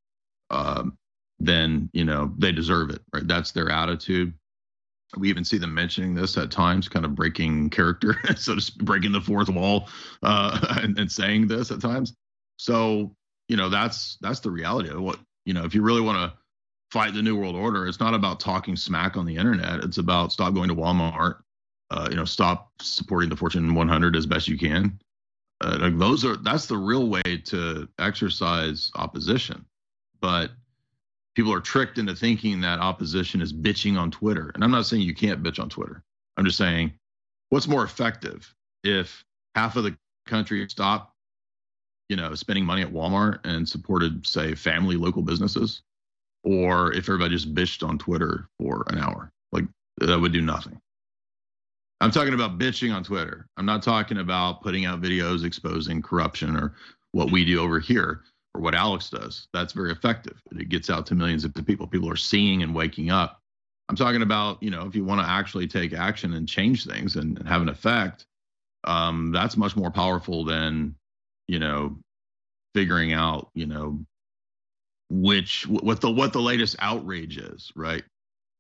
um, 0.51 0.97
then 1.41 1.89
you 1.93 2.05
know 2.05 2.33
they 2.39 2.53
deserve 2.53 2.91
it, 2.91 3.01
right? 3.13 3.27
That's 3.27 3.51
their 3.51 3.71
attitude 3.71 4.35
we 5.17 5.29
even 5.31 5.45
see 5.45 5.59
them 5.59 5.73
mentioning 5.73 6.15
this 6.15 6.37
at 6.37 6.51
times, 6.51 6.89
kind 6.89 7.05
of 7.05 7.15
breaking 7.15 7.71
character, 7.71 8.17
so 8.37 8.59
speak, 8.59 8.85
breaking 8.85 9.13
the 9.13 9.21
fourth 9.21 9.49
wall, 9.49 9.89
uh, 10.23 10.77
and, 10.83 10.99
and 10.99 11.11
saying 11.11 11.49
this 11.49 11.71
at 11.71 11.81
times. 11.81 12.15
So 12.57 13.15
you 13.49 13.57
know 13.57 13.69
that's 13.69 14.19
that's 14.21 14.41
the 14.41 14.51
reality 14.51 14.91
of 14.91 15.01
what 15.01 15.19
you 15.47 15.55
know. 15.55 15.65
If 15.65 15.75
you 15.75 15.83
really 15.83 16.01
want 16.01 16.19
to 16.19 16.39
fight 16.91 17.15
the 17.15 17.23
new 17.23 17.37
world 17.37 17.57
order, 17.57 17.87
it's 17.87 18.01
not 18.01 18.15
about 18.15 18.41
talking 18.41 18.77
smack 18.77 19.17
on 19.17 19.27
the 19.27 19.37
internet. 19.37 19.85
It's 19.85 19.99
about 19.99 20.33
stop 20.33 20.55
going 20.55 20.69
to 20.69 20.75
Walmart. 20.75 21.37
Uh, 21.91 22.09
you 22.11 22.17
know, 22.17 22.27
stop 22.27 22.71
supporting 22.83 23.31
the 23.31 23.37
Fortune 23.37 23.75
100 23.75 24.15
as 24.15 24.27
best 24.27 24.47
you 24.47 24.59
can. 24.59 25.01
Uh, 25.63 25.79
like 25.81 25.99
those 25.99 26.25
are 26.25 26.37
that's 26.37 26.67
the 26.67 26.77
real 26.77 27.09
way 27.09 27.23
to 27.45 27.89
exercise 27.99 28.91
opposition. 28.95 29.65
But 30.21 30.51
people 31.39 31.55
are 31.55 31.61
tricked 31.61 31.99
into 31.99 32.17
thinking 32.17 32.61
that 32.61 32.81
opposition 32.81 33.41
is 33.41 33.53
bitching 33.53 33.97
on 33.97 34.11
Twitter. 34.11 34.51
And 34.57 34.65
I'm 34.65 34.73
not 34.73 34.87
saying 34.87 35.03
you 35.03 35.15
can't 35.15 35.41
bitch 35.41 35.61
on 35.61 35.69
Twitter. 35.69 36.03
I'm 36.37 36.45
just 36.45 36.59
saying 36.59 36.93
what's 37.51 37.69
more 37.69 37.85
effective 37.85 38.53
if 38.83 39.25
half 39.55 39.77
of 39.77 39.85
the 39.85 39.97
country 40.27 40.69
stopped, 40.69 41.15
you 42.09 42.17
know, 42.17 42.35
spending 42.35 42.65
money 42.65 42.83
at 42.83 42.93
Walmart 42.93 43.39
and 43.45 43.69
supported, 43.69 44.27
say, 44.27 44.57
family 44.57 44.97
local 44.97 45.23
businesses, 45.23 45.83
or 46.43 46.93
if 46.93 47.09
everybody 47.09 47.37
just 47.37 47.55
bitched 47.55 47.89
on 47.89 47.99
Twitter 47.99 48.49
for 48.59 48.85
an 48.89 48.99
hour. 48.99 49.31
Like 49.53 49.67
that 49.99 50.19
would 50.19 50.33
do 50.33 50.43
nothing. 50.43 50.81
I'm 52.01 52.11
talking 52.11 52.35
about 52.35 52.59
bitching 52.59 52.93
on 52.93 53.05
Twitter. 53.05 53.47
I'm 53.57 53.67
not 53.67 53.85
talking 53.85 54.19
about 54.19 54.61
putting 54.61 54.87
out 54.87 55.01
videos 55.01 55.45
exposing 55.45 56.03
corruption 56.03 56.57
or 56.57 56.75
what 57.13 57.31
we 57.31 57.45
do 57.45 57.61
over 57.61 57.79
here 57.79 58.25
or 58.59 58.61
what 58.61 58.75
Alex 58.75 59.09
does. 59.09 59.47
That's 59.55 59.73
very 59.73 59.93
effective. 59.93 60.43
It 60.51 60.69
gets 60.69 60.91
out 60.91 61.07
to 61.07 61.15
millions 61.15 61.45
of 61.45 61.55
people. 61.65 61.87
People 61.87 62.11
are 62.11 62.17
seeing 62.17 62.63
and 62.63 62.75
waking 62.75 63.11
up. 63.11 63.41
I'm 63.89 63.97
talking 63.97 64.23
about, 64.23 64.63
you 64.63 64.71
know, 64.71 64.85
if 64.85 64.95
you 64.95 65.05
want 65.05 65.21
to 65.21 65.27
actually 65.27 65.69
take 65.69 65.93
action 65.93 66.35
and 66.35 66.47
change 66.47 66.85
things 66.85 67.17
and, 67.17 67.39
and 67.39 67.49
have 67.49 67.63
an 67.63 67.69
effect, 67.69 68.27
um, 68.85 69.31
that's 69.33 69.57
much 69.57 69.77
more 69.77 69.91
powerful 69.91 70.45
than, 70.45 70.95
you 71.47 71.59
know, 71.59 71.97
figuring 72.75 73.13
out, 73.13 73.49
you 73.55 73.67
know, 73.67 74.01
which 75.09 75.67
what 75.69 76.03
the 76.03 76.11
what 76.11 76.35
the 76.35 76.41
latest 76.41 76.77
outrage 76.81 77.39
is, 77.39 77.73
right? 77.75 78.05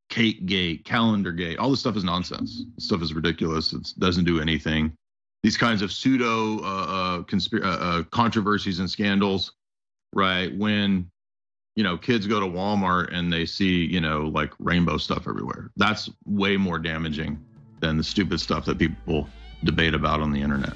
Kate 0.08 0.46
Gate, 0.46 0.84
Calendar 0.86 1.32
Gate, 1.32 1.58
all 1.58 1.70
this 1.70 1.80
stuff 1.80 1.96
is 1.96 2.04
nonsense. 2.04 2.64
This 2.76 2.86
stuff 2.86 3.02
is 3.02 3.12
ridiculous. 3.12 3.74
It 3.74 3.92
doesn't 3.98 4.24
do 4.24 4.40
anything. 4.40 4.94
These 5.42 5.58
kinds 5.58 5.82
of 5.82 5.92
pseudo 5.92 6.60
uh, 6.60 7.22
uh, 7.22 7.58
uh, 7.62 7.66
uh 7.66 8.02
controversies 8.04 8.78
and 8.78 8.90
scandals 8.90 9.52
right? 10.14 10.54
When 10.56 11.10
you 11.76 11.84
know 11.84 11.96
kids 11.96 12.26
go 12.26 12.40
to 12.40 12.46
Walmart 12.46 13.14
and 13.14 13.32
they 13.32 13.46
see 13.46 13.84
you 13.84 14.00
know 14.00 14.22
like 14.22 14.52
rainbow 14.58 14.98
stuff 14.98 15.28
everywhere. 15.28 15.70
That's 15.76 16.10
way 16.26 16.56
more 16.56 16.78
damaging 16.78 17.44
than 17.80 17.96
the 17.96 18.04
stupid 18.04 18.40
stuff 18.40 18.64
that 18.64 18.78
people 18.78 19.28
debate 19.64 19.94
about 19.94 20.20
on 20.20 20.32
the 20.32 20.40
internet. 20.40 20.74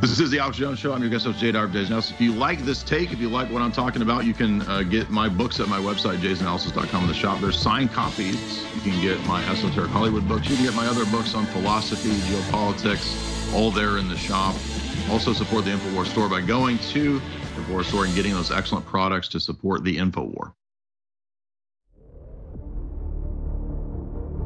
This 0.00 0.18
is 0.18 0.30
the 0.30 0.38
Alex 0.38 0.56
Jones 0.56 0.78
Show. 0.78 0.94
I'm 0.94 1.02
your 1.02 1.10
guest 1.10 1.26
host, 1.26 1.38
Jay 1.38 1.52
Darb 1.52 1.74
Now, 1.90 1.98
If 1.98 2.18
you 2.22 2.32
like 2.32 2.60
this 2.60 2.82
take, 2.82 3.12
if 3.12 3.20
you 3.20 3.28
like 3.28 3.50
what 3.50 3.60
I'm 3.60 3.70
talking 3.70 4.00
about, 4.00 4.24
you 4.24 4.32
can 4.32 4.62
uh, 4.62 4.82
get 4.82 5.10
my 5.10 5.28
books 5.28 5.60
at 5.60 5.68
my 5.68 5.78
website, 5.78 6.16
jaysanalysis.com 6.16 7.02
in 7.02 7.06
the 7.06 7.14
shop. 7.14 7.38
There's 7.38 7.58
signed 7.58 7.92
copies. 7.92 8.64
You 8.76 8.92
can 8.92 9.02
get 9.02 9.22
my 9.26 9.44
Esoteric 9.50 9.90
Hollywood 9.90 10.26
books. 10.26 10.48
You 10.48 10.56
can 10.56 10.64
get 10.64 10.74
my 10.74 10.86
other 10.86 11.04
books 11.04 11.34
on 11.34 11.44
philosophy, 11.46 12.08
geopolitics, 12.32 13.54
all 13.54 13.70
there 13.70 13.98
in 13.98 14.08
the 14.08 14.16
shop. 14.16 14.54
Also 15.10 15.34
support 15.34 15.66
the 15.66 15.72
InfoWars 15.72 16.06
store 16.06 16.30
by 16.30 16.40
going 16.40 16.78
to 16.78 17.20
InfoWars 17.60 17.84
store 17.84 18.04
and 18.04 18.14
getting 18.14 18.34
those 18.34 18.50
excellent 18.50 18.86
products 18.86 19.28
to 19.28 19.40
support 19.40 19.84
the 19.84 19.96
InfoWar. 19.96 20.52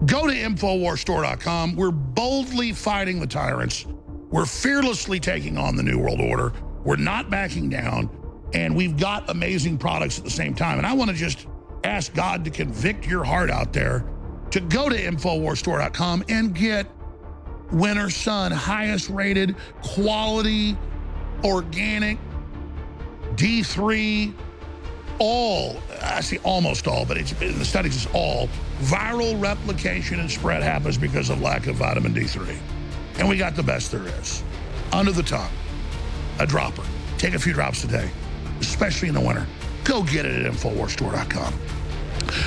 Go 0.07 0.27
to 0.27 0.35
InfoWarsStore.com. 0.35 1.77
We're 1.77 1.91
boldly 1.91 2.73
fighting 2.73 3.21
the 3.21 3.27
tyrants. 3.27 3.87
We're 4.31 4.45
fearlessly 4.45 5.19
taking 5.19 5.57
on 5.57 5.77
the 5.77 5.83
New 5.83 5.99
World 5.99 6.21
Order. 6.21 6.53
We're 6.85 6.97
not 6.97 7.31
backing 7.31 7.71
down. 7.71 8.11
And 8.53 8.77
we've 8.77 8.99
got 8.99 9.31
amazing 9.31 9.79
products 9.79 10.19
at 10.19 10.25
the 10.25 10.31
same 10.31 10.55
time. 10.55 10.79
And 10.79 10.87
I 10.87 10.93
want 10.93 11.11
to 11.11 11.17
just 11.17 11.47
ask 11.85 12.13
God 12.15 12.45
to 12.45 12.51
convict 12.51 13.07
your 13.07 13.25
heart 13.25 13.51
out 13.51 13.73
there 13.73 14.05
to 14.51 14.61
go 14.61 14.89
to 14.89 14.97
InfoWarsStore.com 14.97 16.25
and 16.29 16.55
get 16.55 16.87
Winter 17.73 18.11
Sun, 18.11 18.53
highest 18.53 19.09
rated, 19.09 19.57
quality, 19.83 20.77
organic 21.43 22.19
D3, 23.37 24.33
all, 25.19 25.77
I 26.03 26.21
see 26.21 26.39
almost 26.39 26.87
all, 26.87 27.05
but 27.05 27.17
the 27.17 27.65
studies 27.65 28.05
it's 28.05 28.15
all, 28.15 28.49
viral 28.81 29.41
replication 29.41 30.21
and 30.21 30.31
spread 30.31 30.63
happens 30.63 30.99
because 30.99 31.31
of 31.31 31.41
lack 31.41 31.67
of 31.67 31.77
vitamin 31.77 32.15
D3. 32.15 32.57
And 33.19 33.29
we 33.29 33.37
got 33.37 33.55
the 33.55 33.63
best 33.63 33.93
there 33.93 34.07
is. 34.21 34.43
Under 34.93 35.13
the 35.13 35.23
tongue, 35.23 35.51
a 36.39 36.47
dropper. 36.47 36.85
Take 37.19 37.35
a 37.35 37.39
few 37.39 37.53
drops 37.53 37.85
a 37.85 37.89
day, 37.89 38.11
especially 38.61 39.09
in 39.09 39.15
the 39.15 39.21
winter. 39.21 39.47
Go 39.85 40.03
get 40.03 40.27
it 40.27 40.45
at 40.45 40.53
InfoWarsStore.com. 40.53 41.55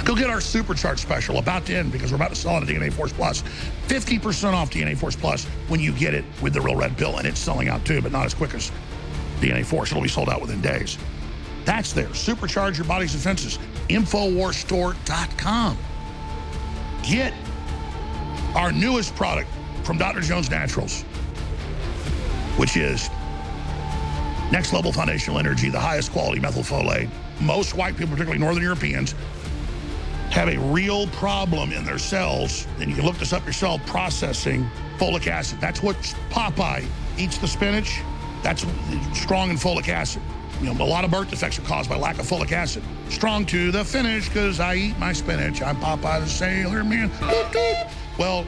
Go 0.06 0.16
get 0.16 0.30
our 0.30 0.38
supercharge 0.38 1.00
special 1.00 1.38
about 1.38 1.66
to 1.68 1.76
end 1.76 1.92
because 1.92 2.12
we're 2.12 2.18
about 2.18 2.30
to 2.30 2.36
sell 2.36 2.58
it 2.58 2.64
at 2.64 2.68
DNA 2.68 2.92
Force 2.92 3.14
Plus. 3.14 3.44
50% 3.88 4.54
off 4.54 4.72
DNA 4.72 4.98
Force 4.98 5.16
Plus 5.16 5.46
when 5.68 5.80
you 5.80 5.92
get 5.94 6.14
it 6.14 6.26
with 6.42 6.54
the 6.54 6.62
real 6.62 6.76
red 6.76 6.98
pill. 6.98 7.18
And 7.18 7.28
it's 7.28 7.40
selling 7.40 7.70
out 7.70 7.86
too, 7.86 8.02
but 8.02 8.12
not 8.12 8.26
as 8.26 8.34
quick 8.34 8.54
as 8.54 8.72
DNA 9.40 9.66
Force. 9.66 9.92
It'll 9.92 10.04
be 10.04 10.10
sold 10.10 10.30
out 10.30 10.42
within 10.42 10.62
days. 10.62 10.98
That's 11.66 11.92
there. 11.94 12.08
Supercharge 12.08 12.78
your 12.78 12.86
body's 12.86 13.12
defenses. 13.12 13.60
Infowarstore.com. 13.90 15.78
Get 17.04 17.34
our 18.56 18.72
newest 18.72 19.16
product 19.16 19.50
from 19.84 19.98
Dr. 19.98 20.22
Jones 20.22 20.50
Naturals, 20.50 21.04
which 22.58 22.78
is 22.78 23.10
next 24.52 24.74
level 24.74 24.92
foundational 24.92 25.40
energy, 25.40 25.70
the 25.70 25.80
highest 25.80 26.12
quality 26.12 26.42
methylfolate. 26.42 27.10
Most 27.40 27.76
white 27.76 27.96
people, 27.96 28.14
particularly 28.14 28.40
Northern 28.40 28.64
Europeans, 28.64 29.14
have 30.32 30.50
a 30.50 30.58
real 30.58 31.08
problem 31.08 31.72
in 31.72 31.84
their 31.84 31.98
cells. 31.98 32.68
And 32.80 32.90
you 32.90 32.96
can 32.96 33.06
look 33.06 33.18
this 33.18 33.34
up 33.34 33.46
yourself, 33.46 33.86
processing 33.86 34.70
folic 34.98 35.28
acid. 35.28 35.60
That's 35.62 35.82
what 35.84 35.96
Popeye 36.30 36.86
eats 37.18 37.38
the 37.38 37.48
spinach. 37.48 38.02
That's 38.44 38.66
strong 39.14 39.50
in 39.50 39.58
folic 39.58 39.90
acid. 39.90 40.22
You 40.62 40.74
know, 40.74 40.84
a 40.84 40.86
lot 40.86 41.04
of 41.04 41.12
birth 41.12 41.30
defects 41.30 41.60
are 41.60 41.64
caused 41.64 41.90
by 41.90 41.98
lack 41.98 42.20
of 42.20 42.26
folic 42.26 42.52
acid. 42.52 42.84
Strong 43.10 43.46
to 43.48 43.72
the 43.72 43.86
finish 43.86 44.28
because 44.28 44.60
I 44.60 44.76
eat 44.76 44.98
my 44.98 45.14
spinach. 45.14 45.62
I'm 45.62 45.78
Popeye 45.78 46.22
the 46.22 46.28
Sailor 46.28 46.84
Man. 46.84 47.12
Well, 48.18 48.46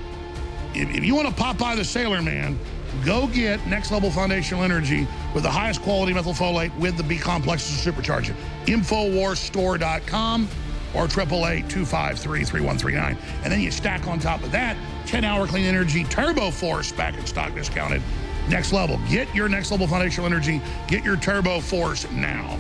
if, 0.74 0.90
if 0.90 1.04
you 1.04 1.16
want 1.16 1.28
to 1.28 1.34
pop 1.34 1.58
by 1.58 1.76
the 1.76 1.86
Sailor 1.86 2.22
Man, 2.22 2.58
go 3.06 3.28
get 3.28 3.66
Next 3.68 3.92
Level 3.92 4.10
Foundational 4.10 4.64
Energy 4.64 5.08
with 5.36 5.44
the 5.44 5.52
highest 5.52 5.84
quality 5.84 6.14
methylfolate 6.14 6.76
with 6.80 6.98
the 6.98 7.04
B 7.04 7.18
complexes 7.18 7.84
to 7.84 7.92
supercharge 7.92 8.30
it. 8.30 8.36
Infowarsstore.com 8.66 10.48
or 10.96 11.08
888-253-3139. 11.08 13.18
And 13.44 13.52
then 13.52 13.62
you 13.62 13.72
stack 13.72 14.08
on 14.08 14.20
top 14.20 14.44
of 14.44 14.52
that 14.52 14.76
10-hour 15.06 15.48
clean 15.48 15.66
energy 15.66 16.04
turbo 16.06 16.50
force 16.50 16.92
back 16.92 17.18
in 17.18 17.26
stock 17.26 17.54
discounted. 17.54 18.02
Next 18.50 18.74
level. 18.74 19.00
Get 19.08 19.34
your 19.36 19.48
next 19.48 19.72
level 19.72 19.88
foundational 19.88 20.26
energy. 20.26 20.62
Get 20.88 21.04
your 21.04 21.18
turbo 21.18 21.62
force 21.62 22.10
now. 22.12 22.58